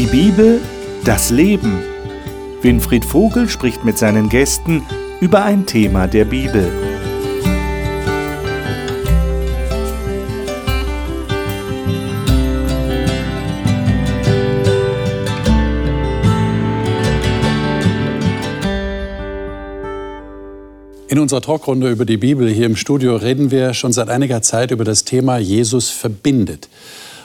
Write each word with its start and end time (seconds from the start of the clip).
Die 0.00 0.06
Bibel, 0.06 0.62
das 1.04 1.28
Leben. 1.28 1.78
Winfried 2.62 3.04
Vogel 3.04 3.50
spricht 3.50 3.84
mit 3.84 3.98
seinen 3.98 4.30
Gästen 4.30 4.82
über 5.20 5.44
ein 5.44 5.66
Thema 5.66 6.06
der 6.06 6.24
Bibel. 6.24 6.72
In 21.08 21.18
unserer 21.18 21.42
Talkrunde 21.42 21.90
über 21.90 22.06
die 22.06 22.16
Bibel 22.16 22.48
hier 22.48 22.64
im 22.64 22.76
Studio 22.76 23.16
reden 23.16 23.50
wir 23.50 23.74
schon 23.74 23.92
seit 23.92 24.08
einiger 24.08 24.40
Zeit 24.40 24.70
über 24.70 24.84
das 24.84 25.04
Thema 25.04 25.36
Jesus 25.36 25.90
verbindet. 25.90 26.70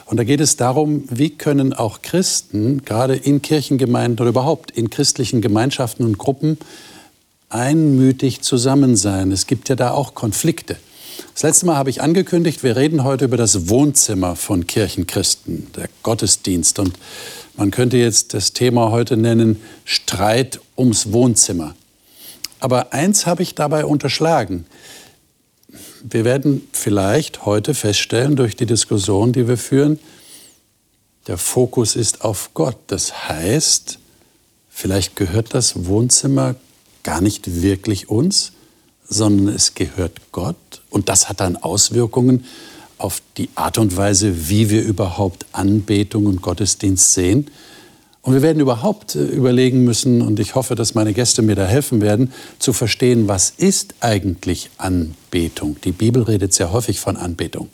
Und 0.06 0.18
da 0.18 0.24
geht 0.24 0.40
es 0.40 0.56
darum, 0.56 1.04
wie 1.10 1.30
können 1.30 1.72
auch 1.72 2.00
Christen, 2.00 2.84
gerade 2.84 3.16
in 3.16 3.42
Kirchengemeinden 3.42 4.20
oder 4.20 4.30
überhaupt 4.30 4.70
in 4.70 4.88
christlichen 4.88 5.40
Gemeinschaften 5.40 6.04
und 6.04 6.16
Gruppen, 6.16 6.58
einmütig 7.48 8.40
zusammen 8.42 8.96
sein. 8.96 9.32
Es 9.32 9.46
gibt 9.46 9.68
ja 9.68 9.74
da 9.74 9.90
auch 9.90 10.14
Konflikte. 10.14 10.76
Das 11.32 11.42
letzte 11.42 11.66
Mal 11.66 11.76
habe 11.76 11.90
ich 11.90 12.02
angekündigt, 12.02 12.62
wir 12.62 12.76
reden 12.76 13.02
heute 13.02 13.24
über 13.24 13.36
das 13.36 13.68
Wohnzimmer 13.68 14.36
von 14.36 14.66
Kirchenchristen, 14.66 15.66
der 15.74 15.88
Gottesdienst. 16.02 16.78
Und 16.78 16.92
man 17.56 17.70
könnte 17.70 17.96
jetzt 17.96 18.32
das 18.34 18.52
Thema 18.52 18.90
heute 18.90 19.16
nennen 19.16 19.60
Streit 19.84 20.60
ums 20.76 21.12
Wohnzimmer. 21.12 21.74
Aber 22.60 22.92
eins 22.92 23.26
habe 23.26 23.42
ich 23.42 23.54
dabei 23.54 23.84
unterschlagen. 23.84 24.66
Wir 26.08 26.24
werden 26.24 26.68
vielleicht 26.70 27.46
heute 27.46 27.74
feststellen 27.74 28.36
durch 28.36 28.54
die 28.54 28.66
Diskussion, 28.66 29.32
die 29.32 29.48
wir 29.48 29.56
führen, 29.56 29.98
der 31.26 31.36
Fokus 31.36 31.96
ist 31.96 32.22
auf 32.22 32.50
Gott. 32.54 32.76
Das 32.86 33.28
heißt, 33.28 33.98
vielleicht 34.70 35.16
gehört 35.16 35.52
das 35.52 35.86
Wohnzimmer 35.86 36.54
gar 37.02 37.20
nicht 37.20 37.60
wirklich 37.60 38.08
uns, 38.08 38.52
sondern 39.08 39.52
es 39.52 39.74
gehört 39.74 40.20
Gott. 40.30 40.80
Und 40.90 41.08
das 41.08 41.28
hat 41.28 41.40
dann 41.40 41.56
Auswirkungen 41.56 42.44
auf 42.98 43.20
die 43.36 43.48
Art 43.56 43.78
und 43.78 43.96
Weise, 43.96 44.48
wie 44.48 44.70
wir 44.70 44.84
überhaupt 44.84 45.46
Anbetung 45.50 46.26
und 46.26 46.40
Gottesdienst 46.40 47.14
sehen. 47.14 47.50
Und 48.26 48.34
wir 48.34 48.42
werden 48.42 48.58
überhaupt 48.58 49.14
äh, 49.14 49.22
überlegen 49.22 49.84
müssen, 49.84 50.20
und 50.20 50.40
ich 50.40 50.56
hoffe, 50.56 50.74
dass 50.74 50.94
meine 50.94 51.14
Gäste 51.14 51.42
mir 51.42 51.54
da 51.54 51.64
helfen 51.64 52.00
werden, 52.00 52.32
zu 52.58 52.72
verstehen, 52.72 53.28
was 53.28 53.50
ist 53.50 53.94
eigentlich 54.00 54.68
Anbetung? 54.78 55.76
Die 55.84 55.92
Bibel 55.92 56.24
redet 56.24 56.52
sehr 56.52 56.72
häufig 56.72 56.98
von 56.98 57.16
Anbetung. 57.16 57.68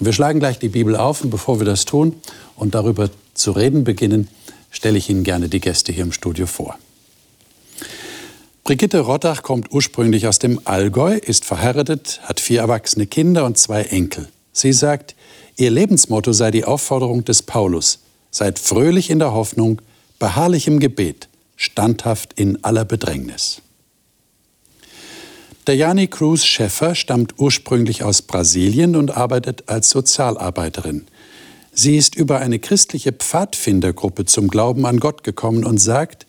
Und 0.00 0.06
wir 0.06 0.14
schlagen 0.14 0.40
gleich 0.40 0.58
die 0.58 0.70
Bibel 0.70 0.96
auf 0.96 1.22
und 1.22 1.28
bevor 1.28 1.60
wir 1.60 1.66
das 1.66 1.84
tun 1.84 2.14
und 2.56 2.74
darüber 2.74 3.10
zu 3.34 3.52
reden 3.52 3.84
beginnen, 3.84 4.28
stelle 4.70 4.96
ich 4.96 5.10
Ihnen 5.10 5.24
gerne 5.24 5.50
die 5.50 5.60
Gäste 5.60 5.92
hier 5.92 6.04
im 6.04 6.12
Studio 6.12 6.46
vor. 6.46 6.78
Brigitte 8.64 9.00
Rottach 9.00 9.42
kommt 9.42 9.72
ursprünglich 9.72 10.26
aus 10.26 10.38
dem 10.38 10.58
Allgäu, 10.64 11.16
ist 11.16 11.44
verheiratet, 11.44 12.20
hat 12.22 12.40
vier 12.40 12.60
erwachsene 12.60 13.06
Kinder 13.06 13.44
und 13.44 13.58
zwei 13.58 13.82
Enkel. 13.82 14.28
Sie 14.54 14.72
sagt, 14.72 15.14
ihr 15.56 15.70
Lebensmotto 15.70 16.32
sei 16.32 16.50
die 16.50 16.64
Aufforderung 16.64 17.26
des 17.26 17.42
Paulus, 17.42 18.01
Seid 18.32 18.58
fröhlich 18.58 19.10
in 19.10 19.20
der 19.20 19.32
Hoffnung, 19.32 19.80
beharrlich 20.18 20.66
im 20.66 20.80
Gebet, 20.80 21.28
standhaft 21.54 22.32
in 22.32 22.64
aller 22.64 22.84
Bedrängnis. 22.84 23.62
Dayani 25.64 26.08
Cruz 26.08 26.44
Schäffer 26.44 26.96
stammt 26.96 27.38
ursprünglich 27.38 28.02
aus 28.02 28.22
Brasilien 28.22 28.96
und 28.96 29.16
arbeitet 29.16 29.68
als 29.68 29.90
Sozialarbeiterin. 29.90 31.06
Sie 31.72 31.96
ist 31.96 32.16
über 32.16 32.40
eine 32.40 32.58
christliche 32.58 33.12
Pfadfindergruppe 33.12 34.24
zum 34.24 34.48
Glauben 34.48 34.86
an 34.86 34.98
Gott 34.98 35.22
gekommen 35.22 35.64
und 35.64 35.78
sagt, 35.78 36.26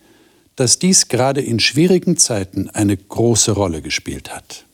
dass 0.56 0.78
dies 0.78 1.08
gerade 1.08 1.42
in 1.42 1.60
schwierigen 1.60 2.18
Zeiten 2.18 2.70
eine 2.70 2.96
große 2.96 3.54
Rolle 3.54 3.82
gespielt 3.82 4.34
hat. 4.36 4.66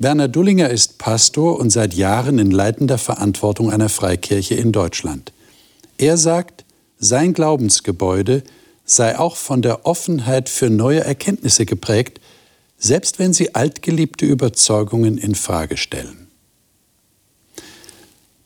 Werner 0.00 0.28
Dullinger 0.28 0.70
ist 0.70 0.98
Pastor 0.98 1.58
und 1.58 1.70
seit 1.70 1.92
Jahren 1.92 2.38
in 2.38 2.52
leitender 2.52 2.98
Verantwortung 2.98 3.72
einer 3.72 3.88
Freikirche 3.88 4.54
in 4.54 4.70
Deutschland. 4.70 5.32
Er 5.98 6.16
sagt, 6.16 6.64
sein 7.00 7.32
Glaubensgebäude 7.32 8.44
sei 8.84 9.18
auch 9.18 9.34
von 9.34 9.60
der 9.60 9.86
Offenheit 9.86 10.48
für 10.48 10.70
neue 10.70 11.00
Erkenntnisse 11.00 11.66
geprägt, 11.66 12.20
selbst 12.78 13.18
wenn 13.18 13.32
sie 13.32 13.56
altgeliebte 13.56 14.24
Überzeugungen 14.24 15.18
in 15.18 15.34
Frage 15.34 15.76
stellen. 15.76 16.28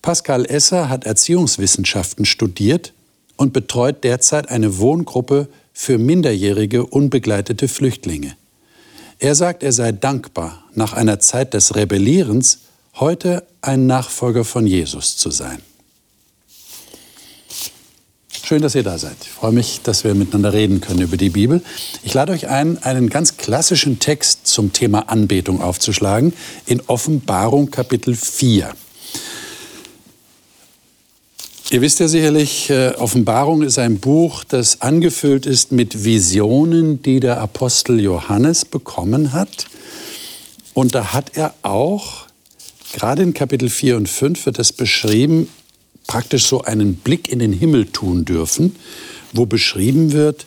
Pascal 0.00 0.46
Esser 0.46 0.88
hat 0.88 1.04
Erziehungswissenschaften 1.04 2.24
studiert 2.24 2.94
und 3.36 3.52
betreut 3.52 4.04
derzeit 4.04 4.48
eine 4.48 4.78
Wohngruppe 4.78 5.48
für 5.74 5.98
minderjährige 5.98 6.86
unbegleitete 6.86 7.68
Flüchtlinge. 7.68 8.36
Er 9.18 9.34
sagt, 9.34 9.62
er 9.62 9.72
sei 9.72 9.92
dankbar, 9.92 10.61
nach 10.74 10.92
einer 10.92 11.20
Zeit 11.20 11.54
des 11.54 11.74
Rebellierens 11.74 12.60
heute 12.94 13.44
ein 13.60 13.86
Nachfolger 13.86 14.44
von 14.44 14.66
Jesus 14.66 15.16
zu 15.16 15.30
sein. 15.30 15.62
Schön, 18.44 18.60
dass 18.60 18.74
ihr 18.74 18.82
da 18.82 18.98
seid. 18.98 19.16
Ich 19.22 19.30
freue 19.30 19.52
mich, 19.52 19.80
dass 19.82 20.04
wir 20.04 20.14
miteinander 20.14 20.52
reden 20.52 20.80
können 20.80 21.00
über 21.00 21.16
die 21.16 21.30
Bibel. 21.30 21.62
Ich 22.02 22.12
lade 22.12 22.32
euch 22.32 22.48
ein, 22.48 22.82
einen 22.82 23.08
ganz 23.08 23.36
klassischen 23.36 23.98
Text 23.98 24.46
zum 24.46 24.72
Thema 24.72 25.08
Anbetung 25.08 25.62
aufzuschlagen 25.62 26.34
in 26.66 26.82
Offenbarung 26.86 27.70
Kapitel 27.70 28.14
4. 28.14 28.74
Ihr 31.70 31.80
wisst 31.80 32.00
ja 32.00 32.08
sicherlich, 32.08 32.68
äh, 32.68 32.90
Offenbarung 32.98 33.62
ist 33.62 33.78
ein 33.78 33.98
Buch, 33.98 34.44
das 34.44 34.82
angefüllt 34.82 35.46
ist 35.46 35.72
mit 35.72 36.04
Visionen, 36.04 37.00
die 37.02 37.20
der 37.20 37.40
Apostel 37.40 38.00
Johannes 38.00 38.66
bekommen 38.66 39.32
hat. 39.32 39.68
Und 40.74 40.94
da 40.94 41.12
hat 41.12 41.36
er 41.36 41.54
auch, 41.62 42.26
gerade 42.92 43.22
in 43.22 43.34
Kapitel 43.34 43.68
4 43.68 43.96
und 43.96 44.08
5 44.08 44.46
wird 44.46 44.58
es 44.58 44.72
beschrieben, 44.72 45.48
praktisch 46.06 46.46
so 46.46 46.62
einen 46.62 46.96
Blick 46.96 47.28
in 47.30 47.38
den 47.38 47.52
Himmel 47.52 47.86
tun 47.86 48.24
dürfen, 48.24 48.76
wo 49.32 49.46
beschrieben 49.46 50.12
wird, 50.12 50.46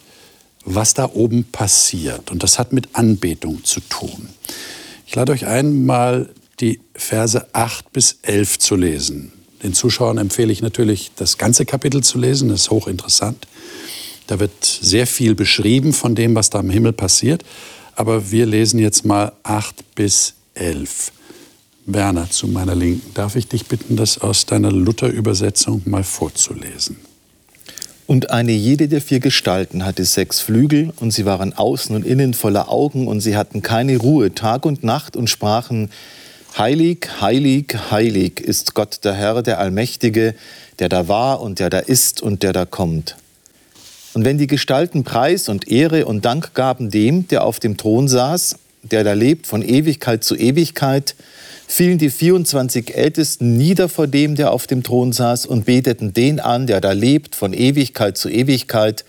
was 0.66 0.94
da 0.94 1.10
oben 1.14 1.44
passiert. 1.46 2.32
Und 2.32 2.44
das 2.44 2.60
hat 2.60 2.74
mit 2.74 2.90
Anbetung 2.94 3.64
zu 3.64 3.80
tun. 3.82 4.30
Ich 5.06 5.16
lade 5.16 5.32
euch 5.32 5.46
ein, 5.46 5.86
mal 5.86 6.30
die 6.60 6.80
Verse 6.94 7.48
8 7.54 7.94
bis 7.94 8.20
11 8.24 8.60
zu 8.60 8.76
lesen. 8.76 9.32
Den 9.64 9.74
Zuschauern 9.74 10.18
empfehle 10.18 10.52
ich 10.52 10.62
natürlich, 10.62 11.12
das 11.16 11.38
ganze 11.38 11.66
Kapitel 11.66 12.04
zu 12.04 12.18
lesen, 12.18 12.50
das 12.50 12.62
ist 12.62 12.70
hochinteressant. 12.72 13.48
Da 14.28 14.40
wird 14.40 14.64
sehr 14.64 15.06
viel 15.06 15.36
beschrieben 15.36 15.94
von 15.94 16.16
dem, 16.16 16.36
was 16.36 16.50
da 16.50 16.60
im 16.60 16.70
Himmel 16.70 16.94
passiert. 16.94 17.44
Aber 17.96 18.32
wir 18.32 18.46
lesen 18.46 18.80
jetzt 18.80 19.06
mal 19.06 19.32
8 19.44 19.96
bis 19.96 20.34
11. 20.54 21.12
Werner 21.86 22.30
zu 22.30 22.48
meiner 22.48 22.76
Linken, 22.76 23.14
darf 23.14 23.36
ich 23.36 23.48
dich 23.48 23.68
bitten, 23.68 23.96
das 23.96 24.18
aus 24.18 24.46
deiner 24.46 24.72
Luther-Übersetzung 24.72 25.82
mal 25.86 26.04
vorzulesen? 26.04 26.98
Und 28.08 28.32
eine 28.32 28.52
jede 28.52 28.88
der 28.88 29.02
vier 29.02 29.20
Gestalten 29.20 29.86
hatte 29.86 30.04
sechs 30.04 30.40
Flügel, 30.40 30.94
und 31.00 31.12
sie 31.12 31.26
waren 31.26 31.54
außen 31.54 31.96
und 31.96 32.06
innen 32.06 32.34
voller 32.34 32.70
Augen, 32.70 33.08
und 33.08 33.22
sie 33.22 33.38
hatten 33.38 33.62
keine 33.62 33.98
Ruhe 33.98 34.34
Tag 34.34 34.66
und 34.66 34.84
Nacht 34.84 35.16
und 35.16 35.30
sprachen, 35.30 35.90
Heilig, 36.58 37.10
heilig, 37.20 37.76
heilig 37.92 38.40
ist 38.40 38.76
Gott 38.76 39.04
der 39.04 39.14
Herr, 39.14 39.42
der 39.44 39.60
Allmächtige, 39.60 40.36
der 40.80 40.88
da 40.88 41.10
war 41.10 41.42
und 41.42 41.60
der 41.60 41.70
da 41.70 41.80
ist 41.80 42.22
und 42.22 42.44
der 42.44 42.54
da 42.54 42.66
kommt. 42.66 43.18
Und 44.16 44.24
wenn 44.24 44.38
die 44.38 44.48
Gestalten 44.48 45.04
Preis 45.04 45.50
und 45.50 45.68
Ehre 45.68 46.06
und 46.06 46.24
Dank 46.24 46.54
gaben 46.54 46.90
dem, 46.90 47.28
der 47.28 47.44
auf 47.44 47.60
dem 47.60 47.76
Thron 47.76 48.08
saß, 48.08 48.56
der 48.82 49.04
da 49.04 49.12
lebt 49.12 49.46
von 49.46 49.62
Ewigkeit 49.62 50.24
zu 50.24 50.38
Ewigkeit, 50.38 51.16
fielen 51.68 51.98
die 51.98 52.10
24 52.10 52.96
Ältesten 52.96 53.58
nieder 53.58 53.90
vor 53.90 54.08
dem, 54.08 54.36
der 54.36 54.52
auf 54.52 54.68
dem 54.68 54.84
Thron 54.84 55.12
saß, 55.12 55.46
und 55.46 55.66
beteten 55.66 56.14
den 56.14 56.40
an, 56.40 56.66
der 56.66 56.80
da 56.80 56.94
lebt 56.94 57.36
von 57.36 57.52
Ewigkeit 57.52 58.18
zu 58.18 58.30
Ewigkeit, 58.30 59.04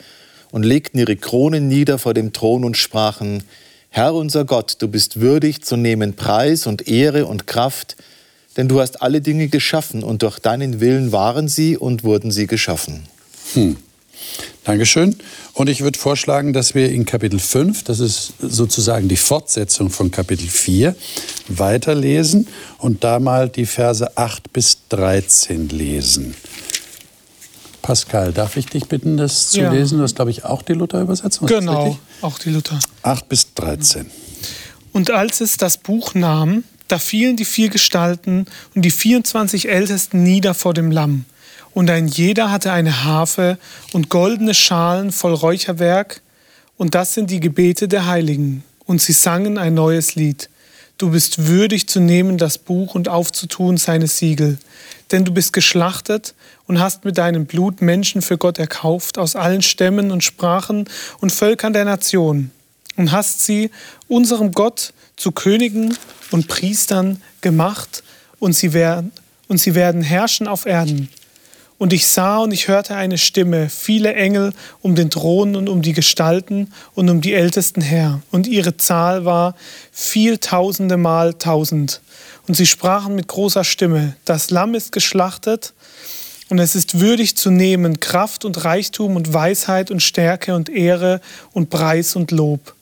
und 0.50 0.64
legten 0.64 0.99
ihre 0.99 1.14
Kronen 1.14 1.69
nieder 1.69 1.99
vor 1.99 2.12
dem 2.12 2.32
Thron 2.32 2.64
und 2.64 2.76
sprachen, 2.76 3.44
Herr 3.91 4.12
unser 4.12 4.44
Gott, 4.44 4.75
du 4.81 4.88
bist 4.88 5.20
würdig 5.20 5.62
zu 5.62 5.76
nehmen 5.76 6.14
Preis 6.17 6.67
und 6.67 6.88
Ehre 6.88 7.26
und 7.26 7.47
Kraft, 7.47 7.97
denn 8.56 8.67
du 8.67 8.81
hast 8.81 9.03
alle 9.03 9.20
Dinge 9.20 9.47
geschaffen 9.47 10.03
und 10.03 10.23
durch 10.23 10.41
deinen 10.41 10.81
Willen 10.81 11.12
waren 11.12 11.47
sie 11.47 11.76
und 11.76 12.03
wurden 12.03 12.32
sie 12.32 12.49
geschaffen. 12.49 13.05
Hm. 13.55 13.76
Dankeschön. 14.65 15.17
Und 15.53 15.69
ich 15.69 15.81
würde 15.81 15.99
vorschlagen, 15.99 16.53
dass 16.53 16.75
wir 16.75 16.91
in 16.91 17.07
Kapitel 17.07 17.39
5, 17.39 17.85
das 17.85 18.01
ist 18.01 18.35
sozusagen 18.41 19.09
die 19.09 19.17
Fortsetzung 19.17 19.91
von 19.91 20.11
Kapitel 20.11 20.49
4, 20.49 20.95
weiterlesen 21.49 22.49
und 22.79 23.05
da 23.05 23.21
mal 23.21 23.49
die 23.49 23.67
Verse 23.67 24.17
8 24.17 24.53
bis 24.53 24.79
13 24.89 25.69
lesen. 25.69 26.35
Pascal, 27.83 28.33
darf 28.33 28.57
ich 28.57 28.67
dich 28.67 28.87
bitten, 28.87 29.17
das 29.17 29.51
zu 29.51 29.61
ja. 29.61 29.73
lesen? 29.73 30.01
Das 30.01 30.11
ist, 30.11 30.17
glaube 30.17 30.33
ich, 30.33 30.45
auch 30.45 30.63
die 30.63 30.73
Luther-Übersetzung. 30.73 31.47
Genau, 31.47 31.97
auch 32.21 32.39
die 32.39 32.51
Luther. 32.51 32.81
8 33.03 33.29
bis 33.29 33.55
13. 33.55 34.11
Und 34.93 35.13
als 35.13 35.41
es 35.41 35.57
das 35.57 35.79
Buch 35.79 36.15
nahm, 36.15 36.65
da 36.89 36.99
fielen 36.99 37.37
die 37.37 37.45
vier 37.45 37.69
Gestalten 37.69 38.47
und 38.75 38.83
die 38.83 38.91
24 38.91 39.69
Ältesten 39.69 40.23
nieder 40.23 40.55
vor 40.55 40.75
dem 40.75 40.91
Lamm 40.91 41.25
Und 41.76 41.90
ein 41.90 42.08
jeder 42.08 42.50
hatte 42.50 42.73
eine 42.73 43.05
Harfe 43.05 43.58
und 43.93 44.08
goldene 44.08 44.55
Schalen 44.55 45.12
voll 45.12 45.34
Räucherwerk, 45.34 46.23
und 46.78 46.94
das 46.94 47.12
sind 47.12 47.31
die 47.31 47.38
Gebete 47.38 47.87
der 47.87 48.06
Heiligen. 48.06 48.64
Und 48.87 49.02
sie 49.02 49.12
sangen 49.12 49.58
ein 49.58 49.75
neues 49.75 50.14
Lied. 50.14 50.49
Du 50.96 51.11
bist 51.11 51.49
würdig 51.49 51.87
zu 51.87 52.00
nehmen 52.00 52.38
das 52.38 52.56
Buch 52.56 52.94
und 52.94 53.11
aufzutun 53.11 53.76
seine 53.76 54.06
Siegel. 54.06 54.56
Denn 55.12 55.26
du 55.26 55.34
bist 55.34 55.52
geschlachtet 55.52 56.34
und 56.67 56.81
hast 56.81 57.05
mit 57.05 57.19
deinem 57.19 57.44
Blut 57.44 57.82
Menschen 57.82 58.22
für 58.22 58.38
Gott 58.38 58.58
erkauft 58.58 59.19
aus 59.19 59.37
allen 59.37 59.61
Stämmen 59.61 60.12
und 60.12 60.25
Sprachen 60.25 60.88
und 61.20 61.31
Völkern 61.31 61.75
der 61.75 61.84
Nation 61.84 62.52
und 62.96 63.12
hast 63.12 63.44
sie 63.44 63.70
unserem 64.08 64.52
Gott 64.52 64.94
zu 65.17 65.31
Königen 65.31 65.94
und 66.31 66.49
Priestern 66.49 67.20
gemacht 67.43 68.02
und 68.38 68.55
sie 68.55 68.72
werden, 68.72 69.12
und 69.46 69.58
sie 69.58 69.75
werden 69.75 70.00
herrschen 70.00 70.49
auf 70.49 70.64
Erden. 70.64 71.11
Und 71.78 71.93
ich 71.93 72.06
sah 72.06 72.38
und 72.38 72.52
ich 72.52 72.69
hörte 72.69 72.94
eine 72.94 73.19
Stimme, 73.19 73.69
viele 73.69 74.14
Engel 74.14 74.55
um 74.81 74.94
den 74.94 75.11
Thron 75.11 75.56
und 75.56 75.69
um 75.69 75.82
die 75.82 75.93
Gestalten 75.93 76.73
und 76.94 77.11
um 77.11 77.20
die 77.20 77.34
Ältesten 77.34 77.82
her. 77.82 78.23
Und 78.31 78.46
ihre 78.46 78.78
Zahl 78.78 79.26
war 79.26 79.55
vieltausende 79.93 80.96
Mal 80.96 81.34
tausend. 81.34 82.00
Und 82.49 82.55
sie 82.55 82.67
sprachen 82.67 83.14
mit 83.14 83.28
großer 83.28 83.64
Stimme, 83.64 84.17
das 84.25 84.50
Lamm 84.50 84.75
ist 84.75 84.93
geschlachtet 84.93 85.75
und 86.49 86.58
es 86.58 86.75
ist 86.75 87.00
würdig 87.00 87.37
zu 87.37 87.50
nehmen 87.50 88.00
Kraft 88.00 88.44
und 88.44 88.64
Reichtum 88.64 89.17
und 89.17 89.34
Weisheit 89.34 89.90
und 89.90 90.02
Stärke 90.02 90.55
und 90.55 90.70
Ehre 90.70 91.20
und 91.52 91.69
Preis 91.69 92.17
und 92.17 92.31
Lob. 92.31 92.75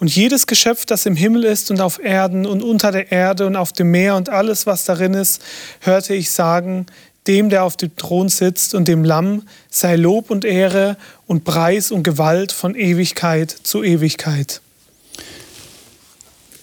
Und 0.00 0.14
jedes 0.14 0.46
Geschöpf, 0.46 0.84
das 0.84 1.06
im 1.06 1.16
Himmel 1.16 1.44
ist 1.44 1.70
und 1.70 1.80
auf 1.80 2.02
Erden 2.02 2.44
und 2.44 2.62
unter 2.62 2.90
der 2.90 3.12
Erde 3.12 3.46
und 3.46 3.56
auf 3.56 3.72
dem 3.72 3.90
Meer 3.90 4.16
und 4.16 4.28
alles, 4.28 4.66
was 4.66 4.84
darin 4.84 5.14
ist, 5.14 5.40
hörte 5.80 6.14
ich 6.14 6.30
sagen, 6.30 6.86
dem, 7.26 7.48
der 7.48 7.64
auf 7.64 7.76
dem 7.76 7.94
Thron 7.96 8.28
sitzt 8.28 8.74
und 8.74 8.86
dem 8.86 9.04
Lamm 9.04 9.42
sei 9.70 9.96
Lob 9.96 10.30
und 10.30 10.44
Ehre 10.44 10.96
und 11.26 11.44
Preis 11.44 11.90
und 11.90 12.02
Gewalt 12.02 12.52
von 12.52 12.74
Ewigkeit 12.74 13.50
zu 13.50 13.82
Ewigkeit. 13.82 14.60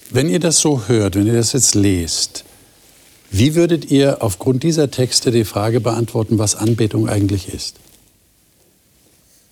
Wenn 0.09 0.29
ihr 0.29 0.39
das 0.39 0.59
so 0.59 0.87
hört, 0.87 1.15
wenn 1.15 1.25
ihr 1.25 1.33
das 1.33 1.53
jetzt 1.53 1.73
lest, 1.73 2.43
wie 3.31 3.55
würdet 3.55 3.89
ihr 3.89 4.21
aufgrund 4.21 4.63
dieser 4.63 4.91
Texte 4.91 5.31
die 5.31 5.45
Frage 5.45 5.79
beantworten, 5.79 6.37
was 6.37 6.55
Anbetung 6.55 7.07
eigentlich 7.07 7.53
ist? 7.53 7.77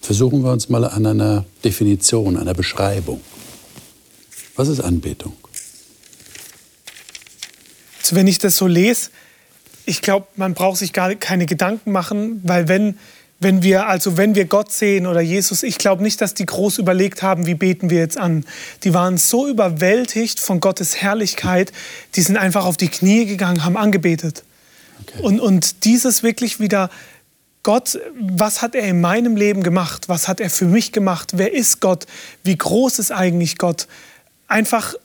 Versuchen 0.01 0.43
wir 0.43 0.51
uns 0.51 0.67
mal 0.67 0.83
an 0.83 1.05
einer 1.05 1.45
Definition, 1.63 2.35
einer 2.35 2.53
Beschreibung. 2.53 3.21
Was 4.55 4.67
ist 4.67 4.81
Anbetung? 4.81 5.33
Also 8.01 8.15
wenn 8.17 8.27
ich 8.27 8.39
das 8.39 8.57
so 8.57 8.67
lese, 8.67 9.11
ich 9.85 10.01
glaube, 10.01 10.27
man 10.35 10.53
braucht 10.53 10.77
sich 10.77 10.93
gar 10.93 11.13
keine 11.15 11.45
Gedanken 11.45 11.91
machen, 11.91 12.41
weil 12.43 12.67
wenn, 12.67 12.97
wenn 13.39 13.63
wir, 13.63 13.87
also 13.87 14.17
wenn 14.17 14.35
wir 14.35 14.45
Gott 14.45 14.71
sehen 14.71 15.07
oder 15.07 15.21
Jesus, 15.21 15.63
ich 15.63 15.77
glaube 15.77 16.03
nicht, 16.03 16.19
dass 16.21 16.33
die 16.33 16.45
groß 16.45 16.77
überlegt 16.77 17.21
haben, 17.21 17.45
wie 17.45 17.55
beten 17.55 17.89
wir 17.89 17.99
jetzt 17.99 18.17
an. 18.17 18.45
Die 18.83 18.93
waren 18.93 19.17
so 19.17 19.47
überwältigt 19.47 20.39
von 20.39 20.59
Gottes 20.59 20.97
Herrlichkeit, 20.97 21.71
die 22.15 22.21
sind 22.21 22.37
einfach 22.37 22.65
auf 22.65 22.77
die 22.77 22.89
Knie 22.89 23.25
gegangen, 23.25 23.63
haben 23.63 23.77
angebetet. 23.77 24.43
Okay. 25.01 25.23
Und, 25.23 25.39
und 25.39 25.85
dieses 25.85 26.21
wirklich 26.21 26.59
wieder, 26.59 26.89
Gott, 27.63 27.99
was 28.19 28.61
hat 28.61 28.75
er 28.75 28.83
in 28.83 29.01
meinem 29.01 29.35
Leben 29.35 29.63
gemacht? 29.63 30.09
Was 30.09 30.27
hat 30.27 30.39
er 30.39 30.49
für 30.49 30.65
mich 30.65 30.91
gemacht? 30.91 31.31
Wer 31.35 31.53
ist 31.53 31.79
Gott? 31.81 32.07
Wie 32.43 32.57
groß 32.57 32.99
ist 32.99 33.11
eigentlich 33.11 33.57
Gott? 33.57 33.87
Einfach, 34.47 34.95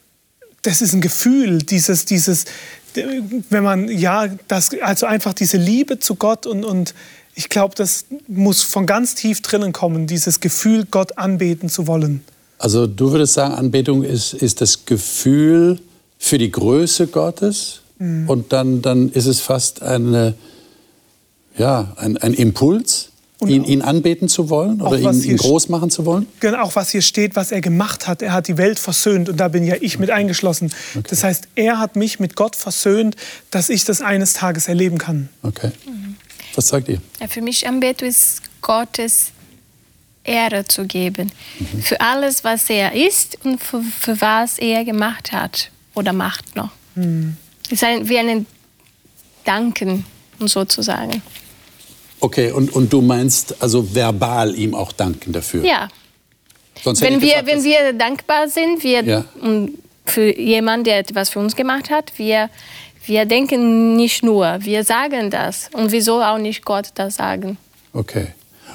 das 0.62 0.80
ist 0.80 0.92
ein 0.92 1.00
Gefühl, 1.00 1.58
dieses, 1.58 2.04
dieses, 2.04 2.46
wenn 2.94 3.64
man, 3.64 3.88
ja, 3.88 4.28
das, 4.48 4.70
also 4.80 5.06
einfach 5.06 5.32
diese 5.32 5.56
Liebe 5.56 5.98
zu 5.98 6.14
Gott 6.14 6.46
und, 6.46 6.64
und 6.64 6.94
ich 7.34 7.48
glaube, 7.48 7.74
das 7.74 8.06
muss 8.28 8.62
von 8.62 8.86
ganz 8.86 9.14
tief 9.14 9.42
drinnen 9.42 9.72
kommen, 9.72 10.06
dieses 10.06 10.40
Gefühl, 10.40 10.86
Gott 10.90 11.18
anbeten 11.18 11.68
zu 11.68 11.86
wollen. 11.86 12.22
Also 12.58 12.86
du 12.86 13.10
würdest 13.12 13.34
sagen, 13.34 13.54
Anbetung 13.54 14.04
ist, 14.04 14.34
ist 14.34 14.60
das 14.60 14.86
Gefühl 14.86 15.80
für 16.18 16.38
die 16.38 16.50
Größe 16.50 17.08
Gottes 17.08 17.80
mhm. 17.98 18.28
und 18.28 18.52
dann, 18.52 18.80
dann 18.80 19.10
ist 19.10 19.26
es 19.26 19.40
fast 19.40 19.82
eine, 19.82 20.34
ja, 21.56 21.92
ein, 21.96 22.16
ein 22.16 22.34
Impuls, 22.34 23.10
ihn, 23.48 23.64
ihn 23.64 23.82
anbeten 23.82 24.28
zu 24.28 24.50
wollen 24.50 24.80
oder 24.80 24.98
ihn, 24.98 25.22
ihn 25.22 25.36
groß 25.36 25.68
machen 25.68 25.90
zu 25.90 26.04
wollen? 26.04 26.26
Genau, 26.40 26.62
auch 26.62 26.76
was 26.76 26.90
hier 26.90 27.02
steht, 27.02 27.36
was 27.36 27.52
er 27.52 27.60
gemacht 27.60 28.06
hat. 28.06 28.22
Er 28.22 28.32
hat 28.32 28.48
die 28.48 28.56
Welt 28.56 28.78
versöhnt 28.78 29.28
und 29.28 29.38
da 29.38 29.48
bin 29.48 29.64
ja 29.64 29.76
ich 29.80 29.98
mit 29.98 30.10
eingeschlossen. 30.10 30.72
Okay. 30.94 31.06
Das 31.10 31.24
heißt, 31.24 31.48
er 31.54 31.78
hat 31.78 31.96
mich 31.96 32.20
mit 32.20 32.36
Gott 32.36 32.56
versöhnt, 32.56 33.16
dass 33.50 33.68
ich 33.68 33.84
das 33.84 34.00
eines 34.00 34.34
Tages 34.34 34.68
erleben 34.68 34.98
kann. 34.98 35.28
Okay. 35.42 35.70
Was 36.54 36.68
sagt 36.68 36.88
ihr? 36.88 37.00
Ja, 37.20 37.28
für 37.28 37.42
mich 37.42 37.66
Anbetung 37.66 38.08
ist 38.08 38.42
Gottes 38.60 39.32
Ehre 40.24 40.64
zu 40.64 40.86
geben. 40.86 41.30
Mhm. 41.58 41.82
Für 41.82 42.00
alles, 42.00 42.44
was 42.44 42.70
er 42.70 42.92
ist 42.94 43.38
und 43.44 43.62
für, 43.62 43.82
für, 43.82 44.20
was 44.20 44.58
er 44.58 44.84
gemacht 44.84 45.32
hat 45.32 45.70
oder 45.94 46.12
macht 46.12 46.56
noch. 46.56 46.70
Mhm. 46.94 47.36
Es 47.66 47.72
ist 47.72 47.84
ein, 47.84 48.08
wie 48.08 48.18
ein 48.18 48.46
Danken, 49.44 50.04
sozusagen. 50.40 51.22
Okay, 52.24 52.52
und, 52.52 52.72
und 52.72 52.90
du 52.90 53.02
meinst 53.02 53.54
also 53.60 53.94
verbal 53.94 54.54
ihm 54.54 54.74
auch 54.74 54.92
danken 54.92 55.30
dafür? 55.34 55.62
Ja. 55.62 55.88
Sonst 56.82 57.02
wenn, 57.02 57.20
wir, 57.20 57.42
gesagt, 57.42 57.46
wenn 57.46 57.64
wir 57.64 57.92
dankbar 57.92 58.48
sind 58.48 58.82
wir, 58.82 59.04
ja. 59.04 59.24
für 60.06 60.34
jemanden, 60.34 60.84
der 60.84 61.00
etwas 61.00 61.28
für 61.28 61.38
uns 61.38 61.54
gemacht 61.54 61.90
hat, 61.90 62.12
wir, 62.16 62.48
wir 63.04 63.26
denken 63.26 63.94
nicht 63.96 64.22
nur, 64.22 64.56
wir 64.60 64.84
sagen 64.84 65.28
das. 65.28 65.68
Und 65.74 65.92
wieso 65.92 66.22
auch 66.22 66.38
nicht 66.38 66.64
Gott 66.64 66.92
das 66.94 67.16
sagen? 67.16 67.58
Okay. 67.92 68.28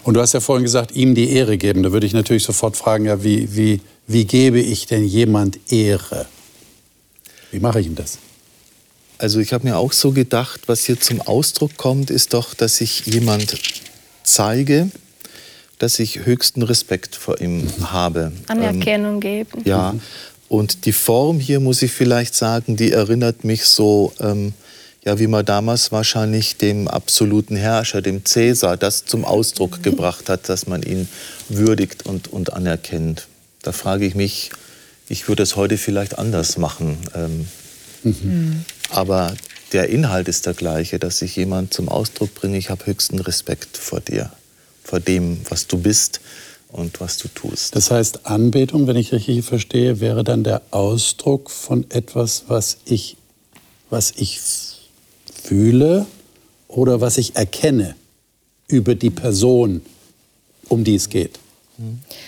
Und 0.03 0.13
du 0.13 0.21
hast 0.21 0.33
ja 0.33 0.41
vorhin 0.41 0.63
gesagt, 0.63 0.91
ihm 0.91 1.15
die 1.15 1.31
Ehre 1.31 1.57
geben. 1.57 1.81
Da 1.81 1.91
würde 1.91 2.05
ich 2.05 2.13
natürlich 2.13 2.43
sofort 2.43 2.77
fragen, 2.77 3.05
ja, 3.05 3.23
wie, 3.23 3.55
wie, 3.55 3.81
wie 4.05 4.25
gebe 4.25 4.59
ich 4.59 4.85
denn 4.85 5.05
jemand 5.05 5.57
Ehre? 5.71 6.27
Wie 7.49 7.59
mache 7.59 7.79
ich 7.79 7.87
denn 7.87 7.95
das? 7.95 8.19
Also 9.19 9.39
ich 9.41 9.51
habe 9.51 9.67
mir 9.67 9.77
auch 9.77 9.91
so 9.91 10.11
gedacht, 10.11 10.61
was 10.67 10.85
hier 10.85 10.99
zum 10.99 11.21
Ausdruck 11.21 11.75
kommt, 11.75 12.09
ist 12.09 12.33
doch, 12.33 12.53
dass 12.53 12.79
ich 12.79 13.05
jemand 13.05 13.59
zeige, 14.23 14.89
dass 15.77 15.99
ich 15.99 16.25
höchsten 16.25 16.61
Respekt 16.61 17.15
vor 17.15 17.41
ihm 17.41 17.67
habe. 17.81 18.31
Anerkennung 18.47 19.15
ähm, 19.15 19.19
geben. 19.19 19.61
Ja, 19.65 19.93
und 20.47 20.85
die 20.85 20.93
Form 20.93 21.39
hier, 21.39 21.59
muss 21.59 21.81
ich 21.81 21.91
vielleicht 21.91 22.33
sagen, 22.33 22.77
die 22.77 22.93
erinnert 22.93 23.43
mich 23.43 23.65
so, 23.65 24.13
ähm, 24.21 24.53
ja, 25.03 25.19
wie 25.19 25.27
man 25.27 25.45
damals 25.45 25.91
wahrscheinlich 25.91 26.55
dem 26.55 26.87
absoluten 26.87 27.57
Herrscher, 27.57 28.01
dem 28.01 28.25
Cäsar, 28.25 28.77
das 28.77 29.05
zum 29.05 29.25
Ausdruck 29.25 29.79
mhm. 29.79 29.83
gebracht 29.83 30.29
hat, 30.29 30.47
dass 30.47 30.65
man 30.65 30.81
ihn 30.81 31.09
würdigt 31.49 32.05
und, 32.05 32.29
und 32.29 32.53
anerkennt. 32.53 33.27
Da 33.63 33.73
frage 33.73 34.05
ich 34.05 34.15
mich, 34.15 34.49
ich 35.09 35.27
würde 35.27 35.43
es 35.43 35.57
heute 35.57 35.77
vielleicht 35.77 36.17
anders 36.17 36.57
machen. 36.57 36.97
Ähm, 37.13 37.47
mhm. 38.03 38.65
Aber 38.89 39.35
der 39.71 39.89
Inhalt 39.89 40.27
ist 40.27 40.45
der 40.45 40.53
gleiche, 40.53 40.99
dass 40.99 41.21
ich 41.21 41.35
jemand 41.35 41.73
zum 41.73 41.89
Ausdruck 41.89 42.33
bringe, 42.33 42.57
ich 42.57 42.69
habe 42.69 42.85
höchsten 42.85 43.19
Respekt 43.19 43.77
vor 43.77 43.99
dir, 43.99 44.31
vor 44.83 44.99
dem, 44.99 45.39
was 45.49 45.67
du 45.67 45.77
bist 45.77 46.21
und 46.71 46.99
was 46.99 47.17
du 47.17 47.27
tust. 47.27 47.75
Das 47.75 47.91
heißt, 47.91 48.25
Anbetung, 48.25 48.87
wenn 48.87 48.95
ich 48.95 49.11
richtig 49.11 49.45
verstehe, 49.45 49.99
wäre 49.99 50.23
dann 50.23 50.43
der 50.43 50.61
Ausdruck 50.71 51.49
von 51.51 51.85
etwas, 51.89 52.45
was 52.47 52.77
ich, 52.85 53.17
was 53.89 54.13
ich 54.15 54.39
fühle 55.43 56.05
oder 56.67 57.01
was 57.01 57.17
ich 57.17 57.35
erkenne 57.35 57.95
über 58.67 58.95
die 58.95 59.09
Person, 59.09 59.81
um 60.67 60.83
die 60.83 60.95
es 60.95 61.09
geht. 61.09 61.39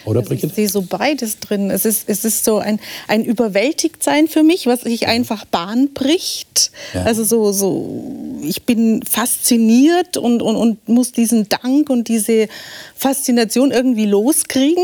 Oder 0.06 0.22
Brigitte? 0.22 0.48
Ich 0.48 0.54
sehe 0.54 0.70
so 0.70 0.82
beides 0.82 1.40
drin. 1.40 1.70
Es 1.70 1.86
ist, 1.86 2.04
es 2.08 2.26
ist 2.26 2.44
so 2.46 2.58
ein, 2.58 2.80
ein 3.08 3.24
Überwältigtsein 3.24 4.28
für 4.28 4.44
mich, 4.44 4.66
was 4.66 4.82
sich 4.82 5.08
einfach 5.08 5.46
Bahn 5.46 5.94
bricht. 5.94 6.72
Ja. 6.94 7.04
Also 7.04 7.24
so, 7.24 7.52
so, 7.52 8.40
ich 8.44 8.64
bin 8.64 9.04
fasziniert 9.04 10.18
und, 10.18 10.42
und, 10.42 10.56
und 10.56 10.90
muss 10.90 11.12
diesen 11.12 11.50
Dank 11.50 11.90
und 11.90 12.08
diese 12.08 12.48
Faszination 12.96 13.72
irgendwie 13.72 14.06
loskriegen. 14.06 14.84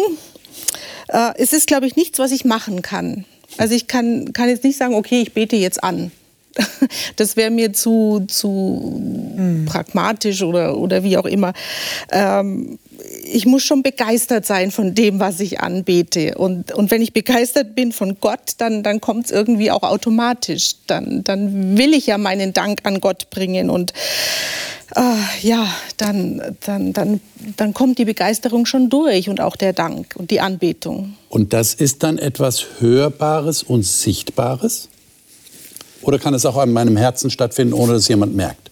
Äh, 1.07 1.31
es 1.37 1.53
ist, 1.53 1.67
glaube 1.67 1.87
ich, 1.87 1.95
nichts, 1.95 2.19
was 2.19 2.31
ich 2.31 2.45
machen 2.45 2.81
kann. 2.81 3.25
Also 3.57 3.73
ich 3.73 3.87
kann, 3.87 4.33
kann 4.33 4.49
jetzt 4.49 4.63
nicht 4.63 4.77
sagen, 4.77 4.93
okay, 4.95 5.21
ich 5.21 5.33
bete 5.33 5.55
jetzt 5.55 5.83
an. 5.83 6.11
Das 7.15 7.35
wäre 7.35 7.49
mir 7.49 7.73
zu, 7.73 8.25
zu 8.27 9.01
mhm. 9.35 9.65
pragmatisch 9.65 10.43
oder, 10.43 10.77
oder 10.77 11.03
wie 11.03 11.17
auch 11.17 11.25
immer. 11.25 11.53
Ähm, 12.11 12.77
ich 13.31 13.45
muss 13.45 13.63
schon 13.63 13.83
begeistert 13.83 14.45
sein 14.45 14.71
von 14.71 14.95
dem, 14.95 15.19
was 15.19 15.39
ich 15.39 15.59
anbete. 15.59 16.35
Und, 16.35 16.71
und 16.71 16.91
wenn 16.91 17.01
ich 17.01 17.13
begeistert 17.13 17.75
bin 17.75 17.91
von 17.91 18.17
Gott, 18.19 18.53
dann, 18.57 18.83
dann 18.83 19.01
kommt 19.01 19.25
es 19.25 19.31
irgendwie 19.31 19.71
auch 19.71 19.83
automatisch. 19.83 20.75
Dann, 20.87 21.23
dann 21.23 21.77
will 21.77 21.93
ich 21.93 22.07
ja 22.07 22.17
meinen 22.17 22.53
Dank 22.53 22.81
an 22.83 23.01
Gott 23.01 23.29
bringen. 23.29 23.69
Und 23.69 23.93
äh, 24.95 25.47
ja, 25.47 25.67
dann, 25.97 26.57
dann, 26.65 26.93
dann, 26.93 27.19
dann 27.57 27.73
kommt 27.73 27.97
die 27.97 28.05
Begeisterung 28.05 28.65
schon 28.65 28.89
durch 28.89 29.29
und 29.29 29.41
auch 29.41 29.55
der 29.55 29.73
Dank 29.73 30.15
und 30.15 30.31
die 30.31 30.39
Anbetung. 30.39 31.15
Und 31.29 31.53
das 31.53 31.73
ist 31.73 32.03
dann 32.03 32.17
etwas 32.17 32.65
Hörbares 32.79 33.63
und 33.63 33.83
Sichtbares? 33.83 34.89
Oder 36.01 36.19
kann 36.19 36.33
es 36.33 36.45
auch 36.45 36.57
an 36.57 36.71
meinem 36.71 36.95
Herzen 36.95 37.29
stattfinden, 37.29 37.73
ohne 37.73 37.93
dass 37.93 38.07
jemand 38.07 38.35
merkt? 38.35 38.71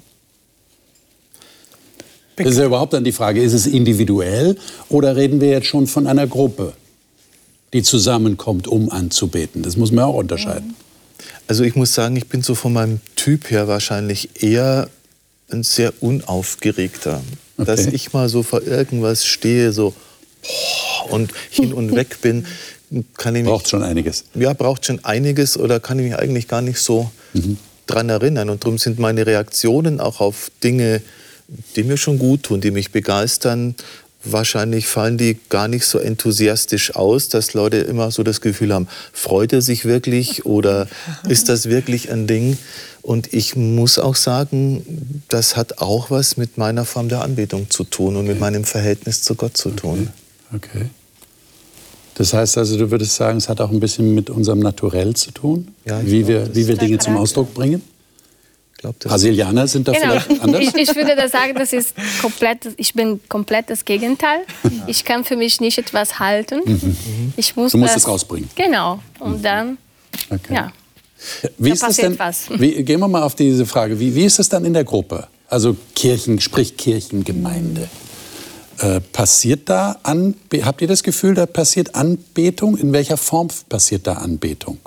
Das 2.36 2.48
ist 2.48 2.58
ja 2.58 2.66
überhaupt 2.66 2.94
dann 2.94 3.04
die 3.04 3.12
Frage, 3.12 3.42
ist 3.42 3.54
es 3.54 3.66
individuell 3.66 4.58
oder 4.90 5.16
reden 5.16 5.40
wir 5.40 5.50
jetzt 5.50 5.68
schon 5.68 5.88
von 5.88 6.08
einer 6.08 6.28
Gruppe, 6.28 6.74
die 7.74 7.82
zusammenkommt, 7.82 8.68
um 8.68 8.90
anzubeten? 8.90 9.62
Das 9.62 9.78
muss 9.78 9.92
man 9.92 10.06
auch 10.06 10.16
unterscheiden. 10.16 10.76
Also 11.48 11.64
ich 11.64 11.76
muss 11.76 11.94
sagen, 11.94 12.16
ich 12.16 12.28
bin 12.28 12.42
so 12.42 12.56
von 12.56 12.74
meinem 12.74 13.00
Typ 13.16 13.50
her 13.52 13.68
wahrscheinlich 13.68 14.44
eher 14.44 14.90
ein 15.52 15.64
sehr 15.64 15.94
unaufgeregter. 16.02 17.22
Okay. 17.58 17.66
Dass 17.66 17.86
ich 17.86 18.14
mal 18.14 18.30
so 18.30 18.44
vor 18.44 18.64
irgendwas 18.64 19.26
stehe, 19.26 19.72
so 19.72 19.94
und 21.10 21.32
hin 21.50 21.74
und 21.74 21.96
weg 21.96 22.18
bin, 22.22 22.46
kann 23.18 23.36
ich 23.36 23.44
mich, 23.44 23.52
Braucht 23.52 23.70
schon 23.70 23.84
einiges. 23.84 24.26
Ja, 24.34 24.54
braucht 24.54 24.86
schon 24.86 25.04
einiges 25.04 25.58
oder 25.58 25.80
kann 25.80 26.00
ich 26.00 26.06
mich 26.06 26.16
eigentlich 26.18 26.48
gar 26.48 26.62
nicht 26.62 26.80
so 26.80 27.10
mhm. 27.34 27.58
dran 27.88 28.10
erinnern. 28.10 28.50
Und 28.50 28.64
darum 28.64 28.78
sind 28.78 29.00
meine 29.00 29.26
Reaktionen 29.26 30.00
auch 30.00 30.20
auf 30.20 30.52
Dinge, 30.64 31.02
die 31.76 31.84
mir 31.84 31.98
schon 31.98 32.20
gut 32.20 32.44
tun, 32.44 32.62
die 32.62 32.72
mich 32.72 32.92
begeistern, 32.92 33.76
wahrscheinlich 34.24 34.88
fallen 34.88 35.18
die 35.18 35.38
gar 35.50 35.68
nicht 35.68 35.86
so 35.86 36.00
enthusiastisch 36.00 36.96
aus, 36.96 37.30
dass 37.30 37.54
Leute 37.54 37.78
immer 37.78 38.12
so 38.12 38.24
das 38.24 38.42
Gefühl 38.42 38.74
haben, 38.74 38.88
freut 39.14 39.54
er 39.54 39.62
sich 39.62 39.86
wirklich 39.86 40.46
oder 40.46 40.88
ist 41.30 41.50
das 41.50 41.70
wirklich 41.70 42.12
ein 42.12 42.28
Ding? 42.28 42.58
Und 43.02 43.34
ich 43.34 43.56
muss 43.56 44.00
auch 44.00 44.16
sagen, 44.16 45.22
das 45.28 45.56
hat 45.56 45.78
auch 45.78 46.10
was 46.10 46.38
mit 46.38 46.58
meiner 46.58 46.86
Form 46.86 47.08
der 47.08 47.22
Anbetung 47.22 47.70
zu 47.70 47.84
tun 47.84 48.16
und 48.16 48.26
mit 48.26 48.40
meinem 48.40 48.64
Verhältnis 48.64 49.22
zu 49.22 49.36
Gott 49.36 49.56
zu 49.56 49.70
tun. 49.70 50.10
Okay. 50.52 50.70
okay. 50.74 50.90
Das 52.16 52.34
heißt 52.34 52.58
also, 52.58 52.78
du 52.78 52.90
würdest 52.90 53.16
sagen, 53.16 53.38
es 53.38 53.50
hat 53.50 53.62
auch 53.62 53.70
ein 53.70 53.80
bisschen 53.80 54.16
mit 54.16 54.30
unserem 54.30 54.60
Naturell 54.60 55.14
zu 55.16 55.32
tun, 55.32 55.68
ja, 55.86 56.02
wie, 56.04 56.24
glaub, 56.24 56.28
wir, 56.30 56.56
wie 56.56 56.68
wir 56.68 56.78
Dinge 56.78 56.98
zum 56.98 57.18
Ausdruck 57.18 57.54
bringen? 57.54 57.82
Glaub, 58.86 59.00
Brasilianer 59.00 59.68
sind 59.68 59.88
da 59.88 59.94
genau. 59.94 60.20
vielleicht 60.20 60.42
anders? 60.44 60.62
Ich, 60.62 60.76
ich, 60.76 60.96
würde 60.96 61.16
da 61.16 61.28
sagen, 61.28 61.56
das 61.56 61.74
ist 61.74 61.96
komplett, 62.22 62.70
ich 62.78 62.94
bin 62.94 63.20
komplett 63.28 63.70
das 63.72 63.84
Gegenteil. 63.84 64.42
Ich 64.86 65.04
kann 65.04 65.24
für 65.24 65.36
mich 65.36 65.60
nicht 65.60 65.80
etwas 65.80 66.20
halten. 66.20 66.62
Mhm. 66.64 67.34
Ich 67.36 67.56
muss 67.56 67.72
du 67.72 67.80
musst 67.80 67.96
das, 67.96 68.04
es 68.04 68.08
rausbringen. 68.08 68.48
Genau. 68.56 69.00
Und 69.20 69.40
mhm. 69.40 69.42
dann, 69.42 69.78
okay. 70.30 70.54
ja. 70.54 70.72
Wie 71.58 71.72
da 71.72 71.88
ist 71.88 72.02
denn, 72.02 72.20
was. 72.20 72.48
Wie, 72.60 72.84
gehen 72.84 73.00
wir 73.00 73.08
mal 73.08 73.24
auf 73.24 73.34
diese 73.34 73.66
Frage. 73.66 74.00
Wie, 74.00 74.14
wie 74.14 74.26
ist 74.26 74.38
es 74.38 74.50
dann 74.50 74.66
in 74.66 74.74
der 74.74 74.84
Gruppe? 74.84 75.28
Also 75.48 75.76
Kirchen, 75.96 76.40
sprich 76.40 76.78
Kirchengemeinde. 76.78 77.90
Äh, 78.78 79.00
passiert 79.00 79.68
da 79.70 79.98
Anbe 80.04 80.64
habt 80.64 80.82
ihr 80.82 80.88
das 80.88 81.02
Gefühl, 81.02 81.34
da 81.34 81.48
passiert 81.48 81.96
Anbetung? 81.96 82.78
In 82.78 82.94
welcher 82.94 83.18
Form 83.18 83.48
passiert 83.68 84.06
da 84.06 84.14
Anbetung? 84.14 84.78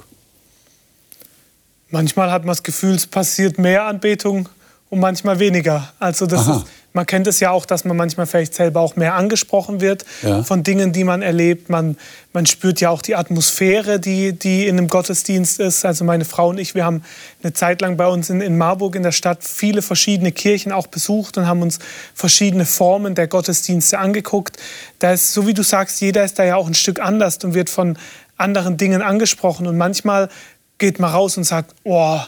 Manchmal 1.91 2.31
hat 2.31 2.43
man 2.43 2.49
das 2.49 2.63
Gefühl, 2.63 2.95
es 2.95 3.07
passiert 3.07 3.59
mehr 3.59 3.85
Anbetung 3.85 4.49
und 4.91 5.01
manchmal 5.01 5.39
weniger. 5.39 5.93
Also 5.99 6.27
das 6.27 6.47
ist, 6.47 6.65
man 6.95 7.07
kennt 7.07 7.27
es 7.27 7.41
ja 7.41 7.51
auch, 7.51 7.67
dass 7.67 7.85
man 7.85 7.97
manchmal 7.97 8.27
vielleicht 8.27 8.55
selber 8.55 8.81
auch 8.81 8.97
mehr 8.97 9.15
angesprochen 9.15 9.81
wird 9.81 10.05
ja. 10.23 10.43
von 10.43 10.63
Dingen, 10.63 10.93
die 10.93 11.05
man 11.05 11.23
erlebt. 11.23 11.69
Man, 11.69 11.97
man 12.33 12.47
spürt 12.47 12.81
ja 12.81 12.91
auch 12.91 13.03
die 13.03 13.15
Atmosphäre, 13.15 14.01
die, 14.01 14.33
die 14.33 14.67
in 14.67 14.79
einem 14.79 14.89
Gottesdienst 14.89 15.61
ist. 15.61 15.85
Also 15.85 16.05
meine 16.05 16.25
Frau 16.25 16.49
und 16.49 16.59
ich, 16.59 16.75
wir 16.75 16.85
haben 16.85 17.03
eine 17.43 17.53
Zeit 17.53 17.83
lang 17.83 17.97
bei 17.97 18.07
uns 18.07 18.31
in, 18.31 18.41
in 18.41 18.57
Marburg 18.57 18.97
in 18.97 19.03
der 19.03 19.13
Stadt 19.13 19.45
viele 19.45 19.83
verschiedene 19.83 20.33
Kirchen 20.33 20.73
auch 20.73 20.87
besucht 20.87 21.37
und 21.37 21.47
haben 21.47 21.63
uns 21.63 21.79
verschiedene 22.15 22.65
Formen 22.65 23.15
der 23.15 23.29
Gottesdienste 23.29 23.99
angeguckt. 23.99 24.57
Da 24.99 25.13
ist, 25.13 25.35
so 25.35 25.47
wie 25.47 25.55
du 25.55 25.63
sagst, 25.63 26.01
jeder 26.01 26.25
ist 26.25 26.39
da 26.39 26.45
ja 26.45 26.57
auch 26.57 26.67
ein 26.67 26.75
Stück 26.75 27.01
anders 27.01 27.39
und 27.45 27.55
wird 27.55 27.71
von 27.71 27.99
anderen 28.39 28.77
Dingen 28.77 29.03
angesprochen. 29.03 29.67
Und 29.67 29.77
manchmal 29.77 30.31
geht 30.79 30.99
man 30.99 31.11
raus 31.11 31.37
und 31.37 31.45
sagt, 31.45 31.75
oh, 31.85 32.19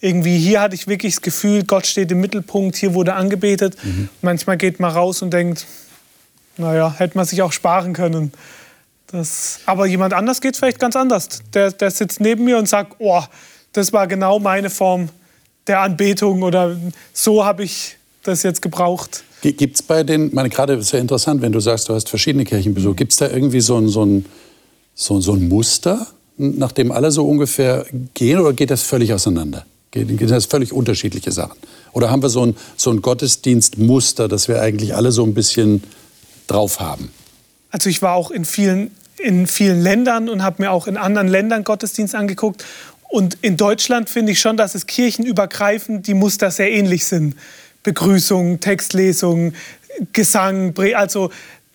irgendwie 0.00 0.38
hier 0.38 0.60
hatte 0.60 0.74
ich 0.74 0.86
wirklich 0.86 1.14
das 1.14 1.22
Gefühl, 1.22 1.64
Gott 1.64 1.86
steht 1.86 2.10
im 2.10 2.20
Mittelpunkt, 2.20 2.76
hier 2.76 2.94
wurde 2.94 3.14
angebetet. 3.14 3.76
Mhm. 3.82 4.08
Manchmal 4.22 4.56
geht 4.56 4.80
man 4.80 4.92
raus 4.92 5.22
und 5.22 5.30
denkt, 5.32 5.66
naja, 6.56 6.94
hätte 6.96 7.16
man 7.16 7.26
sich 7.26 7.42
auch 7.42 7.52
sparen 7.52 7.92
können. 7.92 8.32
Das, 9.08 9.60
aber 9.66 9.86
jemand 9.86 10.14
anders 10.14 10.40
geht 10.40 10.56
vielleicht 10.56 10.78
ganz 10.78 10.96
anders. 10.96 11.42
Der, 11.52 11.72
der 11.72 11.90
sitzt 11.90 12.20
neben 12.20 12.44
mir 12.44 12.58
und 12.58 12.68
sagt, 12.68 12.96
oh, 12.98 13.22
das 13.72 13.92
war 13.92 14.06
genau 14.06 14.38
meine 14.38 14.70
Form 14.70 15.08
der 15.66 15.80
Anbetung 15.80 16.42
oder 16.42 16.76
so 17.12 17.44
habe 17.44 17.64
ich 17.64 17.96
das 18.22 18.42
jetzt 18.42 18.62
gebraucht. 18.62 19.24
Gibt 19.42 19.76
es 19.76 19.82
bei 19.82 20.02
den, 20.02 20.34
meine 20.34 20.50
gerade 20.50 20.74
ist 20.74 20.92
ja 20.92 20.98
interessant, 20.98 21.40
wenn 21.42 21.52
du 21.52 21.60
sagst, 21.60 21.88
du 21.88 21.94
hast 21.94 22.08
verschiedene 22.08 22.44
Kirchenbesuche, 22.44 22.94
gibt 22.94 23.12
es 23.12 23.18
da 23.18 23.28
irgendwie 23.28 23.60
so 23.60 23.78
ein, 23.78 23.88
so, 23.88 24.04
ein, 24.04 24.26
so, 24.94 25.20
so 25.20 25.32
ein 25.32 25.48
Muster, 25.48 26.06
nach 26.40 26.72
dem 26.72 26.90
alle 26.90 27.10
so 27.10 27.26
ungefähr 27.28 27.84
gehen 28.14 28.40
oder 28.40 28.52
geht 28.52 28.70
das 28.70 28.82
völlig 28.82 29.12
auseinander? 29.12 29.66
Geht 29.90 30.30
das 30.30 30.46
völlig 30.46 30.72
unterschiedliche 30.72 31.32
Sachen? 31.32 31.58
Oder 31.92 32.10
haben 32.10 32.22
wir 32.22 32.28
so 32.28 32.46
ein, 32.46 32.56
so 32.76 32.90
ein 32.90 33.02
Gottesdienstmuster, 33.02 34.28
das 34.28 34.48
wir 34.48 34.62
eigentlich 34.62 34.94
alle 34.94 35.12
so 35.12 35.24
ein 35.24 35.34
bisschen 35.34 35.82
drauf 36.46 36.80
haben? 36.80 37.10
Also 37.70 37.90
ich 37.90 38.00
war 38.00 38.14
auch 38.14 38.30
in 38.30 38.44
vielen, 38.44 38.92
in 39.18 39.46
vielen 39.46 39.80
Ländern 39.82 40.28
und 40.28 40.42
habe 40.42 40.62
mir 40.62 40.70
auch 40.70 40.86
in 40.86 40.96
anderen 40.96 41.28
Ländern 41.28 41.64
Gottesdienst 41.64 42.14
angeguckt. 42.14 42.64
Und 43.08 43.36
in 43.42 43.56
Deutschland 43.56 44.08
finde 44.08 44.32
ich 44.32 44.40
schon, 44.40 44.56
dass 44.56 44.74
es 44.74 44.86
kirchenübergreifend 44.86 46.06
die 46.06 46.14
Muster 46.14 46.50
sehr 46.50 46.70
ähnlich 46.70 47.04
sind. 47.04 47.34
Begrüßung, 47.82 48.60
Textlesung, 48.60 49.54
Gesang, 50.12 50.74
also 50.94 51.30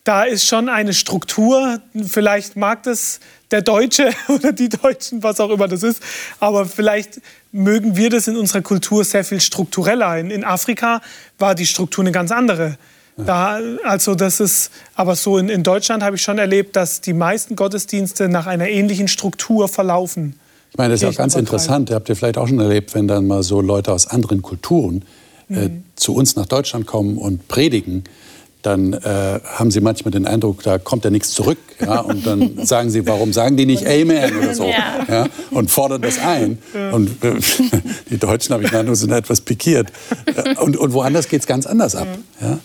da 0.06 0.22
ist 0.22 0.46
schon 0.46 0.68
eine 0.68 0.94
Struktur. 0.94 1.80
Vielleicht 2.06 2.54
mag 2.54 2.84
das 2.84 3.18
der 3.50 3.60
Deutsche 3.60 4.10
oder 4.28 4.52
die 4.52 4.68
Deutschen, 4.68 5.22
was 5.22 5.40
auch 5.40 5.50
immer 5.50 5.66
das 5.66 5.82
ist. 5.82 6.00
Aber 6.38 6.64
vielleicht 6.64 7.20
mögen 7.50 7.96
wir 7.96 8.08
das 8.08 8.28
in 8.28 8.36
unserer 8.36 8.62
Kultur 8.62 9.04
sehr 9.04 9.24
viel 9.24 9.40
struktureller. 9.40 10.16
In, 10.18 10.30
in 10.30 10.44
Afrika 10.44 11.02
war 11.38 11.56
die 11.56 11.66
Struktur 11.66 12.04
eine 12.04 12.12
ganz 12.12 12.30
andere. 12.30 12.78
Da, 13.16 13.58
also 13.82 14.14
das 14.14 14.40
ist, 14.40 14.70
aber 14.94 15.16
so 15.16 15.38
in, 15.38 15.48
in 15.48 15.62
Deutschland 15.62 16.02
habe 16.02 16.16
ich 16.16 16.22
schon 16.22 16.38
erlebt, 16.38 16.76
dass 16.76 17.00
die 17.00 17.14
meisten 17.14 17.56
Gottesdienste 17.56 18.28
nach 18.28 18.46
einer 18.46 18.68
ähnlichen 18.68 19.08
Struktur 19.08 19.68
verlaufen. 19.68 20.38
Ich 20.70 20.76
meine, 20.76 20.92
das 20.92 21.02
ist 21.02 21.08
auch 21.08 21.16
ganz 21.16 21.34
interessant. 21.34 21.90
Habt 21.90 22.10
ihr 22.10 22.16
vielleicht 22.16 22.36
auch 22.36 22.46
schon 22.46 22.60
erlebt, 22.60 22.94
wenn 22.94 23.08
dann 23.08 23.26
mal 23.26 23.42
so 23.42 23.62
Leute 23.62 23.90
aus 23.90 24.06
anderen 24.06 24.42
Kulturen 24.42 25.02
äh, 25.48 25.68
mhm. 25.68 25.84
zu 25.96 26.14
uns 26.14 26.36
nach 26.36 26.44
Deutschland 26.44 26.86
kommen 26.86 27.16
und 27.16 27.48
predigen 27.48 28.04
dann 28.66 28.94
äh, 28.94 29.40
haben 29.44 29.70
sie 29.70 29.80
manchmal 29.80 30.10
den 30.10 30.26
Eindruck, 30.26 30.64
da 30.64 30.78
kommt 30.78 31.04
ja 31.04 31.10
nichts 31.10 31.30
zurück. 31.30 31.58
Ja? 31.80 32.00
Und 32.00 32.26
dann 32.26 32.58
sagen 32.66 32.90
sie, 32.90 33.06
warum 33.06 33.32
sagen 33.32 33.56
die 33.56 33.64
nicht 33.64 33.86
Amen 33.86 34.36
oder 34.36 34.54
so? 34.54 34.64
Ja. 34.64 35.06
ja? 35.08 35.26
Und 35.52 35.70
fordern 35.70 36.02
das 36.02 36.18
ein. 36.18 36.58
Und 36.92 37.22
äh, 37.22 37.36
die 38.10 38.18
Deutschen, 38.18 38.54
habe 38.54 38.64
ich 38.64 38.74
Eindruck, 38.74 38.96
sind 38.96 39.12
etwas 39.12 39.40
pikiert. 39.40 39.92
Äh, 40.26 40.56
und, 40.56 40.76
und 40.76 40.92
woanders 40.92 41.28
geht 41.28 41.42
es 41.42 41.46
ganz 41.46 41.64
anders 41.64 41.94
ab. 41.94 42.08
Ja? 42.40 42.58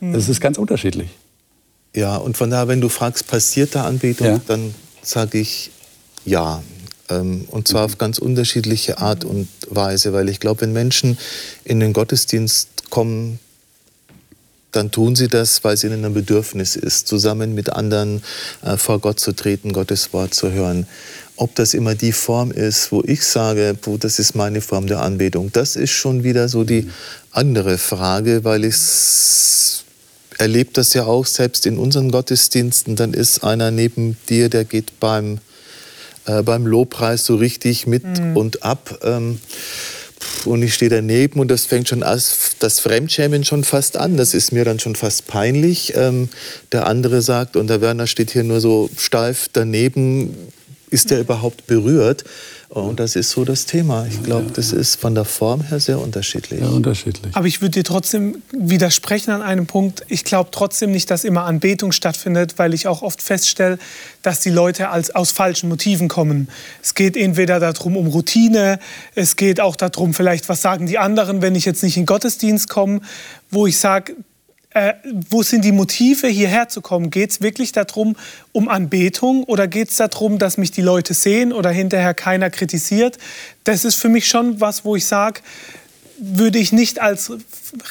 Das 0.00 0.28
ist 0.28 0.40
ganz 0.40 0.58
unterschiedlich. 0.58 1.08
Ja, 1.94 2.16
und 2.16 2.36
von 2.36 2.50
daher, 2.50 2.66
wenn 2.66 2.80
du 2.80 2.88
fragst, 2.88 3.28
passiert 3.28 3.76
da 3.76 3.84
Anbetung, 3.84 4.26
ja. 4.26 4.40
dann 4.48 4.74
sage 5.02 5.38
ich 5.38 5.70
ja. 6.24 6.62
Ähm, 7.08 7.44
und 7.48 7.68
zwar 7.68 7.84
auf 7.84 7.98
ganz 7.98 8.18
unterschiedliche 8.18 8.98
Art 8.98 9.24
und 9.24 9.46
Weise, 9.68 10.12
weil 10.12 10.28
ich 10.28 10.40
glaube, 10.40 10.62
wenn 10.62 10.72
Menschen 10.72 11.16
in 11.62 11.78
den 11.78 11.92
Gottesdienst 11.92 12.90
kommen, 12.90 13.38
dann 14.74 14.90
tun 14.90 15.14
sie 15.16 15.28
das, 15.28 15.62
weil 15.64 15.74
es 15.74 15.84
ihnen 15.84 16.04
ein 16.04 16.14
Bedürfnis 16.14 16.76
ist, 16.76 17.06
zusammen 17.06 17.54
mit 17.54 17.70
anderen 17.70 18.22
äh, 18.62 18.76
vor 18.76 18.98
Gott 18.98 19.20
zu 19.20 19.32
treten, 19.32 19.72
Gottes 19.72 20.12
Wort 20.12 20.34
zu 20.34 20.50
hören. 20.50 20.86
Ob 21.36 21.54
das 21.54 21.74
immer 21.74 21.94
die 21.94 22.12
Form 22.12 22.50
ist, 22.50 22.92
wo 22.92 23.02
ich 23.04 23.24
sage, 23.24 23.76
wo 23.82 23.96
das 23.96 24.18
ist 24.18 24.34
meine 24.34 24.60
Form 24.60 24.86
der 24.86 25.00
Anbetung, 25.00 25.50
das 25.52 25.76
ist 25.76 25.90
schon 25.90 26.22
wieder 26.22 26.48
so 26.48 26.64
die 26.64 26.88
andere 27.30 27.78
Frage, 27.78 28.44
weil 28.44 28.64
ich 28.64 28.76
erlebe 30.38 30.70
das 30.72 30.94
ja 30.94 31.04
auch 31.04 31.26
selbst 31.26 31.66
in 31.66 31.78
unseren 31.78 32.10
Gottesdiensten. 32.10 32.96
Dann 32.96 33.14
ist 33.14 33.44
einer 33.44 33.70
neben 33.70 34.16
dir, 34.28 34.48
der 34.48 34.64
geht 34.64 34.98
beim, 35.00 35.38
äh, 36.26 36.42
beim 36.42 36.66
Lobpreis 36.66 37.24
so 37.26 37.36
richtig 37.36 37.86
mit 37.86 38.04
mhm. 38.04 38.36
und 38.36 38.62
ab. 38.62 38.98
Ähm, 39.02 39.38
und 40.44 40.62
ich 40.62 40.74
stehe 40.74 40.90
daneben 40.90 41.40
und 41.40 41.50
das 41.50 41.66
fängt 41.66 41.88
schon 41.88 42.02
als 42.02 42.56
das 42.58 42.80
Fremdschämen 42.80 43.44
schon 43.44 43.64
fast 43.64 43.96
an. 43.96 44.16
Das 44.16 44.34
ist 44.34 44.52
mir 44.52 44.64
dann 44.64 44.78
schon 44.78 44.96
fast 44.96 45.26
peinlich. 45.26 45.94
Ähm, 45.96 46.28
der 46.72 46.86
andere 46.86 47.22
sagt, 47.22 47.56
und 47.56 47.68
der 47.68 47.80
Werner 47.80 48.06
steht 48.06 48.30
hier 48.30 48.44
nur 48.44 48.60
so 48.60 48.90
steif 48.96 49.48
daneben, 49.52 50.34
ist 50.90 51.10
er 51.10 51.20
überhaupt 51.20 51.66
berührt? 51.66 52.24
Und 52.74 52.98
das 52.98 53.14
ist 53.14 53.30
so 53.30 53.44
das 53.44 53.66
Thema. 53.66 54.04
Ich 54.06 54.20
glaube, 54.24 54.50
das 54.52 54.72
ist 54.72 54.96
von 54.96 55.14
der 55.14 55.24
Form 55.24 55.62
her 55.62 55.78
sehr 55.78 56.00
unterschiedlich. 56.00 56.58
Sehr 56.58 56.72
unterschiedlich. 56.72 57.34
Aber 57.36 57.46
ich 57.46 57.60
würde 57.60 57.70
dir 57.70 57.84
trotzdem 57.84 58.42
widersprechen 58.50 59.30
an 59.30 59.42
einem 59.42 59.66
Punkt. 59.66 60.04
Ich 60.08 60.24
glaube 60.24 60.50
trotzdem 60.50 60.90
nicht, 60.90 61.08
dass 61.08 61.22
immer 61.22 61.44
Anbetung 61.44 61.92
stattfindet, 61.92 62.54
weil 62.58 62.74
ich 62.74 62.88
auch 62.88 63.02
oft 63.02 63.22
feststelle, 63.22 63.78
dass 64.22 64.40
die 64.40 64.50
Leute 64.50 64.88
als, 64.88 65.14
aus 65.14 65.30
falschen 65.30 65.68
Motiven 65.68 66.08
kommen. 66.08 66.48
Es 66.82 66.94
geht 66.94 67.16
entweder 67.16 67.60
darum, 67.60 67.96
um 67.96 68.08
Routine, 68.08 68.80
es 69.14 69.36
geht 69.36 69.60
auch 69.60 69.76
darum, 69.76 70.12
vielleicht, 70.12 70.48
was 70.48 70.60
sagen 70.60 70.86
die 70.86 70.98
anderen, 70.98 71.42
wenn 71.42 71.54
ich 71.54 71.66
jetzt 71.66 71.84
nicht 71.84 71.96
in 71.96 72.02
den 72.02 72.06
Gottesdienst 72.06 72.68
komme, 72.68 73.02
wo 73.50 73.68
ich 73.68 73.78
sage, 73.78 74.16
äh, 74.74 74.94
wo 75.30 75.42
sind 75.42 75.64
die 75.64 75.72
Motive, 75.72 76.26
hierher 76.26 76.68
zu 76.68 76.80
kommen? 76.80 77.10
Geht 77.10 77.30
es 77.30 77.40
wirklich 77.40 77.72
darum, 77.72 78.16
um 78.52 78.68
Anbetung 78.68 79.44
oder 79.44 79.68
geht 79.68 79.90
es 79.90 79.96
darum, 79.96 80.38
dass 80.38 80.58
mich 80.58 80.72
die 80.72 80.82
Leute 80.82 81.14
sehen 81.14 81.52
oder 81.52 81.70
hinterher 81.70 82.12
keiner 82.12 82.50
kritisiert? 82.50 83.18
Das 83.62 83.84
ist 83.84 83.94
für 83.94 84.08
mich 84.08 84.28
schon 84.28 84.60
was, 84.60 84.84
wo 84.84 84.96
ich 84.96 85.06
sage, 85.06 85.40
würde 86.18 86.58
ich 86.58 86.72
nicht 86.72 87.00
als 87.00 87.32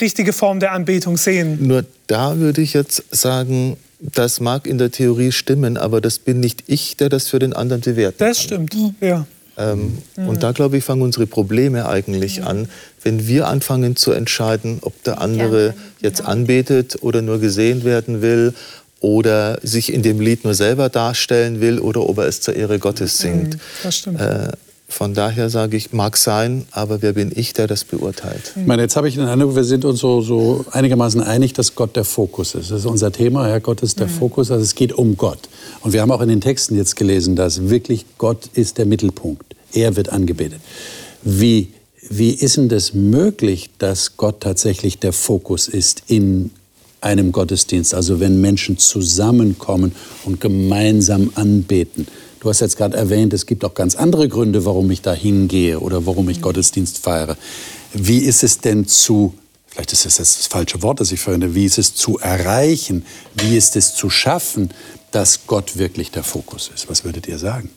richtige 0.02 0.34
Form 0.34 0.60
der 0.60 0.74
Anbetung 0.74 1.18
sehen. 1.18 1.68
Nur 1.68 1.86
da 2.08 2.38
würde 2.38 2.62
ich 2.62 2.74
jetzt 2.74 3.04
sagen, 3.12 3.78
das 4.00 4.40
mag 4.42 4.68
in 4.68 4.78
der 4.78 4.92
Theorie 4.92 5.32
stimmen, 5.32 5.78
aber 5.78 6.02
das 6.02 6.20
bin 6.20 6.40
nicht 6.42 6.63
ich, 6.68 6.98
der 6.98 7.10
das 7.10 7.28
für 7.28 7.40
den 7.40 7.54
anderen 7.54 7.82
bewertet. 7.82 8.20
Das 8.20 8.42
stimmt, 8.42 8.75
ja. 9.00 9.25
Ähm, 9.57 9.98
mhm. 10.15 10.29
Und 10.29 10.43
da, 10.43 10.51
glaube 10.51 10.77
ich, 10.77 10.83
fangen 10.83 11.01
unsere 11.01 11.27
Probleme 11.27 11.88
eigentlich 11.88 12.39
mhm. 12.39 12.48
an, 12.48 12.69
wenn 13.03 13.27
wir 13.27 13.48
anfangen 13.48 13.95
zu 13.95 14.12
entscheiden, 14.12 14.79
ob 14.81 15.03
der 15.03 15.22
andere 15.22 15.67
ja, 15.67 15.74
jetzt 16.01 16.19
genau. 16.19 16.29
anbetet 16.29 16.98
oder 17.01 17.22
nur 17.22 17.39
gesehen 17.39 17.83
werden 17.83 18.22
will 18.22 18.53
oder 19.00 19.60
sich 19.62 19.93
in 19.93 20.01
dem 20.01 20.19
Lied 20.19 20.43
nur 20.45 20.53
selber 20.53 20.89
darstellen 20.89 21.60
will 21.60 21.79
oder 21.79 22.07
ob 22.07 22.17
er 22.19 22.25
es 22.25 22.41
zur 22.41 22.55
Ehre 22.55 22.79
Gottes 22.79 23.17
singt. 23.17 23.55
Mhm, 23.55 23.60
das 23.83 23.98
stimmt. 23.98 24.19
Äh, 24.19 24.48
von 24.93 25.15
daher 25.15 25.50
sage 25.50 25.75
ich, 25.75 25.91
mag 25.91 26.17
sein, 26.17 26.65
aber 26.69 27.01
wer 27.01 27.13
bin 27.13 27.31
ich, 27.33 27.53
der 27.53 27.65
das 27.65 27.83
beurteilt? 27.83 28.53
Ich 28.55 28.67
meine, 28.67 28.83
jetzt 28.83 28.95
habe 28.95 29.09
ich 29.09 29.15
den 29.15 29.25
Eindruck, 29.25 29.55
wir 29.55 29.63
sind 29.63 29.85
uns 29.85 30.00
so, 30.00 30.21
so, 30.21 30.65
einigermaßen 30.71 31.19
einig, 31.19 31.53
dass 31.53 31.73
Gott 31.73 31.95
der 31.95 32.03
Fokus 32.03 32.53
ist. 32.53 32.69
Das 32.69 32.81
ist 32.81 32.85
unser 32.85 33.12
Thema, 33.12 33.50
ja, 33.50 33.57
Gott 33.57 33.81
ist 33.81 34.00
der 34.00 34.05
mhm. 34.05 34.12
Fokus, 34.12 34.51
also 34.51 34.63
es 34.63 34.75
geht 34.75 34.93
um 34.93 35.17
Gott. 35.17 35.50
Und 35.81 35.93
wir 35.93 36.01
haben 36.01 36.12
auch 36.12 36.21
in 36.21 36.29
den 36.29 36.41
Texten 36.41 36.75
jetzt 36.75 36.95
gelesen, 36.95 37.35
dass 37.35 37.69
wirklich 37.69 38.05
Gott 38.19 38.50
ist 38.53 38.77
der 38.77 38.85
Mittelpunkt. 38.85 39.55
Er 39.73 39.95
wird 39.95 40.09
angebetet. 40.09 40.59
Wie, 41.23 41.69
wie 42.07 42.29
ist 42.29 42.57
denn 42.57 42.69
das 42.69 42.93
möglich, 42.93 43.71
dass 43.79 44.15
Gott 44.15 44.41
tatsächlich 44.41 45.00
der 45.00 45.12
Fokus 45.12 45.67
ist 45.67 46.03
in 46.05 46.51
einem 47.01 47.31
Gottesdienst? 47.31 47.95
Also 47.95 48.19
wenn 48.19 48.41
Menschen 48.41 48.77
zusammenkommen 48.77 49.93
und 50.23 50.39
gemeinsam 50.39 51.31
anbeten. 51.33 52.07
Du 52.43 52.50
hast 52.50 52.59
jetzt 52.59 52.75
gerade 52.75 52.97
erwähnt, 52.97 53.31
es 53.31 53.45
gibt 53.45 53.63
auch 53.63 53.73
ganz 53.73 53.95
andere 53.95 54.27
Gründe, 54.27 54.65
warum 54.65 54.91
ich 54.91 55.01
da 55.01 55.13
hingehe 55.13 55.79
oder 55.79 56.05
warum 56.05 56.27
ich 56.27 56.41
Gottesdienst 56.41 56.97
feiere. 56.97 57.38
Wie 57.93 58.17
ist 58.17 58.43
es 58.43 58.57
denn 58.57 58.85
zu, 58.85 59.33
vielleicht 59.67 59.93
ist 59.93 60.05
das 60.05 60.17
jetzt 60.17 60.39
das 60.39 60.47
falsche 60.47 60.81
Wort, 60.81 61.00
das 61.00 61.13
ich 61.13 61.21
verwende, 61.21 61.55
wie 61.55 61.63
ist 61.63 61.77
es 61.77 61.95
zu 61.95 62.19
erreichen, 62.19 63.05
wie 63.35 63.55
ist 63.55 63.77
es 63.77 63.95
zu 63.95 64.09
schaffen, 64.09 64.71
dass 65.12 65.47
Gott 65.47 65.77
wirklich 65.77 66.12
der 66.12 66.23
Fokus 66.23 66.69
ist? 66.75 66.89
Was 66.89 67.05
würdet 67.05 67.29
ihr 67.29 67.38
sagen? 67.38 67.69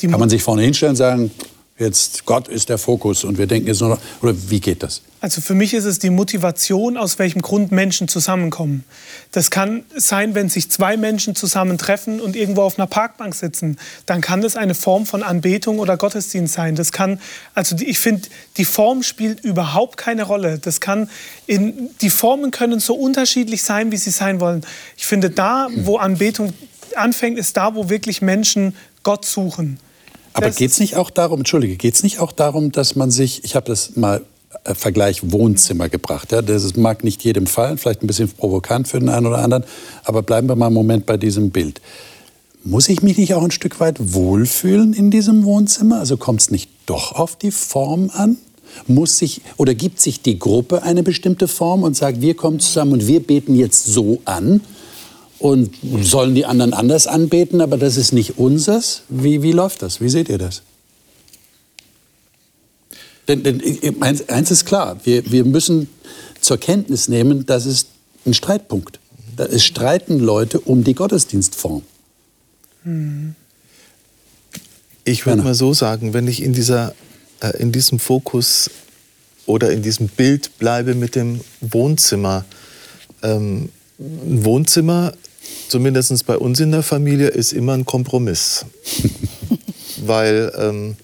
Kann 0.00 0.20
man 0.20 0.30
sich 0.30 0.44
vorne 0.44 0.62
hinstellen 0.62 0.90
und 0.90 0.96
sagen, 0.96 1.32
jetzt 1.78 2.24
Gott 2.24 2.48
ist 2.48 2.68
der 2.68 2.78
Fokus 2.78 3.24
und 3.24 3.38
wir 3.38 3.46
denken 3.46 3.68
jetzt 3.68 3.80
nur 3.80 3.90
noch, 3.90 4.00
oder 4.22 4.34
wie 4.48 4.60
geht 4.60 4.82
das? 4.82 5.02
Also 5.20 5.40
für 5.40 5.54
mich 5.54 5.74
ist 5.74 5.84
es 5.84 5.98
die 5.98 6.10
Motivation, 6.10 6.96
aus 6.96 7.18
welchem 7.18 7.42
Grund 7.42 7.72
Menschen 7.72 8.06
zusammenkommen. 8.06 8.84
Das 9.32 9.50
kann 9.50 9.84
sein, 9.94 10.34
wenn 10.34 10.48
sich 10.48 10.70
zwei 10.70 10.96
Menschen 10.96 11.34
zusammentreffen 11.34 12.20
und 12.20 12.36
irgendwo 12.36 12.62
auf 12.62 12.78
einer 12.78 12.86
Parkbank 12.86 13.34
sitzen, 13.34 13.78
dann 14.06 14.20
kann 14.20 14.40
das 14.40 14.56
eine 14.56 14.74
Form 14.74 15.04
von 15.04 15.22
Anbetung 15.22 15.78
oder 15.78 15.96
Gottesdienst 15.96 16.54
sein. 16.54 16.76
Das 16.76 16.92
kann, 16.92 17.20
also 17.54 17.76
ich 17.78 17.98
finde, 17.98 18.28
die 18.56 18.64
Form 18.64 19.02
spielt 19.02 19.40
überhaupt 19.40 19.96
keine 19.96 20.22
Rolle. 20.22 20.58
Das 20.58 20.80
kann 20.80 21.10
in, 21.46 21.90
die 22.00 22.10
Formen 22.10 22.50
können 22.50 22.78
so 22.78 22.94
unterschiedlich 22.94 23.62
sein, 23.62 23.90
wie 23.90 23.96
sie 23.96 24.10
sein 24.10 24.40
wollen. 24.40 24.64
Ich 24.96 25.06
finde, 25.06 25.30
da, 25.30 25.68
wo 25.78 25.96
Anbetung 25.96 26.52
anfängt, 26.94 27.38
ist 27.38 27.56
da, 27.56 27.74
wo 27.74 27.88
wirklich 27.88 28.22
Menschen 28.22 28.76
Gott 29.02 29.24
suchen. 29.24 29.78
Aber 30.36 30.50
geht 30.50 30.70
es 30.70 30.80
nicht 30.80 30.96
auch 30.96 31.10
darum, 31.10 31.40
Entschuldige, 31.40 31.76
geht 31.76 31.94
es 31.94 32.02
nicht 32.02 32.20
auch 32.20 32.32
darum, 32.32 32.72
dass 32.72 32.96
man 32.96 33.10
sich, 33.10 33.44
ich 33.44 33.56
habe 33.56 33.66
das 33.66 33.96
mal 33.96 34.22
äh, 34.64 34.74
Vergleich 34.74 35.32
Wohnzimmer 35.32 35.88
gebracht. 35.88 36.32
Ja, 36.32 36.42
das 36.42 36.76
mag 36.76 37.04
nicht 37.04 37.24
jedem 37.24 37.46
fallen, 37.46 37.78
vielleicht 37.78 38.02
ein 38.02 38.06
bisschen 38.06 38.28
provokant 38.28 38.88
für 38.88 38.98
den 38.98 39.08
einen 39.08 39.26
oder 39.26 39.38
anderen, 39.38 39.64
aber 40.04 40.22
bleiben 40.22 40.48
wir 40.48 40.56
mal 40.56 40.66
einen 40.66 40.74
Moment 40.74 41.06
bei 41.06 41.16
diesem 41.16 41.50
Bild. 41.50 41.80
Muss 42.64 42.88
ich 42.88 43.02
mich 43.02 43.16
nicht 43.16 43.32
auch 43.34 43.44
ein 43.44 43.52
Stück 43.52 43.78
weit 43.78 43.96
wohlfühlen 44.14 44.92
in 44.92 45.10
diesem 45.10 45.44
Wohnzimmer? 45.44 46.00
Also 46.00 46.16
kommt 46.16 46.40
es 46.40 46.50
nicht 46.50 46.68
doch 46.86 47.12
auf 47.12 47.36
die 47.36 47.52
Form 47.52 48.10
an? 48.12 48.38
Muss 48.88 49.18
sich 49.18 49.40
oder 49.56 49.74
gibt 49.74 50.00
sich 50.00 50.20
die 50.20 50.38
Gruppe 50.38 50.82
eine 50.82 51.04
bestimmte 51.04 51.46
Form 51.46 51.84
und 51.84 51.96
sagt, 51.96 52.20
wir 52.20 52.34
kommen 52.34 52.58
zusammen 52.58 52.94
und 52.94 53.06
wir 53.06 53.20
beten 53.20 53.54
jetzt 53.54 53.86
so 53.86 54.20
an? 54.24 54.60
Und 55.38 55.74
sollen 56.02 56.34
die 56.34 56.46
anderen 56.46 56.72
anders 56.72 57.06
anbeten, 57.06 57.60
aber 57.60 57.76
das 57.76 57.96
ist 57.96 58.12
nicht 58.12 58.38
unseres. 58.38 59.02
Wie, 59.08 59.42
wie 59.42 59.52
läuft 59.52 59.82
das? 59.82 60.00
Wie 60.00 60.08
seht 60.08 60.28
ihr 60.28 60.38
das? 60.38 60.62
Denn, 63.28 63.42
denn 63.42 63.60
eins 64.00 64.50
ist 64.50 64.64
klar, 64.66 64.98
wir, 65.04 65.30
wir 65.30 65.44
müssen 65.44 65.88
zur 66.40 66.58
Kenntnis 66.58 67.08
nehmen, 67.08 67.44
das 67.44 67.66
ist 67.66 67.88
ein 68.24 68.34
Streitpunkt. 68.34 69.00
Es 69.36 69.64
streiten 69.64 70.18
Leute 70.18 70.60
um 70.60 70.84
die 70.84 70.94
Gottesdienstform. 70.94 71.82
Ich 75.04 75.26
würde 75.26 75.42
mal 75.42 75.54
so 75.54 75.74
sagen, 75.74 76.14
wenn 76.14 76.28
ich 76.28 76.42
in, 76.42 76.52
dieser, 76.52 76.94
äh, 77.40 77.56
in 77.58 77.72
diesem 77.72 77.98
Fokus 77.98 78.70
oder 79.44 79.70
in 79.72 79.82
diesem 79.82 80.08
Bild 80.08 80.58
bleibe 80.58 80.94
mit 80.94 81.14
dem 81.14 81.40
Wohnzimmer, 81.60 82.44
ähm, 83.22 83.68
ein 83.98 84.44
Wohnzimmer 84.44 85.12
zumindest 85.68 86.26
bei 86.26 86.36
uns 86.36 86.60
in 86.60 86.70
der 86.72 86.82
Familie, 86.82 87.28
ist 87.28 87.52
immer 87.52 87.74
ein 87.74 87.84
Kompromiss. 87.84 88.66
Weil 89.98 90.52
ähm, 90.58 90.96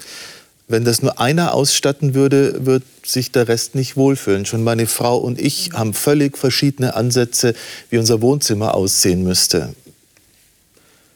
wenn 0.68 0.84
das 0.84 1.02
nur 1.02 1.20
einer 1.20 1.54
ausstatten 1.54 2.14
würde, 2.14 2.64
wird 2.64 2.84
sich 3.04 3.32
der 3.32 3.48
Rest 3.48 3.74
nicht 3.74 3.96
wohlfühlen. 3.96 4.46
Schon 4.46 4.64
meine 4.64 4.86
Frau 4.86 5.18
und 5.18 5.40
ich 5.40 5.70
haben 5.72 5.92
völlig 5.92 6.38
verschiedene 6.38 6.94
Ansätze, 6.94 7.54
wie 7.90 7.98
unser 7.98 8.20
Wohnzimmer 8.20 8.74
aussehen 8.74 9.22
müsste. 9.24 9.74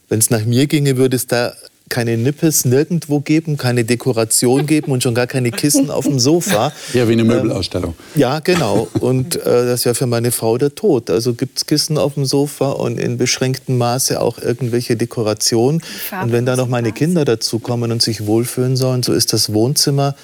Wenn 0.08 0.18
es 0.18 0.30
nach 0.30 0.44
mir 0.44 0.66
ginge, 0.66 0.96
würde 0.96 1.16
es 1.16 1.26
da 1.26 1.54
keine 1.88 2.16
Nippes 2.16 2.64
nirgendwo 2.64 3.20
geben, 3.20 3.56
keine 3.56 3.84
Dekoration 3.84 4.66
geben 4.66 4.92
und 4.92 5.02
schon 5.02 5.14
gar 5.14 5.26
keine 5.26 5.50
Kissen 5.50 5.90
auf 5.90 6.04
dem 6.04 6.18
Sofa. 6.18 6.72
Ja, 6.92 7.08
wie 7.08 7.12
eine 7.12 7.24
Möbelausstellung. 7.24 7.94
Ähm, 8.14 8.20
ja, 8.20 8.38
genau. 8.40 8.88
Und 9.00 9.36
äh, 9.36 9.40
das 9.44 9.80
ist 9.80 9.84
ja 9.84 9.94
für 9.94 10.06
meine 10.06 10.32
Frau 10.32 10.58
der 10.58 10.74
Tod. 10.74 11.10
Also 11.10 11.34
gibt 11.34 11.58
es 11.58 11.66
Kissen 11.66 11.98
auf 11.98 12.14
dem 12.14 12.24
Sofa 12.24 12.70
und 12.72 12.98
in 12.98 13.18
beschränktem 13.18 13.78
Maße 13.78 14.20
auch 14.20 14.38
irgendwelche 14.38 14.96
Dekorationen. 14.96 15.80
Und 16.22 16.32
wenn 16.32 16.46
da 16.46 16.56
noch 16.56 16.68
meine 16.68 16.92
Kinder 16.92 17.24
dazukommen 17.24 17.92
und 17.92 18.02
sich 18.02 18.26
wohlfühlen 18.26 18.76
sollen, 18.76 19.02
so 19.02 19.12
ist 19.12 19.32
das 19.32 19.52
Wohnzimmer 19.52 20.16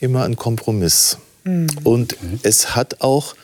immer 0.00 0.24
ein 0.24 0.36
Kompromiss. 0.36 1.18
Mhm. 1.44 1.68
Und 1.84 2.14
okay. 2.14 2.38
es 2.42 2.74
hat 2.74 3.00
auch 3.00 3.34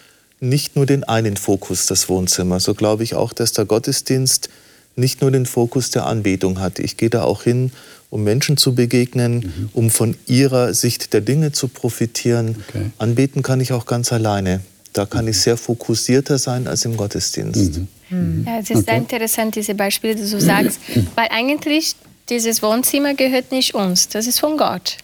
nicht 0.41 0.77
nur 0.77 0.87
den 0.87 1.05
einen 1.05 1.37
Fokus, 1.37 1.87
das 1.87 2.09
Wohnzimmer. 2.09 2.61
So 2.61 2.75
glaube 2.75 3.03
ich 3.03 3.15
auch, 3.15 3.33
dass 3.33 3.53
der 3.53 3.65
Gottesdienst 3.65 4.51
nicht 4.97 5.21
nur 5.21 5.31
den 5.31 5.47
Fokus 5.47 5.91
der 5.91 6.07
Anbetung 6.07 6.61
hat. 6.61 6.79
Ich 6.79 6.97
gehe 6.97 7.11
da 7.11 7.23
auch 7.25 7.43
hin, 7.43 7.73
um 8.11 8.23
Menschen 8.23 8.57
zu 8.57 8.75
begegnen, 8.75 9.35
mhm. 9.35 9.69
um 9.73 9.91
von 9.91 10.17
ihrer 10.27 10.73
Sicht 10.73 11.13
der 11.13 11.21
Dinge 11.21 11.53
zu 11.53 11.69
profitieren. 11.69 12.57
Okay. 12.69 12.91
Anbeten 12.99 13.43
kann 13.43 13.61
ich 13.61 13.73
auch 13.73 13.87
ganz 13.87 14.13
alleine. 14.13 14.61
Da 14.93 15.07
kann 15.07 15.25
mhm. 15.25 15.33
ich 15.33 15.41
sehr 15.41 15.57
fokussierter 15.57 16.39
sein 16.39 16.69
als 16.69 16.85
im 16.85 16.97
Gottesdienst. 16.97 17.79
Mhm. 17.79 17.89
mhm. 18.11 18.45
Ja, 18.47 18.59
es 18.61 18.71
ist 18.71 18.77
okay. 18.77 18.85
sehr 18.87 18.97
interessant, 18.97 19.57
diese 19.57 19.75
Beispiele, 19.75 20.15
die 20.15 20.31
du 20.31 20.41
sagst, 20.41 20.79
weil 21.17 21.29
eigentlich 21.31 21.97
dieses 22.29 22.63
Wohnzimmer 22.63 23.15
gehört 23.15 23.51
nicht 23.51 23.75
uns, 23.75 24.09
das 24.09 24.27
ist 24.27 24.39
von 24.39 24.57
Gott. 24.57 24.99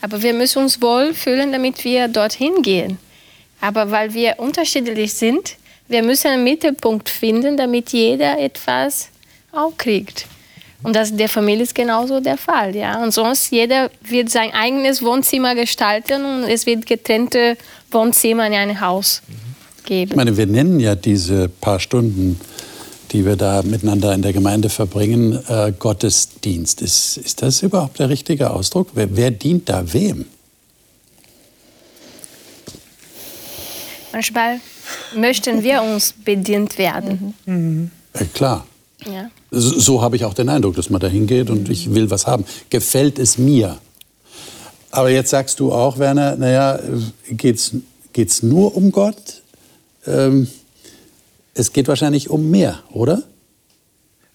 Aber 0.00 0.22
wir 0.22 0.32
müssen 0.32 0.62
uns 0.62 0.80
wohlfühlen, 0.80 1.52
damit 1.52 1.84
wir 1.84 2.08
dorthin 2.08 2.62
gehen. 2.62 2.98
Aber 3.60 3.90
weil 3.90 4.14
wir 4.14 4.36
unterschiedlich 4.38 5.12
sind, 5.14 5.56
wir 5.88 6.02
müssen 6.02 6.28
einen 6.28 6.44
Mittelpunkt 6.44 7.08
finden, 7.08 7.56
damit 7.56 7.90
jeder 7.90 8.38
etwas 8.38 9.08
auch 9.58 9.76
kriegt. 9.76 10.26
Und 10.82 10.94
das 10.94 11.14
der 11.14 11.28
Familie 11.28 11.64
ist 11.64 11.74
genauso 11.74 12.20
der 12.20 12.36
Fall. 12.36 12.74
Ja? 12.76 13.02
Und 13.02 13.12
sonst 13.12 13.50
jeder 13.50 13.90
wird 14.02 14.30
sein 14.30 14.52
eigenes 14.52 15.02
Wohnzimmer 15.02 15.54
gestalten 15.54 16.24
und 16.24 16.44
es 16.44 16.66
wird 16.66 16.86
getrennte 16.86 17.56
Wohnzimmer 17.90 18.46
in 18.46 18.54
einem 18.54 18.80
Haus 18.80 19.22
geben. 19.84 20.12
Ich 20.12 20.16
meine, 20.16 20.36
wir 20.36 20.46
nennen 20.46 20.78
ja 20.78 20.94
diese 20.94 21.48
paar 21.48 21.80
Stunden, 21.80 22.40
die 23.10 23.24
wir 23.24 23.36
da 23.36 23.62
miteinander 23.62 24.14
in 24.14 24.22
der 24.22 24.32
Gemeinde 24.32 24.68
verbringen, 24.68 25.38
äh, 25.48 25.72
Gottesdienst. 25.76 26.80
Ist, 26.80 27.16
ist 27.16 27.42
das 27.42 27.62
überhaupt 27.62 27.98
der 27.98 28.08
richtige 28.08 28.50
Ausdruck? 28.50 28.90
Wer, 28.94 29.16
wer 29.16 29.30
dient 29.30 29.68
da 29.68 29.92
wem? 29.92 30.26
Manchmal 34.12 34.60
möchten 35.14 35.62
wir 35.62 35.82
uns 35.82 36.12
bedient 36.12 36.78
werden. 36.78 37.34
Mhm. 37.46 37.90
Ja, 38.14 38.26
klar. 38.32 38.66
So, 39.50 39.78
so 39.78 40.02
habe 40.02 40.16
ich 40.16 40.24
auch 40.24 40.34
den 40.34 40.48
Eindruck, 40.48 40.74
dass 40.76 40.90
man 40.90 41.00
da 41.00 41.06
hingeht 41.06 41.50
und 41.50 41.68
ich 41.68 41.94
will 41.94 42.10
was 42.10 42.26
haben. 42.26 42.44
Gefällt 42.70 43.18
es 43.18 43.38
mir? 43.38 43.78
Aber 44.90 45.10
jetzt 45.10 45.30
sagst 45.30 45.60
du 45.60 45.72
auch, 45.72 45.98
Werner, 45.98 46.36
naja, 46.36 46.80
geht 47.30 47.56
es 48.14 48.42
nur 48.42 48.76
um 48.76 48.90
Gott? 48.90 49.42
Ähm, 50.06 50.48
es 51.54 51.72
geht 51.72 51.88
wahrscheinlich 51.88 52.30
um 52.30 52.50
mehr, 52.50 52.80
oder? 52.90 53.22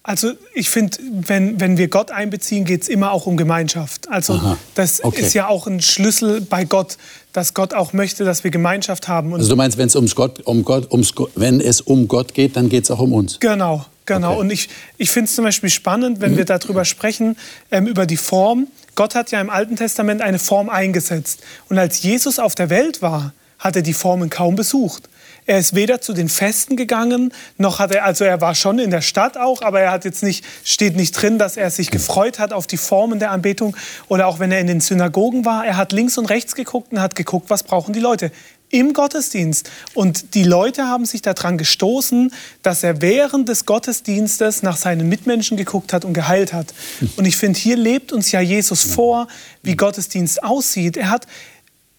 Also 0.06 0.32
ich 0.52 0.68
finde, 0.68 0.98
wenn, 1.00 1.58
wenn 1.60 1.78
wir 1.78 1.88
Gott 1.88 2.10
einbeziehen, 2.10 2.66
geht 2.66 2.82
es 2.82 2.88
immer 2.88 3.10
auch 3.10 3.26
um 3.26 3.38
Gemeinschaft. 3.38 4.06
Also 4.10 4.34
Aha, 4.34 4.58
das 4.74 5.02
okay. 5.02 5.22
ist 5.22 5.32
ja 5.32 5.48
auch 5.48 5.66
ein 5.66 5.80
Schlüssel 5.80 6.42
bei 6.42 6.66
Gott, 6.66 6.98
dass 7.32 7.54
Gott 7.54 7.72
auch 7.72 7.94
möchte, 7.94 8.22
dass 8.22 8.44
wir 8.44 8.50
Gemeinschaft 8.50 9.08
haben. 9.08 9.32
Und 9.32 9.40
also 9.40 9.48
du 9.48 9.56
meinst, 9.56 9.78
wenn 9.78 9.86
es 9.86 9.96
ums 9.96 10.14
Gott, 10.14 10.42
um 10.44 10.62
Gott, 10.62 10.92
ums, 10.92 11.14
wenn 11.36 11.58
es 11.58 11.80
um 11.80 12.06
Gott 12.06 12.34
geht, 12.34 12.54
dann 12.54 12.68
geht 12.68 12.84
es 12.84 12.90
auch 12.90 12.98
um 12.98 13.14
uns? 13.14 13.40
Genau, 13.40 13.86
genau. 14.04 14.32
Okay. 14.32 14.40
Und 14.40 14.50
ich, 14.50 14.68
ich 14.98 15.10
finde 15.10 15.30
es 15.30 15.36
zum 15.36 15.44
Beispiel 15.46 15.70
spannend, 15.70 16.20
wenn 16.20 16.36
wir 16.36 16.44
darüber 16.44 16.84
sprechen, 16.84 17.38
ähm, 17.70 17.86
über 17.86 18.04
die 18.04 18.18
Form, 18.18 18.66
Gott 18.96 19.14
hat 19.14 19.30
ja 19.30 19.40
im 19.40 19.48
Alten 19.48 19.76
Testament 19.76 20.20
eine 20.20 20.38
Form 20.38 20.68
eingesetzt. 20.68 21.40
Und 21.70 21.78
als 21.78 22.02
Jesus 22.02 22.38
auf 22.38 22.54
der 22.54 22.68
Welt 22.68 23.00
war, 23.00 23.32
hat 23.58 23.74
er 23.74 23.82
die 23.82 23.94
Formen 23.94 24.28
kaum 24.28 24.54
besucht. 24.54 25.08
Er 25.46 25.58
ist 25.58 25.74
weder 25.74 26.00
zu 26.00 26.14
den 26.14 26.28
Festen 26.28 26.76
gegangen, 26.76 27.32
noch 27.58 27.78
hat 27.78 27.92
er, 27.92 28.04
also 28.04 28.24
er 28.24 28.40
war 28.40 28.54
schon 28.54 28.78
in 28.78 28.90
der 28.90 29.02
Stadt 29.02 29.36
auch, 29.36 29.60
aber 29.60 29.80
er 29.80 29.90
hat 29.90 30.04
jetzt 30.06 30.22
nicht, 30.22 30.44
steht 30.64 30.96
nicht 30.96 31.12
drin, 31.12 31.38
dass 31.38 31.56
er 31.56 31.70
sich 31.70 31.90
gefreut 31.90 32.38
hat 32.38 32.52
auf 32.54 32.66
die 32.66 32.78
Formen 32.78 33.18
der 33.18 33.30
Anbetung. 33.30 33.76
Oder 34.08 34.26
auch 34.26 34.38
wenn 34.38 34.50
er 34.52 34.60
in 34.60 34.66
den 34.66 34.80
Synagogen 34.80 35.44
war, 35.44 35.66
er 35.66 35.76
hat 35.76 35.92
links 35.92 36.16
und 36.16 36.26
rechts 36.26 36.54
geguckt 36.54 36.92
und 36.92 37.00
hat 37.00 37.14
geguckt, 37.14 37.50
was 37.50 37.62
brauchen 37.62 37.92
die 37.92 38.00
Leute 38.00 38.30
im 38.70 38.92
Gottesdienst. 38.92 39.70
Und 39.94 40.34
die 40.34 40.42
Leute 40.42 40.88
haben 40.88 41.04
sich 41.04 41.22
daran 41.22 41.58
gestoßen, 41.58 42.32
dass 42.62 42.82
er 42.82 43.00
während 43.00 43.48
des 43.48 43.66
Gottesdienstes 43.66 44.62
nach 44.64 44.76
seinen 44.76 45.08
Mitmenschen 45.08 45.56
geguckt 45.56 45.92
hat 45.92 46.04
und 46.04 46.12
geheilt 46.12 46.52
hat. 46.52 46.74
Und 47.16 47.24
ich 47.24 47.36
finde, 47.36 47.58
hier 47.58 47.76
lebt 47.76 48.12
uns 48.12 48.32
ja 48.32 48.40
Jesus 48.40 48.82
vor, 48.82 49.28
wie 49.62 49.76
Gottesdienst 49.76 50.42
aussieht. 50.42 50.96
Er 50.96 51.10
hat, 51.10 51.26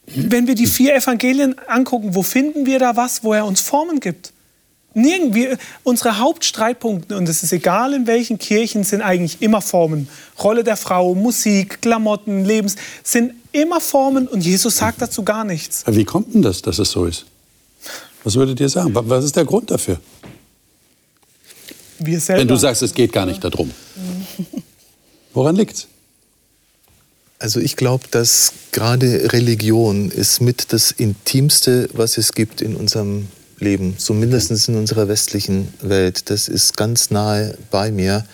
wenn 0.07 0.47
wir 0.47 0.55
die 0.55 0.67
vier 0.67 0.95
Evangelien 0.95 1.55
angucken, 1.67 2.15
wo 2.15 2.23
finden 2.23 2.65
wir 2.65 2.79
da 2.79 2.95
was, 2.95 3.23
wo 3.23 3.33
er 3.33 3.45
uns 3.45 3.61
Formen 3.61 3.99
gibt? 3.99 4.31
Nirgendwie, 4.93 5.57
unsere 5.83 6.19
Hauptstreitpunkte, 6.19 7.17
und 7.17 7.27
es 7.27 7.43
ist 7.43 7.51
egal 7.51 7.93
in 7.93 8.07
welchen 8.07 8.37
Kirchen, 8.37 8.85
sind 8.85 9.01
eigentlich 9.01 9.41
immer 9.41 9.61
Formen. 9.61 10.07
Rolle 10.41 10.63
der 10.63 10.77
Frau, 10.77 11.13
Musik, 11.15 11.81
Klamotten, 11.81 12.45
Lebens, 12.45 12.77
sind 13.03 13.33
immer 13.51 13.81
Formen 13.81 14.27
und 14.27 14.45
Jesus 14.45 14.77
sagt 14.77 15.01
dazu 15.01 15.23
gar 15.23 15.43
nichts. 15.43 15.83
Wie 15.85 16.05
kommt 16.05 16.33
denn 16.33 16.41
das, 16.41 16.61
dass 16.61 16.79
es 16.79 16.91
so 16.91 17.05
ist? 17.05 17.25
Was 18.23 18.35
würdet 18.35 18.59
ihr 18.59 18.69
sagen? 18.69 18.91
Was 18.93 19.25
ist 19.25 19.35
der 19.35 19.43
Grund 19.45 19.69
dafür? 19.69 19.99
Wir 21.99 22.19
selber. 22.19 22.41
Wenn 22.41 22.47
du 22.47 22.55
sagst, 22.55 22.81
es 22.81 22.93
geht 22.93 23.11
gar 23.11 23.25
nicht 23.25 23.43
darum. 23.43 23.71
Woran 25.33 25.57
liegt's? 25.57 25.87
Also 27.39 27.59
ich 27.59 27.75
glaube, 27.75 28.05
dass 28.11 28.53
gerade 28.71 29.33
Religion 29.33 30.09
ist 30.09 30.41
mit 30.41 30.71
das 30.71 30.91
Intimste, 30.91 31.89
was 31.93 32.17
es 32.17 32.31
gibt 32.33 32.61
in 32.61 32.75
unserem 32.75 33.27
Leben, 33.59 33.95
so 33.97 34.13
mindestens 34.13 34.67
in 34.67 34.75
unserer 34.75 35.07
westlichen 35.07 35.73
Welt. 35.81 36.29
Das 36.29 36.47
ist 36.47 36.77
ganz 36.77 37.11
nahe 37.11 37.57
bei 37.71 37.91
mir. 37.91 38.25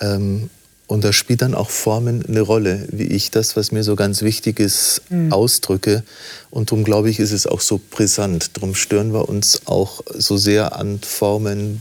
Ähm, 0.00 0.50
und 0.88 1.02
da 1.02 1.12
spielt 1.12 1.42
dann 1.42 1.54
auch 1.54 1.70
Formen 1.70 2.24
eine 2.26 2.40
Rolle, 2.40 2.86
wie 2.92 3.06
ich 3.06 3.32
das, 3.32 3.56
was 3.56 3.72
mir 3.72 3.82
so 3.82 3.96
ganz 3.96 4.22
wichtig 4.22 4.60
ist, 4.60 5.02
mhm. 5.08 5.32
ausdrücke. 5.32 6.04
Und 6.50 6.70
darum 6.70 6.84
glaube 6.84 7.10
ich, 7.10 7.18
ist 7.18 7.32
es 7.32 7.46
auch 7.46 7.60
so 7.60 7.80
brisant. 7.90 8.50
Darum 8.56 8.74
stören 8.74 9.12
wir 9.12 9.28
uns 9.28 9.62
auch 9.66 10.02
so 10.14 10.36
sehr 10.36 10.76
an 10.76 11.00
Formen, 11.00 11.80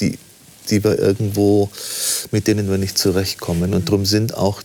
die, 0.00 0.18
die 0.70 0.82
wir 0.82 0.98
irgendwo, 0.98 1.70
mit 2.32 2.48
denen 2.48 2.68
wir 2.68 2.78
nicht 2.78 2.98
zurechtkommen. 2.98 3.74
Und 3.74 3.88
darum 3.88 4.06
sind 4.06 4.34
auch 4.34 4.60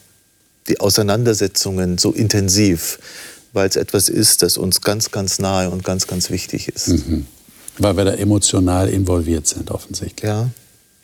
die 0.68 0.80
Auseinandersetzungen 0.80 1.98
so 1.98 2.12
intensiv, 2.12 3.00
weil 3.54 3.68
es 3.68 3.76
etwas 3.76 4.10
ist, 4.10 4.44
das 4.44 4.58
uns 4.58 4.82
ganz, 4.82 5.12
ganz 5.12 5.40
nahe 5.40 5.70
und 5.70 5.84
ganz, 5.84 6.08
ganz 6.08 6.30
wichtig 6.30 6.68
ist. 6.68 6.90
Mhm. 6.90 7.26
Weil 7.80 7.96
wir 7.96 8.06
da 8.06 8.14
emotional 8.14 8.90
involviert 8.90 9.48
sind, 9.48 9.72
offensichtlich. 9.72 10.28
Ja. 10.28 10.50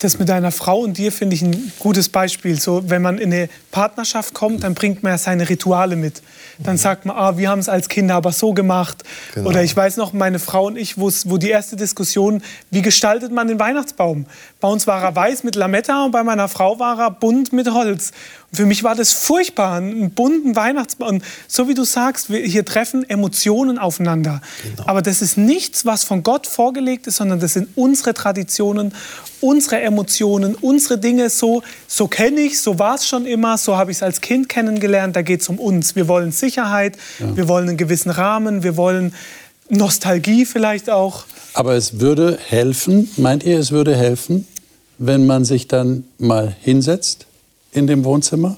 Das 0.04 0.20
mit 0.20 0.28
deiner 0.28 0.52
Frau 0.52 0.80
und 0.80 0.98
dir 0.98 1.14
finde 1.14 1.34
ich 1.34 1.42
ein 1.44 1.72
gutes 1.80 2.10
Beispiel. 2.10 2.60
So, 2.60 2.90
wenn 2.90 3.02
man 3.02 3.20
in 3.20 3.32
eine 3.32 3.48
Partnerschaft 3.72 4.34
kommt, 4.34 4.66
dann 4.66 4.74
bringt 4.74 5.02
man 5.02 5.14
ja 5.14 5.18
seine 5.18 5.48
Rituale 5.48 5.96
mit. 5.96 6.22
Dann 6.60 6.78
sagt 6.78 7.06
man, 7.06 7.16
ah, 7.16 7.38
wir 7.38 7.50
haben 7.50 7.60
es 7.60 7.70
als 7.70 7.88
Kinder 7.88 8.16
aber 8.16 8.34
so 8.34 8.54
gemacht. 8.54 9.04
Genau. 9.34 9.48
Oder 9.48 9.64
ich 9.64 9.74
weiß 9.74 9.96
noch, 9.96 10.12
meine 10.12 10.40
Frau 10.40 10.66
und 10.68 10.76
ich, 10.76 10.98
wo 10.98 11.38
die 11.38 11.50
erste 11.50 11.78
Diskussion, 11.78 12.44
wie 12.70 12.82
gestaltet 12.82 13.32
man 13.32 13.48
den 13.48 13.60
Weihnachtsbaum? 13.60 14.26
Bei 14.60 14.68
uns 14.68 14.88
war 14.88 15.02
er 15.02 15.16
weiß 15.16 15.44
mit 15.46 15.56
Lametta 15.56 16.04
und 16.04 16.12
bei 16.12 16.24
meiner 16.24 16.50
Frau 16.50 16.80
war 16.80 17.00
er 17.00 17.12
bunt 17.12 17.54
mit 17.54 17.72
Holz. 17.72 18.12
Für 18.54 18.68
mich 18.68 18.84
war 18.84 18.94
das 18.94 19.12
furchtbar, 19.12 19.78
einen 19.78 20.12
bunten 20.12 20.56
Weihnachtsbaum. 20.56 21.16
Und 21.16 21.24
so 21.48 21.68
wie 21.68 21.74
du 21.74 21.86
sagst, 21.86 22.28
hier 22.28 22.64
treffen 22.64 23.08
Emotionen 23.10 23.80
aufeinander. 23.80 24.42
Genau. 24.62 24.88
Aber 24.88 25.02
das 25.02 25.24
ist 25.24 25.38
nichts, 25.38 25.86
was 25.86 26.04
von 26.04 26.22
Gott 26.22 26.46
vorgelegt 26.46 27.08
ist, 27.08 27.18
sondern 27.18 27.40
das 27.40 27.54
sind 27.54 27.70
unsere 27.76 28.14
Traditionen, 28.14 28.94
unsere 29.42 29.82
Emotionen, 29.82 30.54
unsere 30.54 31.00
Dinge. 31.00 31.32
So, 31.32 31.64
so 31.88 32.08
kenne 32.08 32.42
ich, 32.42 32.62
so 32.62 32.78
war 32.78 32.96
es 32.96 33.08
schon 33.08 33.26
immer, 33.26 33.58
so 33.58 33.76
habe 33.76 33.90
ich 33.90 33.98
es 33.98 34.04
als 34.04 34.22
Kind 34.22 34.50
kennengelernt. 34.50 35.16
Da 35.16 35.24
geht 35.24 35.42
es 35.42 35.50
um 35.50 35.58
uns. 35.58 35.96
Wir 35.96 36.08
wollen 36.08 36.32
Sicherheit, 36.32 36.98
ja. 37.20 37.36
wir 37.36 37.48
wollen 37.48 37.70
einen 37.70 37.78
gewissen 37.78 38.12
Rahmen, 38.12 38.62
wir 38.62 38.78
wollen 38.78 39.14
Nostalgie 39.70 40.46
vielleicht 40.46 40.92
auch. 40.92 41.26
Aber 41.54 41.74
es 41.74 42.00
würde 42.00 42.38
helfen, 42.50 43.10
meint 43.18 43.44
ihr, 43.44 43.58
es 43.58 43.72
würde 43.72 43.96
helfen, 43.96 44.48
wenn 44.98 45.26
man 45.26 45.44
sich 45.46 45.68
dann 45.68 46.04
mal 46.18 46.56
hinsetzt? 46.62 47.26
In 47.74 47.88
dem 47.88 48.04
Wohnzimmer 48.04 48.58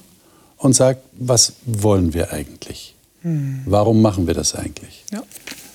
und 0.58 0.74
sagt, 0.74 1.02
was 1.12 1.54
wollen 1.64 2.14
wir 2.14 2.32
eigentlich? 2.32 2.94
Hm. 3.22 3.62
Warum 3.66 4.02
machen 4.02 4.26
wir 4.26 4.34
das 4.34 4.54
eigentlich? 4.54 5.04
Ja. 5.12 5.22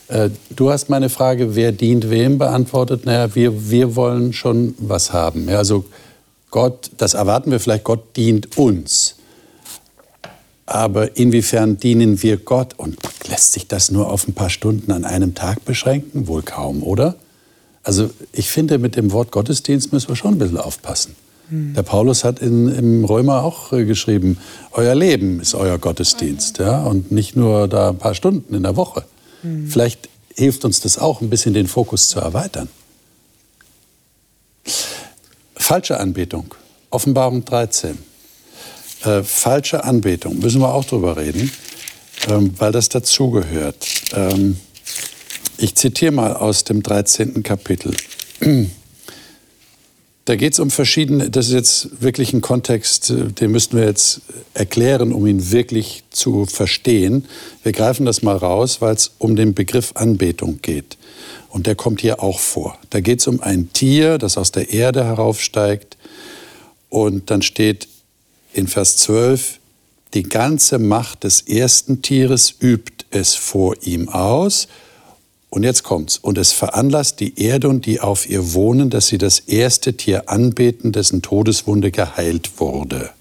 Äh, 0.07 0.29
du 0.55 0.71
hast 0.71 0.89
meine 0.89 1.09
Frage, 1.09 1.55
wer 1.55 1.71
dient 1.71 2.09
wem, 2.09 2.37
beantwortet. 2.37 3.05
Naja, 3.05 3.33
wir, 3.35 3.69
wir 3.69 3.95
wollen 3.95 4.33
schon 4.33 4.75
was 4.77 5.13
haben. 5.13 5.49
Ja, 5.49 5.57
also 5.57 5.85
Gott, 6.49 6.91
das 6.97 7.13
erwarten 7.13 7.51
wir 7.51 7.59
vielleicht, 7.59 7.85
Gott 7.85 8.15
dient 8.15 8.57
uns. 8.57 9.15
Aber 10.65 11.17
inwiefern 11.17 11.77
dienen 11.77 12.21
wir 12.21 12.37
Gott? 12.37 12.73
Und 12.77 12.97
lässt 13.27 13.53
sich 13.53 13.67
das 13.67 13.91
nur 13.91 14.09
auf 14.09 14.27
ein 14.27 14.33
paar 14.33 14.49
Stunden 14.49 14.91
an 14.91 15.05
einem 15.05 15.33
Tag 15.33 15.65
beschränken? 15.65 16.27
Wohl 16.27 16.43
kaum, 16.43 16.83
oder? 16.83 17.15
Also 17.83 18.09
ich 18.31 18.49
finde, 18.49 18.77
mit 18.77 18.95
dem 18.95 19.11
Wort 19.11 19.31
Gottesdienst 19.31 19.91
müssen 19.91 20.09
wir 20.09 20.15
schon 20.15 20.35
ein 20.35 20.37
bisschen 20.37 20.57
aufpassen. 20.57 21.15
Mhm. 21.51 21.73
Der 21.75 21.83
Paulus 21.83 22.23
hat 22.23 22.39
in, 22.39 22.67
im 22.69 23.05
Römer 23.05 23.43
auch 23.43 23.71
äh, 23.73 23.85
geschrieben, 23.85 24.37
euer 24.71 24.95
Leben 24.95 25.39
ist 25.39 25.53
euer 25.53 25.77
Gottesdienst. 25.77 26.57
Ja? 26.57 26.81
Und 26.83 27.11
nicht 27.11 27.35
nur 27.35 27.67
da 27.67 27.89
ein 27.89 27.97
paar 27.97 28.15
Stunden 28.15 28.55
in 28.55 28.63
der 28.63 28.75
Woche. 28.75 29.03
Mhm. 29.43 29.67
Vielleicht 29.67 30.09
hilft 30.35 30.65
uns 30.65 30.79
das 30.79 30.97
auch, 30.97 31.21
ein 31.21 31.29
bisschen 31.29 31.53
den 31.53 31.67
Fokus 31.67 32.09
zu 32.09 32.19
erweitern. 32.19 32.69
Falsche 35.55 35.99
Anbetung. 35.99 36.55
Offenbarung 36.89 37.45
13. 37.45 37.97
Äh, 39.03 39.23
falsche 39.23 39.83
Anbetung. 39.83 40.39
Müssen 40.39 40.61
wir 40.61 40.73
auch 40.73 40.85
drüber 40.85 41.17
reden, 41.17 41.51
ähm, 42.27 42.53
weil 42.57 42.71
das 42.71 42.89
dazugehört. 42.89 43.87
Ähm, 44.13 44.57
ich 45.57 45.75
zitiere 45.75 46.11
mal 46.11 46.35
aus 46.35 46.63
dem 46.63 46.81
13. 46.81 47.43
Kapitel. 47.43 47.93
Da 50.25 50.35
geht 50.35 50.53
es 50.53 50.59
um 50.59 50.69
verschiedene, 50.69 51.31
das 51.31 51.47
ist 51.47 51.53
jetzt 51.53 52.01
wirklich 52.01 52.31
ein 52.33 52.41
Kontext, 52.41 53.09
äh, 53.09 53.31
den 53.31 53.51
müssten 53.51 53.77
wir 53.77 53.85
jetzt 53.85 54.21
erklären, 54.53 55.13
um 55.13 55.25
ihn 55.25 55.51
wirklich 55.51 56.03
zu 56.11 56.45
verstehen. 56.45 57.25
Wir 57.63 57.71
greifen 57.71 58.05
das 58.05 58.21
mal 58.21 58.37
raus, 58.37 58.81
weil 58.81 58.93
es 58.95 59.11
um 59.17 59.35
den 59.35 59.53
Begriff 59.53 59.93
Anbetung 59.95 60.59
geht. 60.61 60.97
Und 61.49 61.67
der 61.67 61.75
kommt 61.75 62.01
hier 62.01 62.21
auch 62.21 62.39
vor. 62.39 62.77
Da 62.91 63.01
geht 63.01 63.19
es 63.19 63.27
um 63.27 63.41
ein 63.41 63.73
Tier, 63.73 64.17
das 64.17 64.37
aus 64.37 64.51
der 64.51 64.71
Erde 64.71 65.03
heraufsteigt. 65.03 65.97
Und 66.89 67.31
dann 67.31 67.41
steht 67.41 67.87
in 68.53 68.67
Vers 68.67 68.97
12, 68.97 69.59
die 70.13 70.23
ganze 70.23 70.77
Macht 70.77 71.23
des 71.23 71.41
ersten 71.41 72.01
Tieres 72.01 72.53
übt 72.61 73.05
es 73.11 73.35
vor 73.35 73.75
ihm 73.81 74.09
aus 74.09 74.67
und 75.51 75.63
jetzt 75.63 75.83
kommt's. 75.83 76.17
Und 76.17 76.37
es 76.37 76.53
veranlasst 76.53 77.19
die 77.19 77.39
Erde 77.39 77.67
und 77.67 77.85
die 77.85 77.99
auf 77.99 78.27
ihr 78.27 78.53
wohnen, 78.53 78.89
dass 78.89 79.07
sie 79.07 79.17
das 79.17 79.39
erste 79.39 79.95
Tier 79.95 80.29
anbeten, 80.29 80.93
dessen 80.93 81.21
Todeswunde 81.21 81.91
geheilt 81.91 82.59
wurde. 82.59 83.11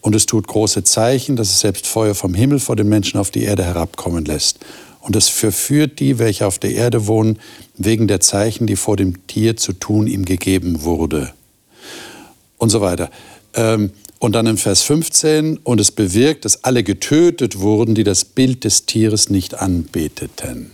Und 0.00 0.14
es 0.14 0.26
tut 0.26 0.46
große 0.46 0.84
Zeichen, 0.84 1.34
dass 1.34 1.50
es 1.50 1.60
selbst 1.60 1.88
Feuer 1.88 2.14
vom 2.14 2.34
Himmel 2.34 2.60
vor 2.60 2.76
den 2.76 2.88
Menschen 2.88 3.18
auf 3.18 3.32
die 3.32 3.42
Erde 3.42 3.64
herabkommen 3.64 4.24
lässt. 4.24 4.60
Und 5.00 5.16
es 5.16 5.28
verführt 5.28 5.98
die, 5.98 6.20
welche 6.20 6.46
auf 6.46 6.60
der 6.60 6.72
Erde 6.72 7.08
wohnen, 7.08 7.40
wegen 7.76 8.06
der 8.06 8.20
Zeichen, 8.20 8.68
die 8.68 8.76
vor 8.76 8.96
dem 8.96 9.26
Tier 9.26 9.56
zu 9.56 9.72
tun 9.72 10.06
ihm 10.06 10.24
gegeben 10.24 10.84
wurde. 10.84 11.32
Und 12.58 12.70
so 12.70 12.80
weiter. 12.80 13.10
Ähm, 13.54 13.90
und 14.20 14.34
dann 14.34 14.46
im 14.46 14.56
Vers 14.56 14.82
15, 14.82 15.56
und 15.64 15.80
es 15.80 15.90
bewirkt, 15.90 16.44
dass 16.44 16.62
alle 16.62 16.84
getötet 16.84 17.58
wurden, 17.58 17.96
die 17.96 18.04
das 18.04 18.24
Bild 18.24 18.62
des 18.62 18.86
Tieres 18.86 19.30
nicht 19.30 19.54
anbeteten. 19.54 20.70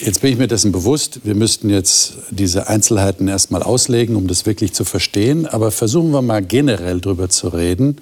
Jetzt 0.00 0.22
bin 0.22 0.32
ich 0.32 0.38
mir 0.38 0.48
dessen 0.48 0.72
bewusst, 0.72 1.20
wir 1.24 1.34
müssten 1.34 1.68
jetzt 1.68 2.14
diese 2.30 2.68
Einzelheiten 2.68 3.28
erstmal 3.28 3.62
auslegen, 3.62 4.16
um 4.16 4.28
das 4.28 4.46
wirklich 4.46 4.72
zu 4.72 4.84
verstehen. 4.84 5.46
Aber 5.46 5.70
versuchen 5.70 6.10
wir 6.10 6.22
mal 6.22 6.42
generell 6.42 7.00
darüber 7.00 7.28
zu 7.28 7.48
reden. 7.48 7.96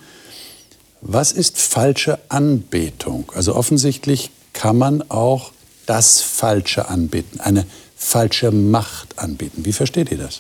Was 1.01 1.33
ist 1.33 1.59
falsche 1.59 2.19
Anbetung? 2.29 3.33
Also 3.35 3.55
offensichtlich 3.55 4.31
kann 4.53 4.79
man 4.79 5.11
auch 5.11 5.53
das 5.87 6.21
Falsche 6.21 6.89
anbeten, 6.89 7.41
eine 7.41 7.67
falsche 7.97 8.53
Macht 8.53 9.19
anbeten. 9.19 9.65
Wie 9.65 9.73
versteht 9.73 10.13
ihr 10.13 10.19
das? 10.19 10.39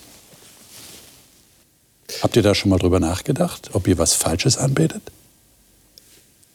Habt 2.22 2.36
ihr 2.36 2.42
da 2.42 2.54
schon 2.54 2.70
mal 2.70 2.78
drüber 2.78 3.00
nachgedacht, 3.00 3.70
ob 3.72 3.88
ihr 3.88 3.98
was 3.98 4.14
Falsches 4.14 4.56
anbetet? 4.56 5.02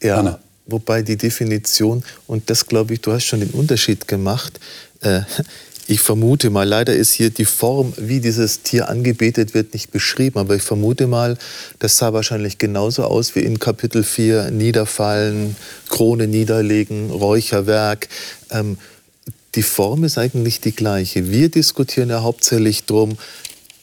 Ja, 0.02 0.18
Anna. 0.18 0.40
wobei 0.66 1.02
die 1.02 1.18
Definition, 1.18 2.04
und 2.28 2.50
das 2.50 2.68
glaube 2.68 2.94
ich, 2.94 3.02
du 3.02 3.12
hast 3.12 3.26
schon 3.26 3.40
den 3.40 3.52
Unterschied 3.52 4.08
gemacht, 4.08 4.60
äh, 5.04 5.22
ich 5.88 6.00
vermute 6.00 6.50
mal, 6.50 6.68
leider 6.68 6.96
ist 6.96 7.14
hier 7.14 7.30
die 7.30 7.46
Form, 7.46 7.94
wie 7.98 8.20
dieses 8.20 8.62
Tier 8.64 8.90
angebetet 8.90 9.54
wird, 9.54 9.74
nicht 9.74 9.92
beschrieben, 9.92 10.40
aber 10.40 10.56
ich 10.56 10.64
vermute 10.64 11.08
mal, 11.08 11.38
das 11.80 11.98
sah 11.98 12.14
wahrscheinlich 12.14 12.58
genauso 12.58 13.04
aus 13.04 13.36
wie 13.36 13.42
in 13.42 13.60
Kapitel 13.60 14.04
4, 14.04 14.52
Niederfallen, 14.52 15.56
Krone 15.90 16.28
niederlegen, 16.28 17.12
Räucherwerk. 17.12 18.08
Ähm, 18.50 18.78
die 19.56 19.64
Form 19.64 20.04
ist 20.04 20.18
eigentlich 20.18 20.62
die 20.62 20.72
gleiche. 20.72 21.30
Wir 21.30 21.50
diskutieren 21.50 22.10
ja 22.10 22.24
hauptsächlich 22.24 22.86
darum, 22.86 23.18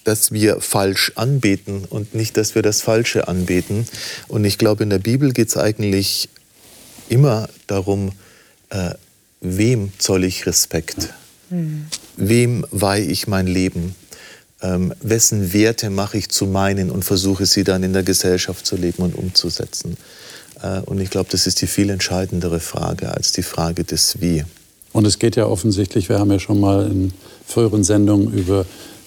dass 0.04 0.32
wir 0.32 0.60
falsch 0.60 1.12
anbeten 1.14 1.84
und 1.84 2.14
nicht, 2.14 2.36
dass 2.36 2.54
wir 2.54 2.62
das 2.62 2.80
Falsche 2.80 3.28
anbeten. 3.28 3.86
Und 4.28 4.44
ich 4.44 4.58
glaube, 4.58 4.82
in 4.82 4.90
der 4.90 4.98
Bibel 4.98 5.32
geht 5.32 5.48
es 5.48 5.56
eigentlich 5.56 6.28
immer 7.08 7.48
darum, 7.66 8.12
äh, 8.70 8.94
wem 9.40 9.92
zoll 9.98 10.24
ich 10.24 10.46
Respekt? 10.46 11.12
Mhm. 11.50 11.86
Wem 12.16 12.66
weihe 12.70 13.04
ich 13.04 13.26
mein 13.26 13.46
Leben? 13.46 13.94
Ähm, 14.62 14.92
wessen 15.00 15.52
Werte 15.52 15.90
mache 15.90 16.18
ich 16.18 16.28
zu 16.28 16.46
meinen 16.46 16.90
und 16.90 17.04
versuche 17.04 17.46
sie 17.46 17.64
dann 17.64 17.82
in 17.82 17.92
der 17.92 18.02
Gesellschaft 18.02 18.66
zu 18.66 18.76
leben 18.76 19.02
und 19.02 19.14
umzusetzen? 19.14 19.96
Äh, 20.62 20.80
und 20.80 21.00
ich 21.00 21.10
glaube, 21.10 21.30
das 21.30 21.46
ist 21.46 21.62
die 21.62 21.66
viel 21.66 21.90
entscheidendere 21.90 22.60
Frage 22.60 23.12
als 23.12 23.32
die 23.32 23.42
Frage 23.42 23.84
des 23.84 24.20
Wie. 24.20 24.44
Und 24.92 25.06
es 25.06 25.18
geht 25.18 25.36
ja 25.36 25.46
offensichtlich, 25.46 26.08
wir 26.08 26.18
haben 26.18 26.30
ja 26.30 26.38
schon 26.38 26.60
mal 26.60 26.90
in 26.90 27.12
früheren 27.46 27.84
Sendungen 27.84 28.32
über 28.32 28.66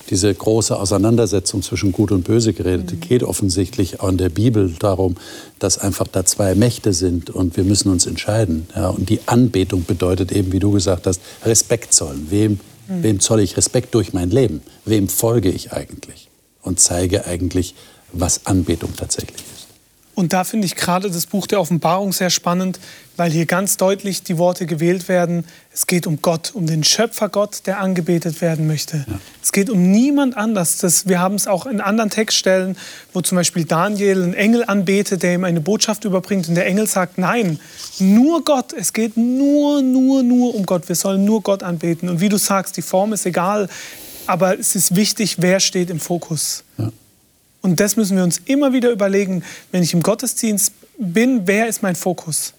diese 0.10 0.34
große 0.34 0.78
Auseinandersetzung 0.78 1.62
zwischen 1.62 1.92
Gut 1.92 2.12
und 2.12 2.24
Böse 2.24 2.54
geredet. 2.54 2.92
Mhm. 2.92 3.00
geht 3.00 3.24
offensichtlich 3.24 4.00
auch 4.02 4.10
in 4.10 4.18
der 4.18 4.30
Bibel 4.30 4.74
darum, 4.80 5.16
dass 5.60 5.78
einfach 5.78 6.08
da 6.08 6.26
zwei 6.26 6.56
Mächte 6.56 6.94
sind 6.94 7.30
und 7.30 7.58
wir 7.58 7.63
müssen 7.63 7.92
uns 7.92 8.06
entscheiden. 8.06 8.68
Ja, 8.76 8.89
und 8.89 9.10
die 9.10 9.20
Anbetung 9.26 9.86
bedeutet 9.86 10.32
eben, 10.32 10.52
wie 10.52 10.60
du 10.60 10.72
gesagt 10.72 11.08
hast, 11.08 11.22
Respekt 11.46 11.94
zollen. 11.94 12.28
Wem, 12.30 12.60
mhm. 12.88 13.04
wem 13.04 13.20
zolle 13.20 13.44
ich 13.44 13.58
Respekt 13.58 13.96
durch 13.96 14.13
mein 14.13 14.30
Leben? 14.30 14.62
Wem 14.86 15.08
folge 15.08 15.50
ich 15.50 15.72
eigentlich? 15.72 16.30
Und 16.62 16.80
zeige 16.80 17.26
eigentlich, 17.26 17.76
was 18.12 18.46
Anbetung 18.46 18.92
tatsächlich 18.96 19.42
ist. 19.56 19.62
Und 20.15 20.32
da 20.32 20.43
finde 20.43 20.65
ich 20.65 20.76
gerade 20.76 21.10
das 21.10 21.26
Buch 21.26 21.47
der 21.47 21.60
Offenbarung 21.60 22.13
sehr 22.13 22.30
spannend, 22.30 22.80
weil 23.17 23.32
hier 23.32 23.47
ganz 23.47 23.78
deutlich 23.78 24.21
die 24.21 24.38
Worte 24.38 24.67
gewählt 24.67 25.08
werden, 25.08 25.45
es 25.73 25.88
geht 25.88 26.06
um 26.06 26.21
Gott, 26.21 26.52
um 26.54 26.67
den 26.67 26.84
Schöpfergott, 26.84 27.65
der 27.65 27.80
angebetet 27.80 28.41
werden 28.41 28.67
möchte. 28.67 29.06
Ja. 29.08 29.19
Es 29.41 29.52
geht 29.52 29.71
um 29.71 29.91
niemand 29.91 30.38
anders. 30.38 30.78
Das, 30.78 31.08
wir 31.08 31.19
haben 31.19 31.36
es 31.36 31.47
auch 31.47 31.65
in 31.65 31.82
anderen 31.82 32.12
Textstellen, 32.12 32.78
wo 33.12 33.21
zum 33.21 33.38
Beispiel 33.38 33.65
Daniel 33.65 34.21
einen 34.21 34.34
Engel 34.36 34.63
anbetet, 34.65 35.23
der 35.23 35.34
ihm 35.34 35.43
eine 35.43 35.62
Botschaft 35.62 36.06
überbringt 36.06 36.47
und 36.47 36.56
der 36.56 36.67
Engel 36.67 36.88
sagt, 36.88 37.17
nein, 37.17 37.60
nur 37.97 38.43
Gott, 38.43 38.71
es 38.73 38.93
geht 38.93 39.17
nur, 39.17 39.82
nur, 39.82 40.21
nur 40.21 40.54
um 40.54 40.65
Gott. 40.65 40.88
Wir 40.89 40.95
sollen 40.95 41.26
nur 41.26 41.41
Gott 41.41 41.63
anbeten. 41.63 42.08
Und 42.08 42.21
wie 42.21 42.30
du 42.30 42.38
sagst, 42.38 42.78
die 42.78 42.84
Form 42.84 43.13
ist 43.13 43.26
egal, 43.26 43.67
aber 44.28 44.60
es 44.60 44.76
ist 44.76 44.95
wichtig, 44.95 45.38
wer 45.39 45.60
steht 45.60 45.89
im 45.89 45.99
Fokus. 45.99 46.63
Ja. 46.78 46.91
Und 47.63 47.80
das 47.80 47.95
müssen 47.95 48.17
wir 48.17 48.23
uns 48.23 48.41
immer 48.45 48.73
wieder 48.73 48.91
überlegen, 48.91 49.41
wenn 49.71 49.84
ich 49.84 49.93
im 49.93 50.04
Gottesdienst 50.04 50.73
bin, 50.97 51.47
wer 51.47 51.67
ist 51.67 51.82
mein 51.82 51.95
Fokus? 51.95 52.54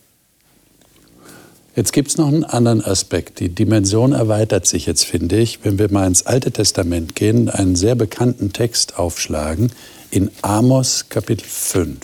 Jetzt 1.76 1.92
gibt 1.92 2.08
es 2.08 2.16
noch 2.16 2.28
einen 2.28 2.44
anderen 2.44 2.82
Aspekt. 2.82 3.38
Die 3.38 3.50
Dimension 3.50 4.12
erweitert 4.12 4.66
sich 4.66 4.86
jetzt, 4.86 5.04
finde 5.04 5.36
ich, 5.36 5.62
wenn 5.62 5.78
wir 5.78 5.92
mal 5.92 6.06
ins 6.06 6.24
Alte 6.24 6.52
Testament 6.52 7.14
gehen, 7.14 7.50
einen 7.50 7.76
sehr 7.76 7.96
bekannten 7.96 8.52
Text 8.52 8.98
aufschlagen 8.98 9.72
in 10.10 10.30
Amos 10.40 11.06
Kapitel 11.10 11.44
5. 11.44 11.98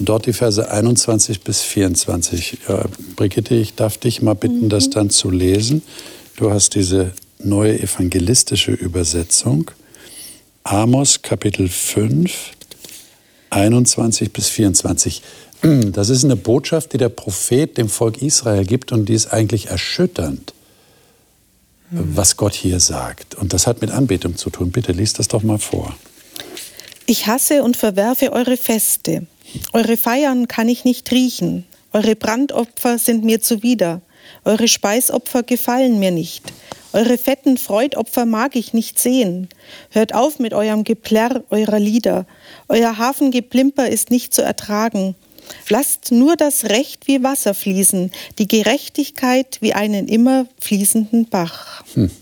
Und 0.00 0.08
dort 0.08 0.26
die 0.26 0.32
Verse 0.32 0.68
21 0.68 1.42
bis 1.42 1.60
24. 1.60 2.58
Ja, 2.68 2.84
Brigitte, 3.14 3.54
ich 3.54 3.76
darf 3.76 3.96
dich 3.96 4.22
mal 4.22 4.34
bitten, 4.34 4.62
mhm. 4.62 4.68
das 4.70 4.90
dann 4.90 5.10
zu 5.10 5.30
lesen. 5.30 5.82
Du 6.36 6.50
hast 6.50 6.74
diese 6.74 7.12
neue 7.38 7.78
evangelistische 7.78 8.72
Übersetzung. 8.72 9.70
Amos 10.66 11.20
Kapitel 11.20 11.68
5, 11.68 12.52
21 13.50 14.32
bis 14.32 14.48
24. 14.48 15.22
Das 15.92 16.08
ist 16.08 16.24
eine 16.24 16.36
Botschaft, 16.36 16.94
die 16.94 16.98
der 16.98 17.10
Prophet 17.10 17.76
dem 17.76 17.90
Volk 17.90 18.22
Israel 18.22 18.64
gibt 18.64 18.90
und 18.90 19.06
die 19.10 19.12
ist 19.12 19.26
eigentlich 19.30 19.68
erschütternd, 19.68 20.54
was 21.90 22.38
Gott 22.38 22.54
hier 22.54 22.80
sagt. 22.80 23.34
Und 23.34 23.52
das 23.52 23.66
hat 23.66 23.82
mit 23.82 23.90
Anbetung 23.90 24.36
zu 24.36 24.48
tun. 24.48 24.72
Bitte 24.72 24.92
liest 24.92 25.18
das 25.18 25.28
doch 25.28 25.42
mal 25.42 25.58
vor. 25.58 25.94
Ich 27.04 27.26
hasse 27.26 27.62
und 27.62 27.76
verwerfe 27.76 28.32
eure 28.32 28.56
Feste. 28.56 29.26
Eure 29.74 29.98
Feiern 29.98 30.48
kann 30.48 30.70
ich 30.70 30.84
nicht 30.84 31.10
riechen. 31.12 31.66
Eure 31.92 32.16
Brandopfer 32.16 32.98
sind 32.98 33.22
mir 33.22 33.42
zuwider. 33.42 34.00
Eure 34.44 34.68
Speisopfer 34.68 35.42
gefallen 35.42 35.98
mir 35.98 36.10
nicht. 36.10 36.42
Eure 36.94 37.18
fetten 37.18 37.58
Freudopfer 37.58 38.24
mag 38.24 38.54
ich 38.54 38.72
nicht 38.72 39.00
sehen. 39.00 39.48
Hört 39.90 40.14
auf 40.14 40.38
mit 40.38 40.54
eurem 40.54 40.84
Geplärr 40.84 41.42
eurer 41.50 41.80
Lieder. 41.80 42.24
Euer 42.68 42.98
Hafengeplimper 42.98 43.88
ist 43.88 44.12
nicht 44.12 44.32
zu 44.32 44.42
ertragen. 44.42 45.16
Lasst 45.68 46.12
nur 46.12 46.36
das 46.36 46.66
Recht 46.66 47.08
wie 47.08 47.24
Wasser 47.24 47.52
fließen, 47.52 48.12
die 48.38 48.46
Gerechtigkeit 48.46 49.58
wie 49.60 49.72
einen 49.72 50.06
immer 50.06 50.46
fließenden 50.60 51.28
Bach. 51.28 51.82
Hm. 51.94 52.12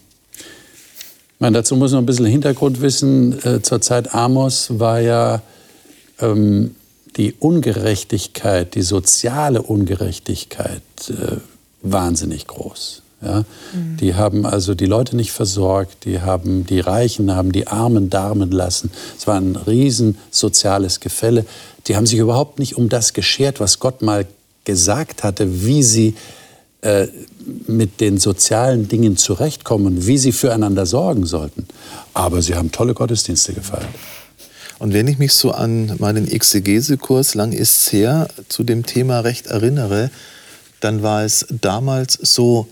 Man, 1.39 1.53
dazu 1.53 1.77
muss 1.77 1.93
man 1.93 2.05
ein 2.05 2.07
bisschen 2.07 2.25
Hintergrund 2.25 2.81
wissen. 2.81 3.39
Äh, 3.45 3.61
zur 3.61 3.83
Zeit 3.83 4.15
Amos 4.15 4.79
war 4.79 5.01
ja 5.01 5.43
ähm, 6.19 6.77
die 7.19 7.35
Ungerechtigkeit, 7.35 8.75
die 8.75 8.83
soziale 8.83 9.61
Ungerechtigkeit 9.61 10.81
äh, 11.11 11.37
wahnsinnig 11.83 12.47
groß. 12.47 13.03
Ja? 13.23 13.45
Mhm. 13.73 13.97
Die 13.99 14.15
haben 14.15 14.47
also 14.47 14.75
die 14.75 14.87
Leute 14.87 15.17
nicht 15.17 15.33
versorgt, 15.33 16.05
die 16.05 16.21
haben 16.21 16.67
die 16.67 16.81
Reichen, 16.81 17.35
haben 17.35 17.53
die 17.53 17.67
Armen 17.67 18.11
darmen 18.11 18.51
lassen. 18.51 18.91
Es 19.17 19.27
war 19.27 19.37
ein 19.37 19.57
riesen 19.57 20.19
soziales 20.31 21.01
Gefälle. 21.01 21.45
Die 21.87 21.97
haben 21.97 22.07
sich 22.07 22.19
überhaupt 22.19 22.59
nicht 22.59 22.77
um 22.77 22.89
das 22.89 23.13
geschert, 23.13 23.61
was 23.61 23.79
Gott 23.79 24.03
mal 24.03 24.27
gesagt 24.65 25.25
hatte, 25.25 25.65
wie 25.65 25.83
sie 25.83 26.15
äh, 26.83 27.09
mit 27.67 28.01
den 28.01 28.19
sozialen 28.19 28.89
Dingen 28.89 29.17
zurechtkommen, 29.17 30.07
wie 30.07 30.19
sie 30.19 30.33
füreinander 30.33 30.87
sorgen 30.87 31.27
sollten. 31.27 31.67
Aber 32.15 32.43
sie 32.43 32.55
haben 32.55 32.73
tolle 32.73 32.95
Gottesdienste 32.95 33.53
gefeiert. 33.53 33.89
Und 34.79 34.93
wenn 34.93 35.07
ich 35.07 35.19
mich 35.19 35.33
so 35.33 35.53
an 35.53 35.95
meinen 35.99 36.27
Exegesekurs, 36.27 37.35
lang 37.35 37.53
ist's 37.53 37.93
her, 37.93 38.27
zu 38.49 38.65
dem 38.65 38.85
Thema 38.85 39.21
Recht 39.21 39.47
erinnere, 39.47 40.11
dann 40.81 41.05
war 41.05 41.23
es 41.23 41.47
damals 41.49 42.15
so, 42.15 42.67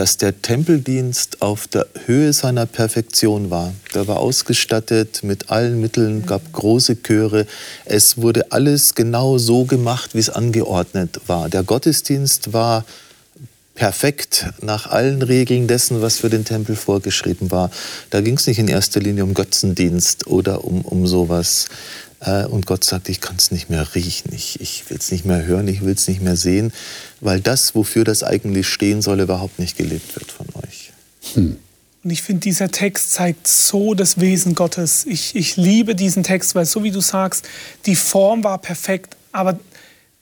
dass 0.00 0.16
der 0.16 0.40
Tempeldienst 0.40 1.42
auf 1.42 1.68
der 1.68 1.86
Höhe 2.06 2.32
seiner 2.32 2.64
Perfektion 2.64 3.50
war. 3.50 3.74
Der 3.94 4.08
war 4.08 4.16
ausgestattet 4.16 5.22
mit 5.24 5.50
allen 5.50 5.78
Mitteln, 5.78 6.24
gab 6.24 6.54
große 6.54 7.02
Chöre. 7.02 7.46
Es 7.84 8.16
wurde 8.16 8.50
alles 8.50 8.94
genau 8.94 9.36
so 9.36 9.66
gemacht, 9.66 10.14
wie 10.14 10.20
es 10.20 10.30
angeordnet 10.30 11.20
war. 11.26 11.50
Der 11.50 11.64
Gottesdienst 11.64 12.54
war 12.54 12.86
perfekt 13.74 14.46
nach 14.62 14.86
allen 14.86 15.20
Regeln 15.20 15.66
dessen, 15.66 16.00
was 16.00 16.16
für 16.16 16.30
den 16.30 16.46
Tempel 16.46 16.76
vorgeschrieben 16.76 17.50
war. 17.50 17.70
Da 18.08 18.22
ging 18.22 18.38
es 18.38 18.46
nicht 18.46 18.58
in 18.58 18.68
erster 18.68 19.00
Linie 19.00 19.24
um 19.24 19.34
Götzendienst 19.34 20.26
oder 20.26 20.64
um, 20.64 20.80
um 20.80 21.06
sowas. 21.06 21.66
Äh, 22.20 22.44
und 22.44 22.66
Gott 22.66 22.84
sagt, 22.84 23.08
ich 23.08 23.20
kann 23.20 23.36
es 23.36 23.50
nicht 23.50 23.70
mehr 23.70 23.94
riechen, 23.94 24.32
ich, 24.34 24.60
ich 24.60 24.88
will 24.90 24.98
es 24.98 25.10
nicht 25.10 25.24
mehr 25.24 25.44
hören, 25.44 25.68
ich 25.68 25.82
will 25.82 25.94
es 25.94 26.06
nicht 26.08 26.20
mehr 26.20 26.36
sehen, 26.36 26.72
weil 27.20 27.40
das, 27.40 27.74
wofür 27.74 28.04
das 28.04 28.22
eigentlich 28.22 28.68
stehen 28.68 29.02
soll, 29.02 29.20
überhaupt 29.20 29.58
nicht 29.58 29.76
gelebt 29.76 30.14
wird 30.16 30.30
von 30.30 30.46
euch. 30.62 30.92
Hm. 31.34 31.56
Und 32.02 32.10
ich 32.10 32.22
finde, 32.22 32.40
dieser 32.40 32.70
Text 32.70 33.12
zeigt 33.12 33.46
so 33.46 33.92
das 33.92 34.20
Wesen 34.20 34.54
Gottes. 34.54 35.04
Ich, 35.04 35.36
ich 35.36 35.56
liebe 35.56 35.94
diesen 35.94 36.22
Text, 36.22 36.54
weil 36.54 36.64
so 36.64 36.82
wie 36.82 36.90
du 36.90 37.00
sagst, 37.00 37.46
die 37.84 37.96
Form 37.96 38.42
war 38.42 38.56
perfekt, 38.58 39.16
aber 39.32 39.58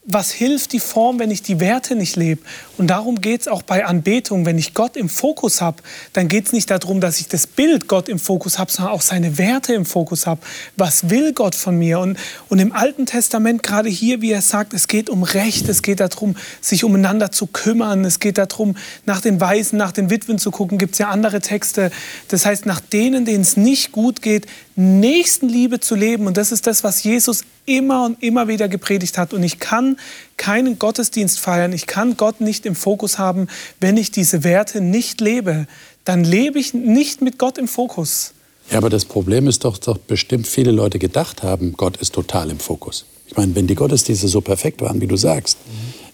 was 0.05 0.33
hilft 0.33 0.73
die 0.73 0.81
Form, 0.81 1.19
wenn 1.19 1.31
ich 1.31 1.43
die 1.43 1.61
Werte 1.61 1.95
nicht 1.95 2.17
lebe? 2.17 2.41
Und 2.79 2.87
darum 2.87 3.21
geht 3.21 3.43
es 3.43 3.49
auch 3.49 3.63
bei 3.63 3.85
Anbetung. 3.85 4.47
Wenn 4.47 4.57
ich 4.57 4.73
Gott 4.73 4.97
im 4.97 5.09
Fokus 5.09 5.61
habe, 5.61 5.83
dann 6.13 6.29
geht 6.29 6.47
es 6.47 6.53
nicht 6.53 6.71
darum, 6.71 7.01
dass 7.01 7.19
ich 7.19 7.27
das 7.27 7.49
Bild 7.49 7.89
Gott 7.89 8.09
im 8.09 8.21
Fokus 8.21 8.59
habe, 8.59 8.71
sondern 8.71 8.95
auch 8.95 9.03
seine 9.03 9.37
Werte 9.37 9.75
im 9.75 9.85
Fokus 9.85 10.27
habe. 10.27 10.41
Was 10.77 11.11
will 11.11 11.33
Gott 11.33 11.57
von 11.57 11.77
mir? 11.77 11.99
Und, 11.99 12.17
und 12.49 12.61
im 12.61 12.73
Alten 12.73 13.05
Testament, 13.05 13.65
gerade 13.65 13.89
hier, 13.89 14.23
wie 14.23 14.31
er 14.31 14.43
sagt, 14.43 14.75
es 14.75 14.87
geht 14.87 15.11
um 15.11 15.25
Recht, 15.25 15.69
es 15.69 15.83
geht 15.83 15.99
darum, 15.99 16.37
sich 16.61 16.85
umeinander 16.85 17.33
zu 17.33 17.49
kümmern, 17.49 18.05
es 18.05 18.21
geht 18.21 18.39
darum, 18.39 18.77
nach 19.05 19.21
den 19.21 19.41
Weisen, 19.41 19.77
nach 19.77 19.93
den 19.93 20.09
Witwen 20.09 20.39
zu 20.39 20.53
gucken. 20.53 20.79
Gibt 20.79 20.93
es 20.93 20.99
ja 20.99 21.09
andere 21.09 21.41
Texte. 21.41 21.91
Das 22.29 22.47
heißt, 22.47 22.65
nach 22.65 22.81
denen, 22.81 23.25
denen 23.25 23.43
es 23.43 23.57
nicht 23.57 23.91
gut 23.91 24.23
geht, 24.23 24.47
Nächstenliebe 24.77 25.81
zu 25.81 25.97
leben. 25.97 26.29
Und 26.29 26.37
das 26.37 26.53
ist 26.53 26.69
das, 26.69 26.85
was 26.85 27.03
Jesus 27.03 27.43
immer 27.67 28.05
und 28.05 28.23
immer 28.23 28.47
wieder 28.47 28.69
gepredigt 28.69 29.19
hat. 29.19 29.35
Und 29.35 29.43
ich 29.43 29.59
kann 29.59 29.97
keinen 30.39 30.79
Gottesdienst 30.79 31.39
feiern, 31.39 31.73
ich 31.73 31.87
kann 31.87 32.17
Gott 32.17 32.41
nicht 32.41 32.65
im 32.65 32.75
Fokus 32.75 33.19
haben, 33.19 33.49
wenn 33.81 33.99
ich 33.99 34.11
diese 34.11 34.45
Werte 34.45 34.81
nicht 34.81 35.21
lebe. 35.21 35.67
Dann 36.05 36.25
lebe 36.25 36.59
ich 36.59 36.73
nicht 36.73 37.21
mit 37.21 37.39
Gott 37.39 37.59
im 37.59 37.69
Fokus. 37.69 38.33
Ja, 38.71 38.79
aber 38.79 38.89
das 38.91 39.05
Problem 39.05 39.47
ist 39.47 39.65
doch, 39.65 39.77
doch 39.79 39.99
bestimmt 39.99 40.47
viele 40.47 40.71
Leute 40.71 40.99
gedacht 40.99 41.43
haben, 41.43 41.75
Gott 41.75 41.99
ist 41.99 42.15
total 42.15 42.51
im 42.51 42.59
Fokus. 42.59 43.05
Ich 43.27 43.37
meine, 43.37 43.55
wenn 43.55 43.67
die 43.67 43.75
Gottesdienste 43.75 44.29
so 44.29 44.41
perfekt 44.41 44.81
waren, 44.81 45.01
wie 45.01 45.07
du 45.07 45.17
sagst, 45.17 45.59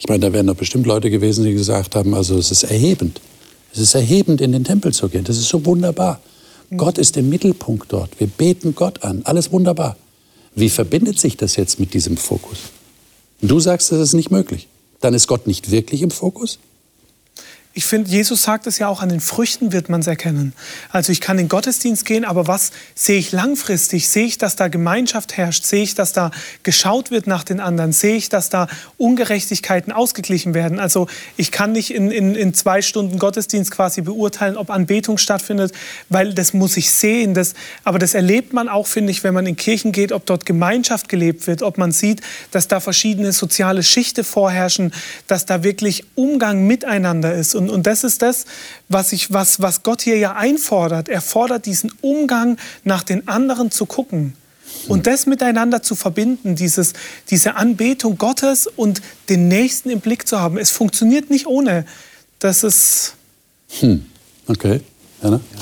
ich 0.01 0.09
meine, 0.09 0.21
da 0.21 0.33
wären 0.33 0.49
doch 0.49 0.57
bestimmt 0.57 0.87
Leute 0.87 1.11
gewesen, 1.11 1.45
die 1.45 1.53
gesagt 1.53 1.95
haben, 1.95 2.15
also 2.15 2.37
es 2.37 2.51
ist 2.51 2.65
erhebend. 2.65 3.21
Es 3.73 3.81
ist 3.81 3.95
erhebend, 3.95 4.41
in 4.41 4.53
den 4.53 4.65
Tempel 4.65 4.93
zu 4.93 5.09
gehen. 5.09 5.25
Das 5.25 5.37
ist 5.37 5.49
so 5.49 5.65
wunderbar. 5.65 6.21
Mhm. 6.71 6.77
Gott 6.77 6.99
ist 6.99 7.17
im 7.17 7.29
Mittelpunkt 7.29 7.93
dort. 7.93 8.19
Wir 8.21 8.27
beten 8.27 8.75
Gott 8.75 9.03
an. 9.03 9.23
Alles 9.25 9.51
wunderbar. 9.51 9.97
Wie 10.55 10.69
verbindet 10.69 11.19
sich 11.19 11.37
das 11.37 11.57
jetzt 11.57 11.81
mit 11.81 11.95
diesem 11.95 12.17
Fokus? 12.17 12.59
Du 13.49 13.61
sagst, 13.61 13.93
das 13.93 14.01
ist 14.01 14.15
nicht 14.15 14.31
möglich. 14.31 14.69
Dann 15.01 15.13
ist 15.13 15.27
Gott 15.27 15.47
nicht 15.47 15.71
wirklich 15.71 16.01
im 16.01 16.11
Fokus? 16.11 16.59
Ich 17.77 17.87
finde, 17.87 18.09
Jesus 18.09 18.45
sagt 18.45 18.69
es 18.69 18.79
ja 18.79 18.87
auch, 18.87 19.03
an 19.03 19.09
den 19.09 19.19
Früchten 19.19 19.73
wird 19.73 19.89
man 19.89 20.01
es 20.01 20.07
erkennen. 20.07 20.53
Also 20.91 21.11
ich 21.11 21.21
kann 21.21 21.39
in 21.39 21.47
den 21.47 21.49
Gottesdienst 21.49 22.05
gehen, 22.05 22.25
aber 22.25 22.47
was 22.47 22.71
sehe 22.95 23.19
ich 23.19 23.33
langfristig? 23.33 24.09
Sehe 24.09 24.27
ich, 24.27 24.39
dass 24.39 24.55
da 24.55 24.69
Gemeinschaft 24.69 25.37
herrscht? 25.37 25.65
Sehe 25.65 25.83
ich, 25.83 25.97
dass 25.97 26.13
da 26.13 26.31
geschaut 26.63 27.11
wird 27.11 27.27
nach 27.27 27.43
den 27.43 27.59
anderen? 27.59 27.91
Sehe 27.91 28.15
ich, 28.15 28.29
dass 28.29 28.49
da 28.49 28.69
Ungerechtigkeiten 28.97 29.93
ausgeglichen 29.93 30.55
werden? 30.55 30.79
Also 30.79 31.09
ich 31.37 31.51
kann 31.51 31.73
nicht 31.73 31.93
in, 31.93 32.13
in, 32.13 32.37
in 32.37 32.55
zwei 32.55 32.81
Stunden 32.81 33.19
Gottesdienst 33.19 33.73
quasi 33.73 34.03
beurteilen, 34.03 34.57
ob 34.57 34.71
Anbetung 34.71 35.19
stattfindet, 35.19 35.73
weil 36.09 36.33
das 36.33 36.55
muss 36.55 36.77
ich 36.77 36.93
sehen. 36.93 37.35
Das, 37.35 37.55
aber 37.83 37.99
das 37.99 38.15
erlebt 38.15 38.53
man 38.53 38.69
auch, 38.69 38.87
finde 38.87 39.11
ich, 39.11 39.25
wenn 39.25 39.35
man 39.35 39.47
in 39.47 39.57
Kirchen 39.57 39.91
geht, 39.91 40.13
ob 40.13 40.27
dort 40.27 40.47
Gemeinschaft 40.47 41.09
gelebt 41.09 41.49
wird, 41.49 41.63
ob 41.63 41.77
man 41.77 41.91
sieht, 41.91 42.21
dass 42.53 42.69
da 42.69 42.79
verschiedene 42.79 43.33
soziale 43.33 43.83
Schichten 43.83 44.23
vorherrschen, 44.23 44.93
dass 45.27 45.45
da 45.45 45.65
wirklich 45.65 46.05
Umgang 46.15 46.69
miteinander 46.69 47.35
ist. 47.35 47.57
Und 47.57 47.64
und, 47.65 47.71
und 47.71 47.87
das 47.87 48.05
ist 48.05 48.23
das, 48.23 48.47
was, 48.89 49.13
ich, 49.13 49.33
was, 49.33 49.61
was 49.61 49.83
Gott 49.83 50.03
hier 50.03 50.19
ja 50.19 50.35
einfordert. 50.35 51.09
Er 51.09 51.21
fordert 51.21 51.67
diesen 51.67 51.93
Umgang 52.01 52.57
nach 52.85 53.03
den 53.03 53.29
anderen 53.29 53.71
zu 53.71 53.87
gucken. 53.87 54.35
Und 54.89 55.07
das 55.07 55.27
miteinander 55.27 55.83
zu 55.83 55.95
verbinden, 55.95 56.57
dieses, 56.57 56.95
diese 57.31 57.55
Anbetung 57.55 58.19
Gottes 58.19 58.67
und 58.67 59.01
den 59.29 59.49
Nächsten 59.49 59.91
im 59.91 60.01
Blick 60.01 60.27
zu 60.27 60.41
haben. 60.41 60.59
Es 60.59 60.71
funktioniert 60.71 61.31
nicht 61.31 61.47
ohne. 61.47 61.87
Das 62.39 62.65
ist. 62.65 63.15
Hm. 63.81 64.05
Okay. 64.47 64.81
Anna? 65.23 65.37
Ja. 65.37 65.61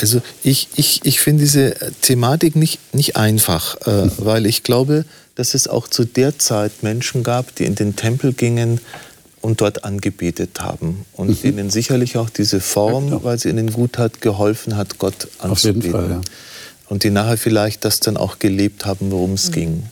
Also 0.00 0.22
ich, 0.42 0.68
ich, 0.76 1.00
ich 1.04 1.20
finde 1.20 1.42
diese 1.42 1.74
Thematik 2.00 2.56
nicht, 2.56 2.94
nicht 2.94 3.16
einfach, 3.16 3.76
äh, 3.86 4.10
weil 4.18 4.46
ich 4.46 4.62
glaube, 4.62 5.04
dass 5.34 5.54
es 5.54 5.68
auch 5.68 5.88
zu 5.88 6.04
der 6.04 6.38
Zeit 6.38 6.82
Menschen 6.82 7.22
gab, 7.22 7.54
die 7.56 7.64
in 7.64 7.74
den 7.74 7.96
Tempel 7.96 8.32
gingen 8.32 8.80
und 9.40 9.60
dort 9.60 9.84
angebetet 9.84 10.60
haben. 10.60 11.04
Und 11.14 11.42
mhm. 11.42 11.50
ihnen 11.50 11.70
sicherlich 11.70 12.16
auch 12.16 12.30
diese 12.30 12.60
Form, 12.60 13.08
ja, 13.08 13.24
weil 13.24 13.38
sie 13.38 13.48
ihnen 13.48 13.72
gut 13.72 13.98
hat, 13.98 14.20
geholfen 14.20 14.76
hat, 14.76 14.98
Gott 14.98 15.28
anzubeten. 15.38 15.50
Auf 15.52 15.64
jeden 15.64 15.92
Fall, 15.92 16.10
ja. 16.10 16.20
Und 16.88 17.04
die 17.04 17.10
nachher 17.10 17.36
vielleicht 17.36 17.84
das 17.84 18.00
dann 18.00 18.16
auch 18.16 18.40
gelebt 18.40 18.84
haben, 18.84 19.10
worum 19.10 19.34
es 19.34 19.48
mhm. 19.48 19.52
ging. 19.52 19.82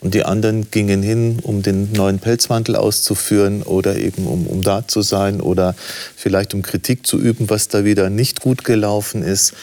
Und 0.00 0.14
die 0.14 0.24
anderen 0.24 0.70
gingen 0.70 1.02
hin, 1.02 1.38
um 1.42 1.62
den 1.62 1.92
neuen 1.92 2.18
Pelzmantel 2.18 2.76
auszuführen 2.76 3.62
oder 3.62 3.96
eben 3.96 4.26
um, 4.26 4.46
um 4.46 4.62
da 4.62 4.86
zu 4.86 5.02
sein 5.02 5.40
oder 5.40 5.74
vielleicht 6.16 6.54
um 6.54 6.62
Kritik 6.62 7.06
zu 7.06 7.18
üben, 7.18 7.48
was 7.50 7.68
da 7.68 7.84
wieder 7.84 8.10
nicht 8.10 8.40
gut 8.40 8.64
gelaufen 8.64 9.22
ist. 9.22 9.54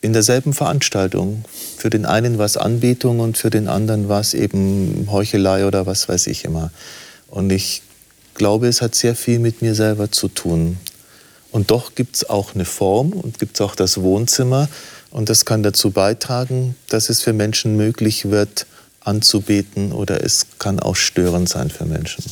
In 0.00 0.12
derselben 0.12 0.52
Veranstaltung. 0.52 1.44
Für 1.76 1.90
den 1.90 2.06
einen 2.06 2.38
war 2.38 2.46
es 2.46 2.56
Anbetung 2.56 3.20
und 3.20 3.36
für 3.36 3.50
den 3.50 3.68
anderen 3.68 4.08
war 4.08 4.20
es 4.20 4.32
eben 4.32 5.08
Heuchelei 5.10 5.66
oder 5.66 5.86
was 5.86 6.08
weiß 6.08 6.28
ich 6.28 6.44
immer. 6.44 6.70
Und 7.28 7.50
ich 7.50 7.82
glaube, 8.38 8.68
es 8.68 8.80
hat 8.80 8.94
sehr 8.94 9.14
viel 9.14 9.38
mit 9.38 9.60
mir 9.60 9.74
selber 9.74 10.10
zu 10.10 10.28
tun. 10.28 10.78
Und 11.50 11.70
doch 11.70 11.94
gibt 11.94 12.16
es 12.16 12.30
auch 12.30 12.54
eine 12.54 12.64
Form 12.64 13.12
und 13.12 13.38
gibt 13.38 13.56
es 13.56 13.60
auch 13.60 13.74
das 13.74 14.00
Wohnzimmer. 14.00 14.68
Und 15.10 15.28
das 15.28 15.44
kann 15.44 15.62
dazu 15.62 15.90
beitragen, 15.90 16.76
dass 16.88 17.10
es 17.10 17.22
für 17.22 17.32
Menschen 17.32 17.76
möglich 17.76 18.30
wird, 18.30 18.66
anzubeten 19.00 19.92
oder 19.92 20.22
es 20.22 20.46
kann 20.58 20.80
auch 20.80 20.96
störend 20.96 21.48
sein 21.48 21.70
für 21.70 21.86
Menschen. 21.86 22.24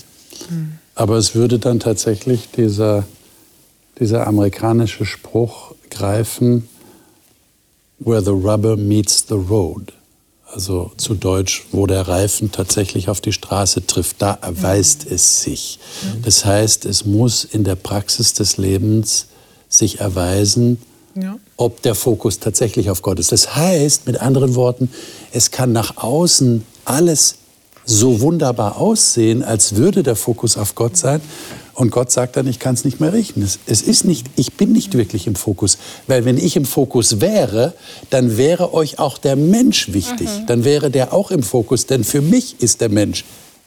Aber 0.94 1.16
es 1.16 1.34
würde 1.34 1.58
dann 1.58 1.80
tatsächlich 1.80 2.50
dieser, 2.50 3.04
dieser 3.98 4.26
amerikanische 4.26 5.06
Spruch 5.06 5.74
greifen, 5.90 6.68
where 7.98 8.22
the 8.22 8.30
rubber 8.30 8.76
meets 8.76 9.24
the 9.26 9.34
road 9.34 9.92
also 10.56 10.90
zu 10.96 11.14
Deutsch, 11.14 11.66
wo 11.70 11.86
der 11.86 12.08
Reifen 12.08 12.50
tatsächlich 12.50 13.10
auf 13.10 13.20
die 13.20 13.34
Straße 13.34 13.86
trifft, 13.86 14.22
da 14.22 14.38
erweist 14.40 15.04
mhm. 15.04 15.14
es 15.14 15.42
sich. 15.42 15.78
Mhm. 16.02 16.22
Das 16.22 16.46
heißt, 16.46 16.86
es 16.86 17.04
muss 17.04 17.44
in 17.44 17.62
der 17.62 17.74
Praxis 17.74 18.32
des 18.32 18.56
Lebens 18.56 19.26
sich 19.68 20.00
erweisen, 20.00 20.78
ja. 21.14 21.36
ob 21.58 21.82
der 21.82 21.94
Fokus 21.94 22.38
tatsächlich 22.40 22.88
auf 22.88 23.02
Gott 23.02 23.18
ist. 23.18 23.32
Das 23.32 23.54
heißt, 23.54 24.06
mit 24.06 24.18
anderen 24.22 24.54
Worten, 24.54 24.90
es 25.30 25.50
kann 25.50 25.72
nach 25.72 25.98
außen 25.98 26.64
alles 26.86 27.34
so 27.84 28.22
wunderbar 28.22 28.78
aussehen, 28.78 29.42
als 29.42 29.76
würde 29.76 30.02
der 30.02 30.16
Fokus 30.16 30.56
auf 30.56 30.74
Gott 30.74 30.96
sein. 30.96 31.20
Und 31.76 31.90
Gott 31.90 32.10
sagt 32.10 32.38
dann, 32.38 32.46
ich 32.46 32.58
kann 32.58 32.74
es 32.74 32.86
nicht 32.86 33.00
mehr 33.00 33.12
richten. 33.12 33.42
Es, 33.42 33.58
es, 33.66 33.82
ist 33.82 34.04
nicht, 34.04 34.26
ich 34.36 34.54
bin 34.54 34.72
nicht 34.72 34.94
wirklich 34.94 35.26
im 35.26 35.34
Fokus. 35.34 35.76
Weil 36.06 36.24
wenn 36.24 36.38
ich 36.38 36.56
im 36.56 36.64
Fokus 36.64 37.20
wäre, 37.20 37.74
dann 38.08 38.38
wäre 38.38 38.72
euch 38.72 38.98
auch 38.98 39.18
der 39.18 39.36
Mensch 39.36 39.92
wichtig. 39.92 40.26
Mhm. 40.26 40.46
Dann 40.46 40.64
wäre 40.64 40.90
der 40.90 41.12
auch 41.12 41.30
im 41.30 41.42
Fokus. 41.42 41.84
Denn 41.84 42.02
für 42.02 42.22
mich 42.22 42.62
ist 42.62 42.80
der 42.80 42.88
Mensch 42.88 43.26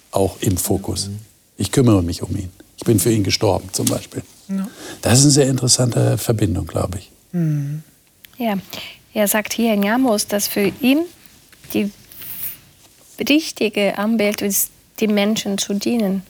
auch 0.10 0.38
im 0.42 0.58
Fokus. 0.58 1.12
Ich 1.56 1.72
kümmere 1.72 2.02
mich 2.02 2.24
um 2.24 2.36
ihn. 2.36 2.50
Ich 2.78 2.84
bin 2.84 3.00
für 3.00 3.12
ihn 3.12 3.24
gestorben 3.24 3.70
zum 3.74 3.86
Beispiel. 3.86 4.24
Ja. 4.48 4.68
Das 5.04 5.20
ist 5.20 5.26
eine 5.26 5.32
sehr 5.32 5.48
interessante 5.48 6.18
Verbindung, 6.18 6.66
glaube 6.66 6.98
ich. 6.98 7.12
Mhm. 7.32 7.84
Ja, 8.40 8.58
er 9.14 9.28
sagt 9.28 9.54
hier 9.54 9.74
in 9.74 9.84
Jamos, 9.84 10.26
dass 10.26 10.48
für 10.48 10.72
ihn 10.82 11.02
die 11.76 11.92
richtige 13.20 14.00
Anbetung 14.00 14.48
ist, 14.48 14.72
die 15.00 15.08
Menschen 15.08 15.60
zu 15.60 15.76
dienen. 15.76 16.24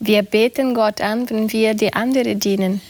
Wir 0.00 0.22
beten 0.22 0.74
Gott 0.74 1.00
an, 1.00 1.28
wenn 1.30 1.52
wir 1.52 1.74
die 1.74 1.92
anderen 1.92 2.38
dienen. 2.38 2.80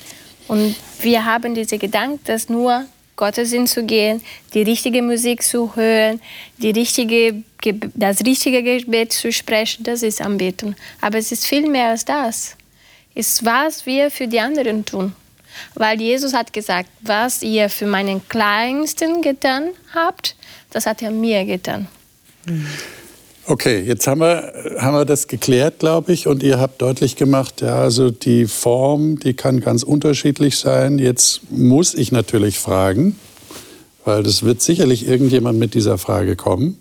Und 0.47 0.77
wir 1.01 1.25
haben 1.25 1.55
diese 1.55 1.79
Gedanken, 1.79 2.21
dass 2.25 2.49
nur 2.49 2.85
Gottesdienst 3.17 3.75
zu 3.75 3.85
gehen, 3.85 4.23
die 4.55 4.63
richtige 4.63 5.03
Musik 5.03 5.43
zu 5.43 5.75
hören, 5.75 6.21
die 6.59 6.71
richtige, 6.71 7.43
das 7.95 8.25
richtige 8.25 8.63
Gebet 8.63 9.13
zu 9.13 9.33
sprechen, 9.33 9.83
das 9.85 10.03
ist 10.03 10.23
Anbetung. 10.23 10.75
Aber 11.01 11.19
es 11.19 11.33
ist 11.33 11.45
viel 11.47 11.69
mehr 11.69 11.89
als 11.89 12.05
das. 12.05 12.57
Es 13.15 13.29
ist, 13.29 13.45
was 13.45 13.85
wir 13.85 14.11
für 14.11 14.29
die 14.29 14.41
anderen 14.41 14.85
tun. 14.85 15.13
Weil 15.75 16.01
Jesus 16.01 16.33
hat 16.33 16.53
gesagt, 16.53 16.89
was 17.01 17.43
ihr 17.43 17.69
für 17.69 17.87
meinen 17.87 18.27
Kleinsten 18.29 19.23
getan 19.23 19.71
habt, 19.93 20.37
das 20.71 20.87
hat 20.87 21.03
er 21.03 21.11
mir 21.11 21.45
getan. 21.45 21.89
Mhm. 22.47 22.67
Okay, 23.51 23.81
jetzt 23.81 24.07
haben 24.07 24.21
wir, 24.21 24.77
haben 24.77 24.93
wir 24.93 25.07
das 25.07 25.27
geklärt, 25.27 25.79
glaube 25.79 26.13
ich, 26.13 26.27
und 26.27 26.43
ihr 26.43 26.61
habt 26.61 26.83
deutlich 26.83 27.17
gemacht, 27.17 27.63
ja, 27.63 27.77
also 27.81 28.11
die 28.11 28.47
Form, 28.47 29.19
die 29.19 29.33
kann 29.33 29.61
ganz 29.61 29.83
unterschiedlich 29.85 30.59
sein. 30.59 30.99
Jetzt 30.99 31.51
muss 31.51 31.95
ich 31.95 32.13
natürlich 32.13 32.59
fragen, 32.59 33.19
weil 34.05 34.23
das 34.23 34.43
wird 34.43 34.61
sicherlich 34.61 35.09
irgendjemand 35.09 35.59
mit 35.59 35.73
dieser 35.73 35.97
Frage 35.97 36.37
kommen. 36.37 36.79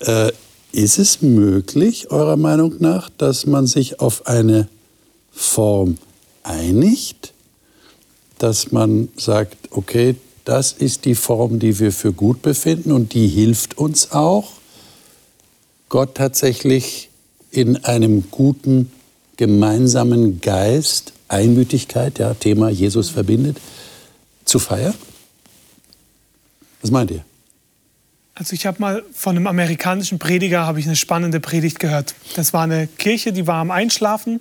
Äh, 0.00 0.32
ist 0.72 0.98
es 0.98 1.22
möglich, 1.22 2.10
eurer 2.10 2.36
Meinung 2.36 2.74
nach, 2.80 3.08
dass 3.16 3.46
man 3.46 3.68
sich 3.68 4.00
auf 4.00 4.26
eine 4.26 4.66
Form 5.30 5.98
einigt, 6.42 7.32
dass 8.38 8.72
man 8.72 9.08
sagt, 9.16 9.56
okay, 9.70 10.16
das 10.44 10.72
ist 10.72 11.04
die 11.04 11.14
Form, 11.14 11.60
die 11.60 11.78
wir 11.78 11.92
für 11.92 12.12
gut 12.12 12.42
befinden 12.42 12.90
und 12.90 13.14
die 13.14 13.28
hilft 13.28 13.78
uns 13.78 14.10
auch? 14.10 14.59
Gott 15.90 16.14
tatsächlich 16.14 17.10
in 17.50 17.84
einem 17.84 18.30
guten 18.30 18.92
gemeinsamen 19.36 20.40
Geist, 20.40 21.12
Einmütigkeit, 21.26 22.20
ja, 22.20 22.32
Thema 22.34 22.70
Jesus 22.70 23.10
verbindet, 23.10 23.58
zu 24.44 24.60
feiern? 24.60 24.94
Was 26.80 26.92
meint 26.92 27.10
ihr? 27.10 27.24
Also 28.34 28.54
ich 28.54 28.66
habe 28.66 28.80
mal 28.80 29.02
von 29.12 29.36
einem 29.36 29.48
amerikanischen 29.48 30.18
Prediger 30.18 30.64
habe 30.64 30.78
ich 30.78 30.86
eine 30.86 30.96
spannende 30.96 31.40
Predigt 31.40 31.80
gehört. 31.80 32.14
Das 32.36 32.52
war 32.52 32.62
eine 32.62 32.86
Kirche, 32.86 33.32
die 33.32 33.46
war 33.46 33.56
am 33.56 33.70
Einschlafen 33.70 34.40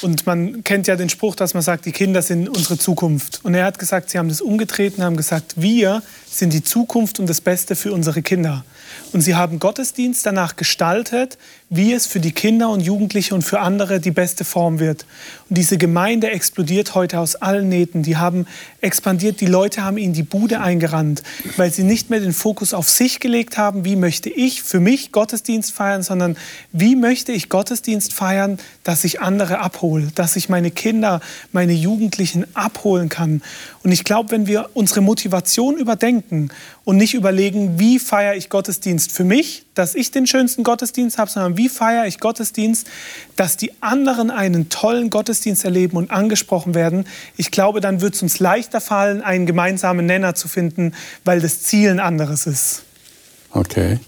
und 0.00 0.26
man 0.26 0.64
kennt 0.64 0.86
ja 0.86 0.96
den 0.96 1.10
Spruch, 1.10 1.36
dass 1.36 1.52
man 1.52 1.62
sagt, 1.62 1.84
die 1.84 1.92
Kinder 1.92 2.22
sind 2.22 2.48
unsere 2.48 2.78
Zukunft. 2.78 3.40
Und 3.44 3.54
er 3.54 3.66
hat 3.66 3.78
gesagt, 3.78 4.10
sie 4.10 4.18
haben 4.18 4.30
das 4.30 4.40
umgetreten, 4.40 5.02
haben 5.04 5.16
gesagt, 5.16 5.60
wir 5.60 6.02
sind 6.28 6.54
die 6.54 6.64
Zukunft 6.64 7.20
und 7.20 7.28
das 7.28 7.42
Beste 7.42 7.76
für 7.76 7.92
unsere 7.92 8.22
Kinder. 8.22 8.64
Und 9.12 9.20
sie 9.20 9.34
haben 9.34 9.58
Gottesdienst 9.58 10.26
danach 10.26 10.56
gestaltet, 10.56 11.38
wie 11.68 11.92
es 11.92 12.06
für 12.06 12.20
die 12.20 12.32
Kinder 12.32 12.68
und 12.68 12.80
Jugendliche 12.80 13.34
und 13.34 13.42
für 13.42 13.60
andere 13.60 13.98
die 13.98 14.10
beste 14.10 14.44
Form 14.44 14.78
wird. 14.78 15.04
Und 15.48 15.58
diese 15.58 15.78
Gemeinde 15.78 16.30
explodiert 16.30 16.94
heute 16.94 17.18
aus 17.18 17.34
allen 17.36 17.68
Nähten. 17.68 18.02
Die 18.02 18.16
haben 18.16 18.46
expandiert, 18.80 19.40
die 19.40 19.46
Leute 19.46 19.82
haben 19.84 19.98
ihnen 19.98 20.12
die 20.12 20.22
Bude 20.22 20.60
eingerannt, 20.60 21.22
weil 21.56 21.72
sie 21.72 21.82
nicht 21.82 22.10
mehr 22.10 22.20
den 22.20 22.32
Fokus 22.32 22.74
auf 22.74 22.88
sich 22.88 23.18
gelegt 23.18 23.58
haben, 23.58 23.84
wie 23.84 23.96
möchte 23.96 24.30
ich 24.30 24.62
für 24.62 24.78
mich 24.78 25.10
Gottesdienst 25.10 25.72
feiern, 25.72 26.02
sondern 26.02 26.36
wie 26.72 26.94
möchte 26.94 27.32
ich 27.32 27.48
Gottesdienst 27.48 28.12
feiern, 28.12 28.58
dass 28.84 29.04
ich 29.04 29.20
andere 29.20 29.58
abhole, 29.58 30.08
dass 30.14 30.36
ich 30.36 30.48
meine 30.48 30.70
Kinder, 30.70 31.20
meine 31.52 31.72
Jugendlichen 31.72 32.46
abholen 32.54 33.08
kann. 33.08 33.42
Und 33.82 33.92
ich 33.92 34.04
glaube, 34.04 34.30
wenn 34.30 34.46
wir 34.46 34.70
unsere 34.74 35.00
Motivation 35.00 35.76
überdenken 35.76 36.50
und 36.84 36.96
nicht 36.96 37.14
überlegen, 37.14 37.78
wie 37.78 37.98
feiere 37.98 38.36
ich 38.36 38.48
Gottesdienst, 38.50 38.66
Gottesdienst 38.76 39.12
für 39.12 39.24
mich, 39.24 39.65
dass 39.76 39.94
ich 39.94 40.10
den 40.10 40.26
schönsten 40.26 40.64
Gottesdienst 40.64 41.18
habe, 41.18 41.30
sondern 41.30 41.56
wie 41.56 41.68
feiere 41.68 42.06
ich 42.06 42.18
Gottesdienst, 42.18 42.88
dass 43.36 43.56
die 43.56 43.70
anderen 43.82 44.30
einen 44.30 44.68
tollen 44.70 45.10
Gottesdienst 45.10 45.64
erleben 45.64 45.98
und 45.98 46.10
angesprochen 46.10 46.74
werden. 46.74 47.06
Ich 47.36 47.50
glaube, 47.50 47.80
dann 47.80 48.00
wird 48.00 48.14
es 48.14 48.22
uns 48.22 48.40
leichter 48.40 48.80
fallen, 48.80 49.22
einen 49.22 49.46
gemeinsamen 49.46 50.06
Nenner 50.06 50.34
zu 50.34 50.48
finden, 50.48 50.94
weil 51.24 51.40
das 51.40 51.62
Ziel 51.62 51.90
ein 51.90 52.00
anderes 52.00 52.46
ist. 52.46 52.82
Okay. 53.50 54.00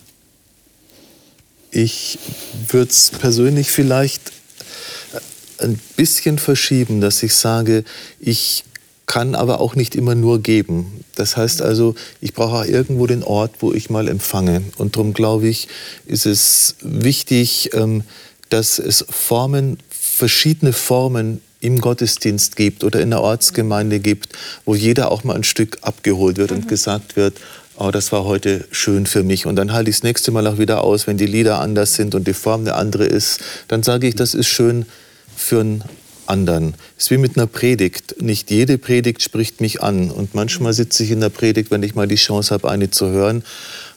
Ich 1.70 2.18
würde 2.68 2.90
es 2.90 3.10
persönlich 3.10 3.70
vielleicht 3.70 4.32
ein 5.58 5.78
bisschen 5.96 6.38
verschieben, 6.38 7.02
dass 7.02 7.22
ich 7.22 7.34
sage, 7.34 7.84
ich 8.20 8.64
kann 9.09 9.34
aber 9.34 9.61
auch 9.61 9.74
nicht 9.74 9.96
immer 9.96 10.14
nur 10.14 10.40
geben. 10.40 11.04
Das 11.16 11.36
heißt 11.36 11.62
also, 11.62 11.96
ich 12.20 12.34
brauche 12.34 12.59
auch 12.59 12.64
irgendwo 12.64 13.09
den 13.09 13.24
Ort, 13.24 13.54
wo 13.61 13.72
ich 13.72 13.90
mal 13.90 14.06
empfange. 14.06 14.62
Und 14.76 14.94
darum 14.94 15.14
glaube 15.14 15.48
ich, 15.48 15.66
ist 16.06 16.26
es 16.26 16.76
wichtig, 16.82 17.70
ähm, 17.72 18.04
dass 18.50 18.78
es 18.78 19.04
Formen, 19.11 19.78
verschiedene 19.90 20.72
Formen 20.72 21.40
im 21.61 21.80
Gottesdienst 21.80 22.54
gibt 22.54 22.84
oder 22.84 23.00
in 23.00 23.11
der 23.11 23.22
Ortsgemeinde 23.22 23.98
gibt, 23.98 24.28
wo 24.64 24.74
jeder 24.74 25.11
auch 25.11 25.24
mal 25.24 25.34
ein 25.34 25.44
Stück 25.44 25.78
abgeholt 25.80 26.36
wird 26.36 26.52
und 26.52 26.66
mhm. 26.66 26.68
gesagt 26.68 27.16
wird, 27.16 27.38
oh, 27.78 27.90
das 27.90 28.12
war 28.12 28.24
heute 28.24 28.66
schön 28.70 29.06
für 29.06 29.22
mich. 29.22 29.46
Und 29.46 29.56
dann 29.56 29.72
halte 29.72 29.88
ich 29.88 29.96
das 29.96 30.02
nächste 30.02 30.32
Mal 30.32 30.46
auch 30.46 30.59
wieder 30.59 30.84
aus, 30.84 31.06
wenn 31.06 31.16
die 31.16 31.26
Lieder 31.26 31.61
anders 31.61 31.94
sind 31.94 32.14
und 32.14 32.28
die 32.28 32.34
Form 32.34 32.61
eine 32.61 32.74
andere 32.74 33.06
ist. 33.06 33.40
Dann 33.68 33.82
sage 33.82 34.06
ich, 34.06 34.14
das 34.14 34.34
ist 34.34 34.48
schön 34.48 34.84
für 35.34 35.61
einen 35.61 35.84
anderen. 36.28 36.74
Es 36.96 37.04
ist 37.04 37.10
wie 37.10 37.18
mit 37.18 37.36
einer 37.36 37.46
Predigt. 37.46 38.20
Nicht 38.20 38.50
jede 38.50 38.78
Predigt 38.78 39.22
spricht 39.22 39.60
mich 39.60 39.82
an. 39.82 40.10
Und 40.10 40.34
manchmal 40.34 40.72
sitze 40.72 41.04
ich 41.04 41.10
in 41.10 41.20
der 41.20 41.28
Predigt, 41.28 41.70
wenn 41.70 41.82
ich 41.82 41.94
mal 41.94 42.08
die 42.08 42.16
Chance 42.16 42.54
habe, 42.54 42.70
eine 42.70 42.90
zu 42.90 43.08
hören 43.08 43.44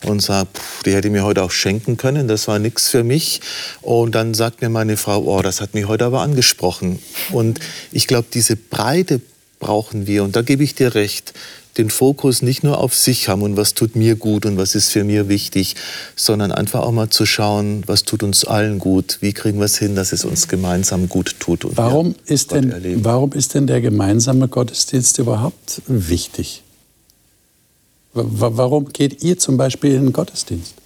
und 0.05 0.21
sage, 0.21 0.49
die 0.85 0.93
hätte 0.93 1.09
mir 1.09 1.23
heute 1.23 1.43
auch 1.43 1.51
schenken 1.51 1.97
können, 1.97 2.27
das 2.27 2.47
war 2.47 2.59
nichts 2.59 2.89
für 2.89 3.03
mich. 3.03 3.41
Und 3.81 4.15
dann 4.15 4.33
sagt 4.33 4.61
mir 4.61 4.69
meine 4.69 4.97
Frau, 4.97 5.23
oh, 5.23 5.41
das 5.41 5.61
hat 5.61 5.73
mich 5.73 5.87
heute 5.87 6.05
aber 6.05 6.21
angesprochen. 6.21 6.99
Und 7.31 7.59
ich 7.91 8.07
glaube, 8.07 8.27
diese 8.33 8.55
Breite 8.55 9.21
brauchen 9.59 10.07
wir. 10.07 10.23
Und 10.23 10.35
da 10.35 10.41
gebe 10.41 10.63
ich 10.63 10.75
dir 10.75 10.95
recht 10.95 11.33
den 11.77 11.89
Fokus 11.89 12.41
nicht 12.41 12.63
nur 12.63 12.79
auf 12.79 12.95
sich 12.95 13.29
haben 13.29 13.41
und 13.41 13.57
was 13.57 13.73
tut 13.73 13.95
mir 13.95 14.15
gut 14.15 14.45
und 14.45 14.57
was 14.57 14.75
ist 14.75 14.89
für 14.89 15.03
mir 15.03 15.29
wichtig, 15.29 15.75
sondern 16.15 16.51
einfach 16.51 16.81
auch 16.81 16.91
mal 16.91 17.09
zu 17.09 17.25
schauen, 17.25 17.83
was 17.85 18.03
tut 18.03 18.23
uns 18.23 18.45
allen 18.45 18.79
gut, 18.79 19.17
wie 19.21 19.33
kriegen 19.33 19.59
wir 19.59 19.65
es 19.65 19.77
hin, 19.77 19.95
dass 19.95 20.11
es 20.11 20.25
uns 20.25 20.47
gemeinsam 20.47 21.07
gut 21.09 21.35
tut. 21.39 21.65
warum, 21.75 22.15
ist 22.25 22.51
denn, 22.51 23.03
warum 23.03 23.31
ist 23.33 23.53
denn 23.53 23.67
der 23.67 23.81
gemeinsame 23.81 24.47
Gottesdienst 24.47 25.19
überhaupt 25.19 25.81
wichtig? 25.87 26.63
Warum 28.13 28.91
geht 28.91 29.23
ihr 29.23 29.37
zum 29.37 29.55
Beispiel 29.55 29.93
in 29.93 30.03
den 30.03 30.13
Gottesdienst? 30.13 30.80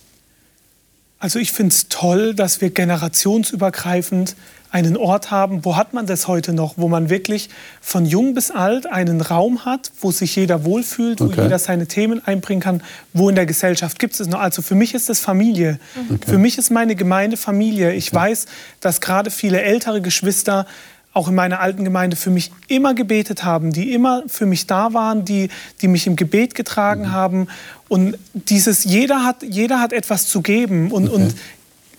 Also 1.26 1.40
ich 1.40 1.54
finde 1.54 1.74
es 1.74 1.90
toll, 1.90 2.36
dass 2.36 2.62
wir 2.62 2.70
generationsübergreifend 2.70 4.36
einen 4.70 4.96
Ort 4.96 5.32
haben, 5.32 5.66
wo 5.66 5.76
hat 5.76 5.92
man 5.92 6.06
das 6.06 6.28
heute 6.28 6.54
noch, 6.54 6.76
wo 6.78 6.88
man 6.88 7.10
wirklich 7.10 7.50
von 7.82 8.06
jung 8.06 8.36
bis 8.36 8.52
alt 8.52 8.86
einen 8.86 9.22
Raum 9.22 9.66
hat, 9.66 9.92
wo 10.02 10.12
sich 10.12 10.36
jeder 10.36 10.66
wohlfühlt, 10.66 11.20
wo 11.22 11.26
okay. 11.26 11.42
jeder 11.42 11.58
seine 11.58 11.88
Themen 11.88 12.24
einbringen 12.28 12.62
kann, 12.62 12.84
wo 13.14 13.28
in 13.28 13.34
der 13.34 13.48
Gesellschaft 13.48 13.98
gibt 13.98 14.20
es 14.20 14.28
noch. 14.28 14.40
Also 14.40 14.62
für 14.62 14.76
mich 14.76 14.94
ist 14.94 15.10
das 15.10 15.20
Familie. 15.20 15.80
Okay. 16.12 16.30
Für 16.30 16.38
mich 16.38 16.60
ist 16.60 16.70
meine 16.70 16.96
Gemeinde 16.96 17.38
Familie. 17.38 17.94
Ich 17.94 18.10
okay. 18.10 18.18
weiß, 18.18 18.46
dass 18.80 19.02
gerade 19.02 19.32
viele 19.32 19.64
ältere 19.64 20.02
Geschwister 20.02 20.68
auch 21.16 21.30
in 21.30 21.36
meiner 21.36 21.62
alten 21.62 21.86
Gemeinde 21.86 22.18
für 22.18 22.30
mich 22.30 22.52
immer 22.68 22.94
gebetet 22.94 23.46
haben, 23.46 23.72
die 23.72 23.94
immer 23.94 24.24
für 24.28 24.46
mich 24.46 24.68
da 24.68 24.94
waren, 24.94 25.24
die, 25.24 25.50
die 25.82 25.88
mich 25.88 26.08
im 26.08 26.18
Gebet 26.18 26.56
getragen 26.56 27.04
mhm. 27.04 27.12
haben. 27.14 27.48
Und 27.88 28.18
dieses, 28.34 28.84
jeder 28.84 29.24
hat, 29.24 29.38
jeder 29.42 29.80
hat 29.80 29.94
etwas 29.94 30.28
zu 30.28 30.42
geben. 30.42 30.92
Und, 30.92 31.08
okay. 31.08 31.16
und 31.16 31.36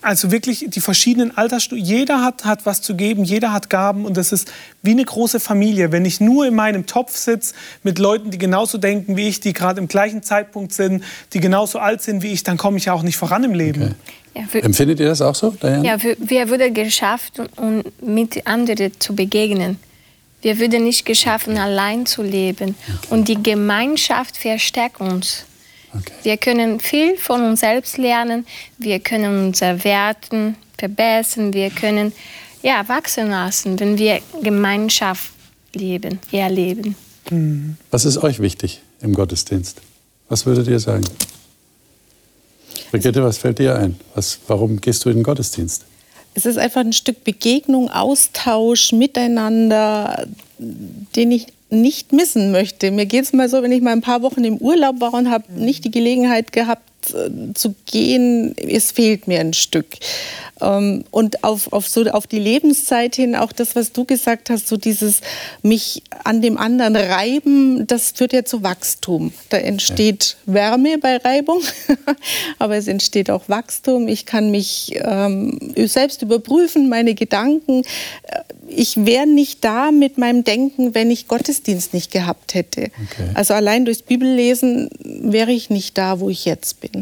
also 0.03 0.31
wirklich 0.31 0.67
die 0.69 0.81
verschiedenen 0.81 1.37
Altersstufen. 1.37 1.85
Jeder 1.85 2.23
hat, 2.23 2.45
hat 2.45 2.67
was 2.67 2.83
zu 2.83 2.95
geben, 2.97 3.25
jeder 3.25 3.53
hat 3.53 3.71
Gaben 3.71 4.05
und 4.05 4.17
das 4.17 4.33
ist 4.33 4.53
wie 4.83 4.93
eine 4.93 5.05
große 5.05 5.41
Familie. 5.41 5.93
Wenn 5.93 6.05
ich 6.05 6.21
nur 6.21 6.47
in 6.47 6.55
meinem 6.55 6.87
Topf 6.87 7.17
sitze 7.17 7.55
mit 7.83 7.99
Leuten, 7.99 8.31
die 8.31 8.39
genauso 8.39 8.79
denken 8.79 9.17
wie 9.17 9.29
ich, 9.29 9.41
die 9.41 9.53
gerade 9.53 9.81
im 9.81 9.89
gleichen 9.89 10.23
Zeitpunkt 10.23 10.73
sind, 10.73 11.03
die 11.33 11.41
genauso 11.41 11.79
alt 11.79 12.03
sind 12.03 12.23
wie 12.23 12.33
ich, 12.33 12.43
dann 12.43 12.57
komme 12.57 12.79
ich 12.79 12.87
ja 12.87 12.93
auch 12.93 13.03
nicht 13.03 13.17
voran 13.17 13.45
im 13.45 13.55
Leben. 13.55 13.83
Okay. 13.83 13.95
Ja, 14.37 14.43
für, 14.49 14.63
Empfindet 14.63 15.01
ihr 15.01 15.07
das 15.07 15.23
auch 15.23 15.35
so, 15.35 15.51
Diane? 15.51 15.87
Ja, 15.87 15.99
für, 15.99 16.17
wir 16.19 16.51
wurden 16.51 16.75
geschafft, 16.75 17.41
um 17.57 17.83
mit 18.03 18.47
anderen 18.47 18.93
zu 18.99 19.15
begegnen. 19.15 19.79
Wir 20.43 20.61
wurden 20.61 20.85
nicht 20.85 21.07
geschaffen, 21.07 21.57
allein 21.57 22.05
zu 22.05 22.23
leben. 22.23 22.75
Okay. 22.87 23.15
Und 23.15 23.29
die 23.29 23.43
Gemeinschaft 23.43 24.37
verstärkt 24.37 25.01
uns. 25.01 25.47
Okay. 25.99 26.13
Wir 26.23 26.37
können 26.37 26.81
viel 26.81 27.17
von 27.17 27.43
uns 27.43 27.61
selbst 27.61 27.99
lernen, 27.99 28.47
wir 28.79 29.01
können 29.01 29.47
unsere 29.47 29.83
Werten 29.85 30.57
verbessern, 30.79 31.53
wir 31.53 31.71
können 31.71 32.13
ja, 32.63 32.87
wachsen 32.89 33.31
lassen, 33.31 33.79
wenn 33.79 33.99
wir 33.99 34.21
Gemeinschaft 34.43 35.31
leben, 35.73 36.19
erleben. 36.33 36.97
Mhm. 37.31 37.77
Was 37.91 38.05
ist 38.05 38.19
euch 38.19 38.41
wichtig 38.41 38.81
im 39.01 39.15
Gottesdienst? 39.15 39.81
Was 40.29 40.47
würdet 40.47 40.67
ihr 40.67 40.81
sagen? 40.81 41.05
Brigitte, 42.91 43.23
was 43.23 43.39
fällt 43.39 43.59
dir 43.59 43.77
ein? 43.79 43.99
Was, 44.15 44.39
warum 44.47 44.81
gehst 44.81 45.05
du 45.05 45.11
in 45.11 45.19
den 45.19 45.23
Gottesdienst? 45.23 45.85
Es 46.35 46.45
ist 46.45 46.59
einfach 46.59 46.83
ein 46.83 46.93
Stück 46.93 47.25
Begegnung, 47.25 47.91
Austausch, 47.91 48.93
Miteinander, 48.93 50.27
den 51.15 51.31
ich 51.31 51.47
nicht 51.71 52.13
missen 52.13 52.53
möchte. 52.53 52.91
Mir 52.91 53.07
geht 53.07 53.25
es 53.25 53.33
mal 53.33 53.49
so, 53.49 53.63
wenn 53.63 53.73
ich 53.73 53.83
mal 53.83 53.93
ein 53.93 54.01
paar 54.01 54.23
Wochen 54.23 54.45
im 54.45 54.59
Urlaub 54.59 55.01
war 55.01 55.15
und 55.15 55.31
habe 55.31 55.53
nicht 55.53 55.85
die 55.85 55.91
Gelegenheit 55.91 56.53
gehabt 56.53 56.83
zu 57.55 57.75
gehen, 57.87 58.55
es 58.57 58.93
fehlt 58.93 59.29
mir 59.29 59.41
ein 59.41 59.53
Stück. 59.53 59.87
Ähm, 60.61 61.05
und 61.11 61.45
auf, 61.45 61.73
auf, 61.73 61.87
so, 61.89 62.05
auf 62.05 62.27
die 62.27 62.39
Lebenszeit 62.39 63.17
hin, 63.17 63.37
auch 63.37 63.53
das, 63.53 63.77
was 63.77 63.93
du 63.93 64.05
gesagt 64.05 64.49
hast, 64.49 64.69
so 64.69 64.77
dieses 64.77 65.21
mich 65.63 66.03
an 66.25 66.41
dem 66.41 66.57
anderen 66.57 66.97
reiben, 66.97 67.87
das 67.87 68.13
führt 68.13 68.33
ja 68.33 68.45
zu 68.45 68.63
Wachstum. 68.63 69.33
Da 69.51 69.59
entsteht 69.59 70.37
ja. 70.47 70.55
Wärme 70.55 70.99
bei 70.99 71.19
Reibung, 71.19 71.61
aber 72.59 72.77
es 72.77 72.89
entsteht 72.89 73.31
auch 73.31 73.49
Wachstum. 73.49 74.09
Ich 74.09 74.25
kann 74.25 74.51
mich 74.51 74.95
ähm, 74.97 75.59
selbst 75.77 76.23
überprüfen, 76.23 76.89
meine 76.89 77.15
Gedanken. 77.15 77.83
Äh, 78.23 78.41
ich 78.69 79.05
wäre 79.05 79.27
nicht 79.27 79.63
da 79.65 79.93
mit 79.93 80.19
meinem 80.19 80.43
Denken, 80.43 80.95
wenn 80.95 81.11
ich 81.11 81.29
Gottesdienst 81.29 81.95
nicht 81.95 82.11
gehabt 82.11 82.55
hätte. 82.55 82.85
Okay. 82.85 83.31
Also 83.35 83.55
allein 83.55 83.85
durchs 83.85 84.03
Bibellesen 84.03 84.89
wäre 85.03 85.53
ich 85.53 85.71
nicht 85.71 85.97
da, 85.99 86.19
wo 86.19 86.31
ich 86.31 86.47
jetzt 86.47 86.81
bin. 86.81 86.96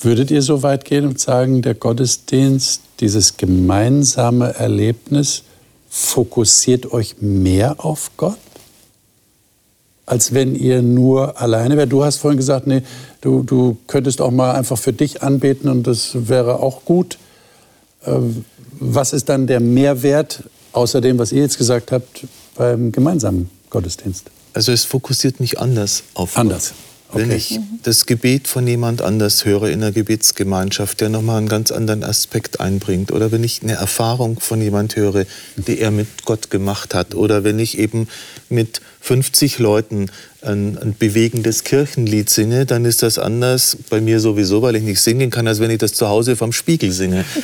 Würdet 0.00 0.30
ihr 0.30 0.42
so 0.42 0.62
weit 0.62 0.84
gehen 0.84 1.06
und 1.06 1.18
sagen, 1.18 1.62
der 1.62 1.74
Gottesdienst, 1.74 2.82
dieses 3.00 3.36
gemeinsame 3.36 4.54
Erlebnis, 4.54 5.42
fokussiert 5.88 6.92
euch 6.92 7.16
mehr 7.20 7.84
auf 7.84 8.10
Gott? 8.16 8.38
Als 10.04 10.34
wenn 10.34 10.54
ihr 10.54 10.82
nur 10.82 11.40
alleine 11.40 11.76
wärt. 11.76 11.90
Du 11.90 12.04
hast 12.04 12.18
vorhin 12.18 12.36
gesagt, 12.36 12.66
nee, 12.66 12.82
du, 13.22 13.42
du 13.42 13.76
könntest 13.86 14.20
auch 14.20 14.30
mal 14.30 14.52
einfach 14.52 14.78
für 14.78 14.92
dich 14.92 15.22
anbeten 15.22 15.68
und 15.68 15.86
das 15.86 16.28
wäre 16.28 16.60
auch 16.60 16.84
gut. 16.84 17.18
Ähm, 18.04 18.44
was 18.78 19.12
ist 19.12 19.28
dann 19.28 19.46
der 19.46 19.60
Mehrwert, 19.60 20.44
außer 20.72 21.00
dem, 21.00 21.18
was 21.18 21.32
ihr 21.32 21.42
jetzt 21.42 21.58
gesagt 21.58 21.92
habt, 21.92 22.26
beim 22.54 22.92
gemeinsamen 22.92 23.50
Gottesdienst? 23.70 24.30
Also 24.52 24.70
es 24.70 24.84
fokussiert 24.84 25.40
mich 25.40 25.58
anders 25.58 26.04
auf 26.14 26.36
Anders. 26.36 26.68
Gott. 26.68 26.95
Wenn 27.16 27.30
ich 27.30 27.60
das 27.82 28.06
Gebet 28.06 28.48
von 28.48 28.66
jemand 28.66 29.02
anders 29.02 29.44
höre 29.44 29.68
in 29.68 29.82
einer 29.82 29.92
Gebetsgemeinschaft, 29.92 31.00
der 31.00 31.08
nochmal 31.08 31.38
einen 31.38 31.48
ganz 31.48 31.70
anderen 31.70 32.04
Aspekt 32.04 32.60
einbringt, 32.60 33.12
oder 33.12 33.32
wenn 33.32 33.44
ich 33.44 33.62
eine 33.62 33.74
Erfahrung 33.74 34.40
von 34.40 34.60
jemand 34.60 34.96
höre, 34.96 35.24
die 35.56 35.78
er 35.78 35.90
mit 35.90 36.24
Gott 36.24 36.50
gemacht 36.50 36.94
hat, 36.94 37.14
oder 37.14 37.44
wenn 37.44 37.58
ich 37.58 37.78
eben 37.78 38.08
mit 38.48 38.80
50 39.00 39.58
Leuten 39.58 40.10
ein, 40.42 40.78
ein 40.78 40.96
bewegendes 40.98 41.64
Kirchenlied 41.64 42.30
singe, 42.30 42.66
dann 42.66 42.84
ist 42.84 43.02
das 43.02 43.18
anders 43.18 43.76
bei 43.90 44.00
mir 44.00 44.20
sowieso, 44.20 44.62
weil 44.62 44.76
ich 44.76 44.82
nicht 44.82 45.00
singen 45.00 45.30
kann, 45.30 45.46
als 45.46 45.60
wenn 45.60 45.70
ich 45.70 45.78
das 45.78 45.94
zu 45.94 46.08
Hause 46.08 46.36
vom 46.36 46.52
Spiegel 46.52 46.92
singe. 46.92 47.24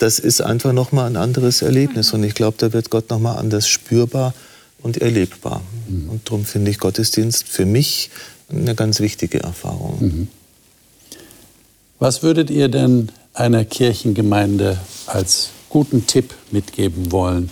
Das 0.00 0.18
ist 0.18 0.42
einfach 0.42 0.72
nochmal 0.72 1.06
ein 1.06 1.16
anderes 1.16 1.62
Erlebnis 1.62 2.12
und 2.12 2.24
ich 2.24 2.34
glaube, 2.34 2.56
da 2.58 2.72
wird 2.72 2.90
Gott 2.90 3.10
nochmal 3.10 3.38
anders 3.38 3.68
spürbar 3.68 4.34
und 4.82 4.98
erlebbar. 4.98 5.62
Mhm. 5.88 6.10
Und 6.10 6.28
darum 6.28 6.44
finde 6.44 6.70
ich 6.70 6.78
Gottesdienst 6.78 7.48
für 7.48 7.64
mich 7.64 8.10
eine 8.50 8.74
ganz 8.74 9.00
wichtige 9.00 9.40
Erfahrung. 9.40 9.96
Mhm. 10.00 10.28
Was 11.98 12.22
würdet 12.22 12.50
ihr 12.50 12.68
denn 12.68 13.10
einer 13.32 13.64
Kirchengemeinde 13.64 14.78
als 15.06 15.50
guten 15.68 16.06
Tipp 16.06 16.34
mitgeben 16.50 17.10
wollen, 17.10 17.50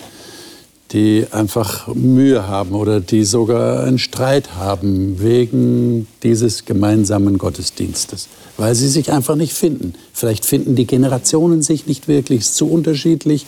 die 0.93 1.27
einfach 1.31 1.89
Mühe 1.95 2.47
haben 2.47 2.75
oder 2.75 3.01
die 3.01 3.25
sogar 3.25 3.85
einen 3.85 3.99
Streit 3.99 4.55
haben 4.57 5.21
wegen 5.21 6.07
dieses 6.23 6.65
gemeinsamen 6.65 7.39
Gottesdienstes, 7.39 8.29
weil 8.59 8.75
sie 8.75 8.89
sich 8.89 9.11
einfach 9.11 9.37
nicht 9.37 9.55
finden. 9.55 9.95
Vielleicht 10.13 10.45
finden 10.45 10.77
die 10.77 10.87
Generationen 10.87 11.63
sich 11.63 11.87
nicht 11.87 12.09
wirklich, 12.09 12.41
ist 12.41 12.57
zu 12.57 12.71
unterschiedlich 12.71 13.47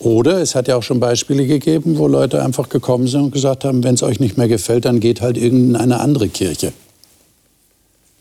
oder 0.00 0.40
es 0.40 0.54
hat 0.54 0.66
ja 0.66 0.76
auch 0.76 0.82
schon 0.82 0.98
Beispiele 0.98 1.46
gegeben, 1.46 1.98
wo 1.98 2.08
Leute 2.08 2.42
einfach 2.42 2.70
gekommen 2.70 3.06
sind 3.06 3.20
und 3.20 3.30
gesagt 3.32 3.66
haben, 3.66 3.84
wenn 3.84 3.94
es 3.94 4.02
euch 4.02 4.18
nicht 4.18 4.38
mehr 4.38 4.48
gefällt, 4.48 4.86
dann 4.86 4.98
geht 4.98 5.20
halt 5.20 5.36
irgendeine 5.36 6.00
andere 6.00 6.28
Kirche. 6.28 6.72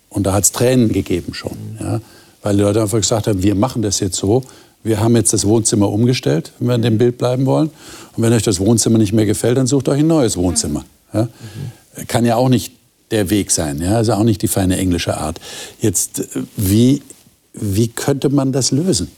Und 0.10 0.24
da 0.24 0.34
hat 0.34 0.44
es 0.44 0.52
Tränen 0.52 0.92
gegeben 0.92 1.34
schon. 1.34 1.58
Ja? 1.80 2.02
Weil 2.42 2.58
die 2.58 2.64
Leute 2.64 2.82
einfach 2.82 2.98
gesagt 2.98 3.28
haben, 3.28 3.42
wir 3.42 3.56
machen 3.56 3.82
das 3.82 4.02
jetzt 4.02 4.18
so. 4.18 4.44
Wir 4.84 5.00
haben 5.00 5.16
jetzt 5.16 5.32
das 5.32 5.46
Wohnzimmer 5.46 5.90
umgestellt, 5.90 6.52
wenn 6.60 6.68
wir 6.68 6.76
in 6.76 6.82
dem 6.82 6.98
Bild 6.98 7.18
bleiben 7.18 7.46
wollen. 7.46 7.70
Und 8.16 8.24
wenn 8.24 8.34
euch 8.34 8.44
das 8.44 8.60
Wohnzimmer 8.60 8.98
nicht 8.98 9.14
mehr 9.14 9.26
gefällt, 9.26 9.58
dann 9.58 9.68
sucht 9.68 9.88
euch 9.88 10.00
ein 10.00 10.08
neues 10.08 10.36
Wohnzimmer. 10.36 10.84
Ja? 11.14 11.30
Kann 12.08 12.26
ja 12.26 12.36
auch 12.36 12.50
nicht 12.50 12.74
der 13.12 13.30
Weg 13.30 13.52
sein. 13.52 13.82
Ja? 13.82 13.96
Also 13.96 14.14
auch 14.14 14.24
nicht 14.24 14.42
die 14.42 14.50
feine 14.50 14.76
englische 14.76 15.18
Art. 15.18 15.40
Jetzt, 15.80 16.28
wie, 16.58 17.02
wie 17.54 17.88
könnte 17.88 18.28
man 18.28 18.52
das 18.52 18.72
lösen? 18.72 19.10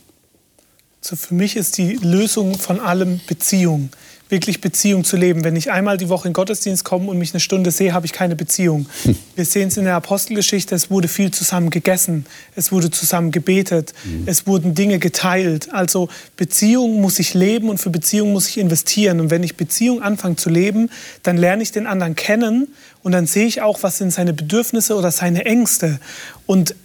Also 1.01 1.15
für 1.15 1.33
mich 1.33 1.55
ist 1.55 1.77
die 1.77 1.93
Lösung 1.93 2.57
von 2.57 2.79
allem 2.79 3.19
Beziehung 3.27 3.89
wirklich 4.31 4.61
Beziehung 4.61 5.03
zu 5.03 5.17
leben. 5.17 5.43
Wenn 5.43 5.57
ich 5.57 5.71
einmal 5.71 5.97
die 5.97 6.09
Woche 6.09 6.27
in 6.27 6.31
den 6.31 6.35
Gottesdienst 6.35 6.85
komme 6.85 7.09
und 7.09 7.17
mich 7.17 7.33
eine 7.33 7.41
Stunde 7.41 7.69
sehe, 7.69 7.93
habe 7.93 8.05
ich 8.05 8.13
keine 8.13 8.35
Beziehung. 8.35 8.87
Hm. 9.03 9.15
Wir 9.35 9.45
sehen 9.45 9.67
es 9.67 9.77
in 9.77 9.83
der 9.83 9.95
Apostelgeschichte, 9.95 10.73
es 10.73 10.89
wurde 10.89 11.09
viel 11.09 11.31
zusammen 11.31 11.69
gegessen, 11.69 12.25
es 12.55 12.71
wurde 12.71 12.89
zusammen 12.89 13.31
gebetet, 13.31 13.93
mhm. 14.05 14.23
es 14.27 14.47
wurden 14.47 14.73
Dinge 14.73 14.99
geteilt. 14.99 15.73
Also 15.73 16.07
Beziehung 16.37 17.01
muss 17.01 17.19
ich 17.19 17.33
leben 17.33 17.69
und 17.69 17.79
für 17.79 17.89
Beziehung 17.89 18.31
muss 18.31 18.47
ich 18.47 18.57
investieren. 18.57 19.19
Und 19.19 19.29
wenn 19.31 19.43
ich 19.43 19.57
Beziehung 19.57 20.01
anfange 20.01 20.37
zu 20.37 20.49
leben, 20.49 20.89
dann 21.23 21.35
lerne 21.35 21.61
ich 21.61 21.73
den 21.73 21.85
anderen 21.85 22.15
kennen 22.15 22.69
und 23.03 23.11
dann 23.11 23.27
sehe 23.27 23.47
ich 23.47 23.61
auch, 23.61 23.83
was 23.83 23.97
sind 23.97 24.13
seine 24.13 24.33
Bedürfnisse 24.33 24.95
oder 24.95 25.11
seine 25.11 25.43
Ängste. 25.45 25.99
Und 26.45 26.75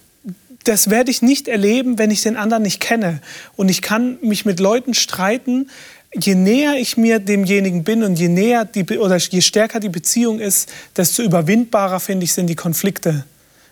das 0.68 0.90
werde 0.90 1.10
ich 1.10 1.22
nicht 1.22 1.48
erleben, 1.48 1.98
wenn 1.98 2.10
ich 2.10 2.22
den 2.22 2.36
anderen 2.36 2.62
nicht 2.62 2.80
kenne. 2.80 3.20
Und 3.56 3.68
ich 3.68 3.82
kann 3.82 4.18
mich 4.20 4.44
mit 4.44 4.60
Leuten 4.60 4.94
streiten, 4.94 5.70
je 6.14 6.34
näher 6.34 6.74
ich 6.78 6.96
mir 6.96 7.18
demjenigen 7.18 7.84
bin 7.84 8.02
und 8.02 8.18
je 8.18 8.28
näher 8.28 8.64
die, 8.64 8.98
oder 8.98 9.16
je 9.16 9.40
stärker 9.40 9.80
die 9.80 9.88
Beziehung 9.88 10.40
ist, 10.40 10.70
desto 10.96 11.22
überwindbarer 11.22 12.00
finde 12.00 12.24
ich 12.24 12.32
sind 12.32 12.48
die 12.48 12.54
Konflikte. 12.54 13.24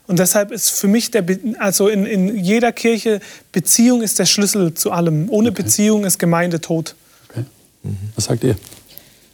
Und 0.07 0.19
deshalb 0.19 0.51
ist 0.51 0.71
für 0.71 0.89
mich 0.89 1.11
der, 1.11 1.25
also 1.59 1.89
in, 1.89 2.05
in 2.05 2.37
jeder 2.37 2.73
Kirche 2.73 3.21
Beziehung 3.53 4.03
ist 4.03 4.19
der 4.19 4.27
Schlüssel 4.27 4.75
zu 4.75 4.93
allem. 4.93 5.31
Ohne 5.31 5.51
okay. 5.51 5.63
Beziehung 5.63 6.05
ist 6.05 6.19
Gemeinde 6.19 6.61
tot. 6.61 6.95
Okay. 7.31 7.45
Mhm. 7.83 7.97
Was 8.15 8.25
sagt 8.27 8.45
ihr? 8.45 8.57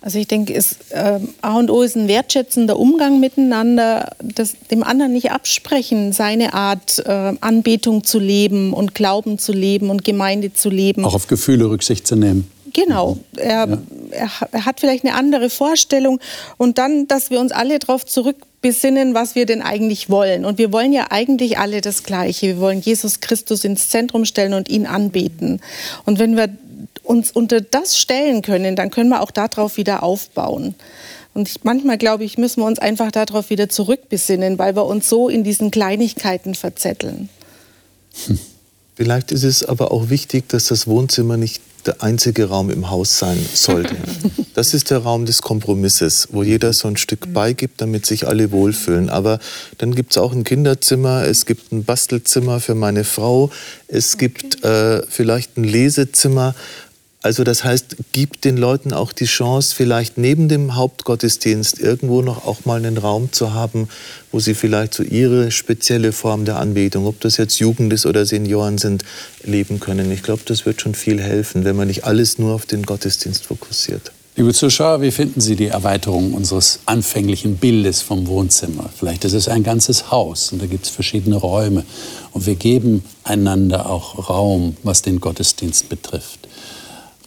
Also 0.02 0.18
ich 0.18 0.28
denke, 0.28 0.54
ist, 0.54 0.90
äh, 0.90 1.20
A 1.42 1.58
und 1.58 1.70
O 1.70 1.82
ist 1.82 1.94
ein 1.94 2.08
wertschätzender 2.08 2.78
Umgang 2.78 3.20
miteinander, 3.20 4.12
das, 4.22 4.54
dem 4.70 4.82
anderen 4.82 5.12
nicht 5.12 5.30
absprechen, 5.30 6.12
seine 6.12 6.54
Art 6.54 7.02
äh, 7.04 7.34
Anbetung 7.40 8.02
zu 8.02 8.18
leben 8.18 8.72
und 8.72 8.94
Glauben 8.94 9.38
zu 9.38 9.52
leben 9.52 9.90
und 9.90 10.02
Gemeinde 10.02 10.54
zu 10.54 10.70
leben. 10.70 11.04
Auch 11.04 11.14
auf 11.14 11.26
Gefühle 11.26 11.68
Rücksicht 11.68 12.06
zu 12.06 12.16
nehmen. 12.16 12.50
Genau. 12.72 13.18
Er, 13.36 13.68
ja. 13.68 13.78
er, 14.10 14.30
er, 14.52 14.66
hat 14.66 14.80
vielleicht 14.80 15.04
eine 15.04 15.14
andere 15.14 15.50
Vorstellung. 15.50 16.20
Und 16.56 16.78
dann, 16.78 17.06
dass 17.08 17.30
wir 17.30 17.40
uns 17.40 17.52
alle 17.52 17.78
darauf 17.78 18.06
zurückbesinnen, 18.06 19.12
was 19.12 19.34
wir 19.34 19.44
denn 19.44 19.60
eigentlich 19.60 20.08
wollen. 20.08 20.44
Und 20.44 20.58
wir 20.58 20.72
wollen 20.72 20.92
ja 20.92 21.06
eigentlich 21.10 21.58
alle 21.58 21.80
das 21.80 22.04
Gleiche. 22.04 22.46
Wir 22.46 22.58
wollen 22.58 22.80
Jesus 22.80 23.20
Christus 23.20 23.64
ins 23.64 23.88
Zentrum 23.88 24.24
stellen 24.24 24.54
und 24.54 24.68
ihn 24.68 24.86
anbeten. 24.86 25.60
Und 26.06 26.18
wenn 26.18 26.36
wir 26.36 26.48
uns 27.02 27.30
unter 27.30 27.60
das 27.60 27.98
stellen 27.98 28.42
können, 28.42 28.76
dann 28.76 28.90
können 28.90 29.10
wir 29.10 29.22
auch 29.22 29.30
darauf 29.30 29.76
wieder 29.76 30.02
aufbauen. 30.02 30.74
Und 31.32 31.48
ich, 31.48 31.62
manchmal, 31.62 31.98
glaube 31.98 32.24
ich, 32.24 32.38
müssen 32.38 32.60
wir 32.60 32.66
uns 32.66 32.78
einfach 32.78 33.12
darauf 33.12 33.50
wieder 33.50 33.68
zurückbesinnen, 33.68 34.58
weil 34.58 34.74
wir 34.74 34.86
uns 34.86 35.08
so 35.08 35.28
in 35.28 35.44
diesen 35.44 35.70
Kleinigkeiten 35.70 36.54
verzetteln. 36.54 37.28
Hm. 38.26 38.38
Vielleicht 38.96 39.32
ist 39.32 39.44
es 39.44 39.64
aber 39.64 39.92
auch 39.92 40.10
wichtig, 40.10 40.48
dass 40.48 40.66
das 40.66 40.86
Wohnzimmer 40.86 41.36
nicht 41.36 41.62
der 41.86 42.02
einzige 42.02 42.50
Raum 42.50 42.68
im 42.68 42.90
Haus 42.90 43.18
sein 43.18 43.38
sollte. 43.54 43.96
Das 44.52 44.74
ist 44.74 44.90
der 44.90 44.98
Raum 44.98 45.26
des 45.26 45.42
Kompromisses, 45.42 46.28
wo 46.32 46.42
jeder 46.42 46.72
so 46.72 46.88
ein 46.88 46.96
Stück 46.96 47.32
beigibt, 47.32 47.80
damit 47.80 48.04
sich 48.04 48.26
alle 48.26 48.50
wohlfühlen. 48.50 49.08
Aber 49.08 49.38
dann 49.78 49.94
gibt 49.94 50.10
es 50.10 50.18
auch 50.18 50.32
ein 50.32 50.44
Kinderzimmer, 50.44 51.24
es 51.24 51.46
gibt 51.46 51.72
ein 51.72 51.84
Bastelzimmer 51.84 52.60
für 52.60 52.74
meine 52.74 53.04
Frau, 53.04 53.50
es 53.86 54.18
gibt 54.18 54.62
äh, 54.64 55.02
vielleicht 55.08 55.56
ein 55.56 55.64
Lesezimmer. 55.64 56.54
Also 57.22 57.44
das 57.44 57.64
heißt, 57.64 57.96
gibt 58.12 58.46
den 58.46 58.56
Leuten 58.56 58.94
auch 58.94 59.12
die 59.12 59.26
Chance, 59.26 59.74
vielleicht 59.74 60.16
neben 60.16 60.48
dem 60.48 60.74
Hauptgottesdienst 60.74 61.78
irgendwo 61.78 62.22
noch 62.22 62.46
auch 62.46 62.64
mal 62.64 62.78
einen 62.78 62.96
Raum 62.96 63.30
zu 63.30 63.52
haben, 63.52 63.88
wo 64.32 64.40
sie 64.40 64.54
vielleicht 64.54 64.94
so 64.94 65.02
ihre 65.02 65.50
spezielle 65.50 66.12
Form 66.12 66.46
der 66.46 66.58
Anbetung, 66.58 67.04
ob 67.06 67.20
das 67.20 67.36
jetzt 67.36 67.58
Jugend 67.58 67.92
ist 67.92 68.06
oder 68.06 68.24
Senioren 68.24 68.78
sind, 68.78 69.04
leben 69.44 69.80
können. 69.80 70.10
Ich 70.10 70.22
glaube, 70.22 70.42
das 70.46 70.64
wird 70.64 70.80
schon 70.80 70.94
viel 70.94 71.20
helfen, 71.20 71.64
wenn 71.64 71.76
man 71.76 71.88
nicht 71.88 72.04
alles 72.04 72.38
nur 72.38 72.54
auf 72.54 72.64
den 72.64 72.84
Gottesdienst 72.84 73.44
fokussiert. 73.44 74.12
Liebe 74.36 74.54
Zuschauer, 74.54 75.02
wie 75.02 75.10
finden 75.10 75.42
Sie 75.42 75.56
die 75.56 75.66
Erweiterung 75.66 76.32
unseres 76.32 76.80
anfänglichen 76.86 77.56
Bildes 77.56 78.00
vom 78.00 78.28
Wohnzimmer? 78.28 78.88
Vielleicht 78.96 79.26
ist 79.26 79.34
es 79.34 79.48
ein 79.48 79.62
ganzes 79.62 80.10
Haus 80.10 80.52
und 80.52 80.62
da 80.62 80.66
gibt 80.66 80.86
es 80.86 80.90
verschiedene 80.90 81.36
Räume 81.36 81.84
und 82.32 82.46
wir 82.46 82.54
geben 82.54 83.04
einander 83.24 83.90
auch 83.90 84.30
Raum, 84.30 84.78
was 84.84 85.02
den 85.02 85.20
Gottesdienst 85.20 85.90
betrifft. 85.90 86.48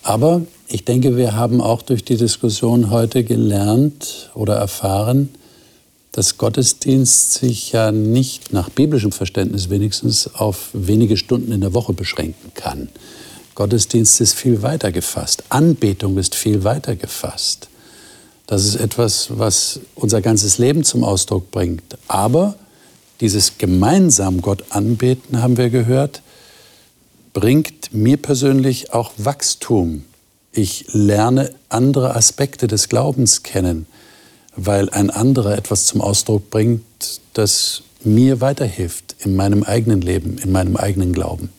Aber 0.04 0.42
ich 0.68 0.84
denke, 0.84 1.16
wir 1.16 1.36
haben 1.36 1.62
auch 1.62 1.82
durch 1.82 2.04
die 2.04 2.18
Diskussion 2.18 2.92
heute 2.92 3.24
gelernt 3.24 4.32
oder 4.36 4.56
erfahren, 4.56 5.30
dass 6.12 6.38
Gottesdienst 6.38 7.34
sich 7.34 7.72
ja 7.72 7.92
nicht 7.92 8.54
nach 8.54 8.70
biblischem 8.70 9.12
Verständnis 9.12 9.70
wenigstens 9.70 10.36
auf 10.36 10.70
wenige 10.74 11.18
Stunden 11.18 11.52
in 11.52 11.62
der 11.62 11.74
Woche 11.74 11.94
beschränken 11.94 12.52
kann. 12.54 12.90
Gottesdienst 13.56 14.20
ist 14.22 14.34
viel 14.34 14.62
weiter 14.62 14.92
gefasst. 14.92 15.44
Anbetung 15.50 16.18
ist 16.18 16.36
viel 16.36 16.64
weiter 16.64 16.96
gefasst. 16.96 17.70
Das 18.46 18.66
ist 18.66 18.76
etwas, 18.76 19.30
was 19.30 19.80
unser 19.96 20.22
ganzes 20.22 20.58
Leben 20.58 20.84
zum 20.84 21.04
Ausdruck 21.04 21.50
bringt. 21.50 21.98
Aber 22.08 22.56
dieses 23.22 23.58
gemeinsam 23.58 24.42
Gott 24.42 24.66
anbeten, 24.70 25.42
haben 25.42 25.58
wir 25.58 25.70
gehört, 25.70 26.22
bringt 27.34 27.94
mir 27.94 28.18
persönlich 28.18 28.94
auch 28.94 29.12
Wachstum. 29.18 30.06
Ich 30.52 30.86
lerne 30.94 31.54
andere 31.68 32.16
Aspekte 32.16 32.68
des 32.68 32.90
Glaubens 32.90 33.42
kennen, 33.42 33.88
weil 34.56 34.90
ein 34.92 35.10
anderer 35.10 35.58
etwas 35.58 35.88
zum 35.88 36.00
Ausdruck 36.00 36.52
bringt, 36.52 36.84
das 37.34 37.82
mir 38.04 38.40
weiterhilft 38.40 39.16
in 39.20 39.36
meinem 39.36 39.64
eigenen 39.64 40.02
Leben, 40.02 40.38
in 40.38 40.52
meinem 40.52 40.78
eigenen 40.78 41.12
Glauben. 41.12 41.50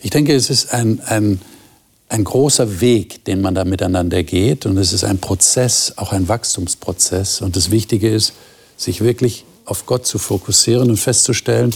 Ich 0.00 0.10
denke, 0.10 0.34
es 0.34 0.50
ist 0.50 0.72
ein, 0.72 1.00
ein, 1.06 1.40
ein 2.08 2.24
großer 2.24 2.80
Weg, 2.80 3.24
den 3.26 3.40
man 3.40 3.54
da 3.54 3.64
miteinander 3.64 4.24
geht 4.24 4.66
und 4.66 4.76
es 4.76 4.92
ist 4.92 5.04
ein 5.04 5.18
Prozess, 5.18 5.92
auch 5.96 6.12
ein 6.12 6.28
Wachstumsprozess. 6.28 7.42
Und 7.42 7.54
das 7.54 7.70
Wichtige 7.70 8.12
ist, 8.12 8.32
sich 8.76 9.02
wirklich 9.02 9.44
auf 9.64 9.86
Gott 9.86 10.06
zu 10.06 10.18
fokussieren 10.18 10.90
und 10.90 10.96
festzustellen, 10.96 11.72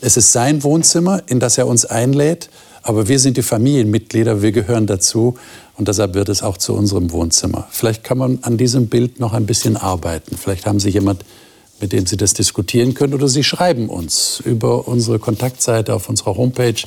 es 0.00 0.16
ist 0.16 0.32
sein 0.32 0.64
Wohnzimmer, 0.64 1.22
in 1.28 1.38
das 1.38 1.58
er 1.58 1.68
uns 1.68 1.84
einlädt 1.84 2.50
aber 2.82 3.08
wir 3.08 3.18
sind 3.18 3.36
die 3.36 3.42
Familienmitglieder, 3.42 4.42
wir 4.42 4.52
gehören 4.52 4.86
dazu 4.86 5.36
und 5.76 5.88
deshalb 5.88 6.14
wird 6.14 6.28
es 6.28 6.42
auch 6.42 6.58
zu 6.58 6.74
unserem 6.74 7.12
Wohnzimmer. 7.12 7.66
Vielleicht 7.70 8.04
kann 8.04 8.18
man 8.18 8.38
an 8.42 8.56
diesem 8.56 8.88
Bild 8.88 9.20
noch 9.20 9.32
ein 9.32 9.46
bisschen 9.46 9.76
arbeiten. 9.76 10.36
Vielleicht 10.36 10.66
haben 10.66 10.80
Sie 10.80 10.90
jemand, 10.90 11.24
mit 11.80 11.92
dem 11.92 12.06
Sie 12.06 12.16
das 12.16 12.34
diskutieren 12.34 12.94
können 12.94 13.14
oder 13.14 13.28
Sie 13.28 13.44
schreiben 13.44 13.88
uns 13.88 14.42
über 14.44 14.88
unsere 14.88 15.18
Kontaktseite 15.18 15.94
auf 15.94 16.08
unserer 16.08 16.36
Homepage. 16.36 16.82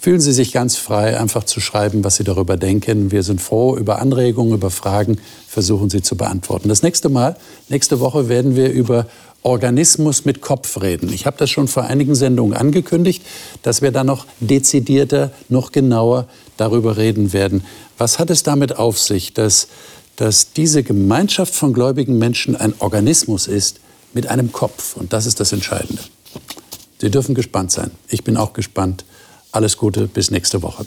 Fühlen 0.00 0.20
Sie 0.20 0.32
sich 0.32 0.52
ganz 0.52 0.76
frei, 0.76 1.18
einfach 1.18 1.44
zu 1.44 1.60
schreiben, 1.60 2.04
was 2.04 2.16
Sie 2.16 2.24
darüber 2.24 2.58
denken. 2.58 3.10
Wir 3.10 3.22
sind 3.22 3.40
froh 3.40 3.76
über 3.76 4.00
Anregungen, 4.00 4.52
über 4.52 4.70
Fragen, 4.70 5.18
versuchen 5.48 5.88
Sie 5.88 6.02
zu 6.02 6.16
beantworten. 6.16 6.68
Das 6.68 6.82
nächste 6.82 7.08
Mal, 7.08 7.36
nächste 7.70 8.00
Woche 8.00 8.28
werden 8.28 8.54
wir 8.56 8.70
über 8.70 9.06
Organismus 9.44 10.24
mit 10.24 10.40
Kopf 10.40 10.80
reden. 10.80 11.12
Ich 11.12 11.26
habe 11.26 11.36
das 11.36 11.50
schon 11.50 11.68
vor 11.68 11.84
einigen 11.84 12.14
Sendungen 12.14 12.56
angekündigt, 12.56 13.22
dass 13.62 13.82
wir 13.82 13.92
da 13.92 14.02
noch 14.02 14.26
dezidierter, 14.40 15.32
noch 15.50 15.70
genauer 15.70 16.26
darüber 16.56 16.96
reden 16.96 17.32
werden. 17.32 17.62
Was 17.98 18.18
hat 18.18 18.30
es 18.30 18.42
damit 18.42 18.76
auf 18.76 18.98
sich, 18.98 19.34
dass, 19.34 19.68
dass 20.16 20.52
diese 20.54 20.82
Gemeinschaft 20.82 21.54
von 21.54 21.74
gläubigen 21.74 22.18
Menschen 22.18 22.56
ein 22.56 22.74
Organismus 22.78 23.46
ist 23.46 23.80
mit 24.14 24.26
einem 24.28 24.50
Kopf? 24.50 24.96
Und 24.96 25.12
das 25.12 25.26
ist 25.26 25.40
das 25.40 25.52
Entscheidende. 25.52 26.02
Sie 26.98 27.10
dürfen 27.10 27.34
gespannt 27.34 27.70
sein. 27.70 27.90
Ich 28.08 28.24
bin 28.24 28.38
auch 28.38 28.54
gespannt. 28.54 29.04
Alles 29.52 29.76
Gute, 29.76 30.06
bis 30.06 30.30
nächste 30.30 30.62
Woche. 30.62 30.86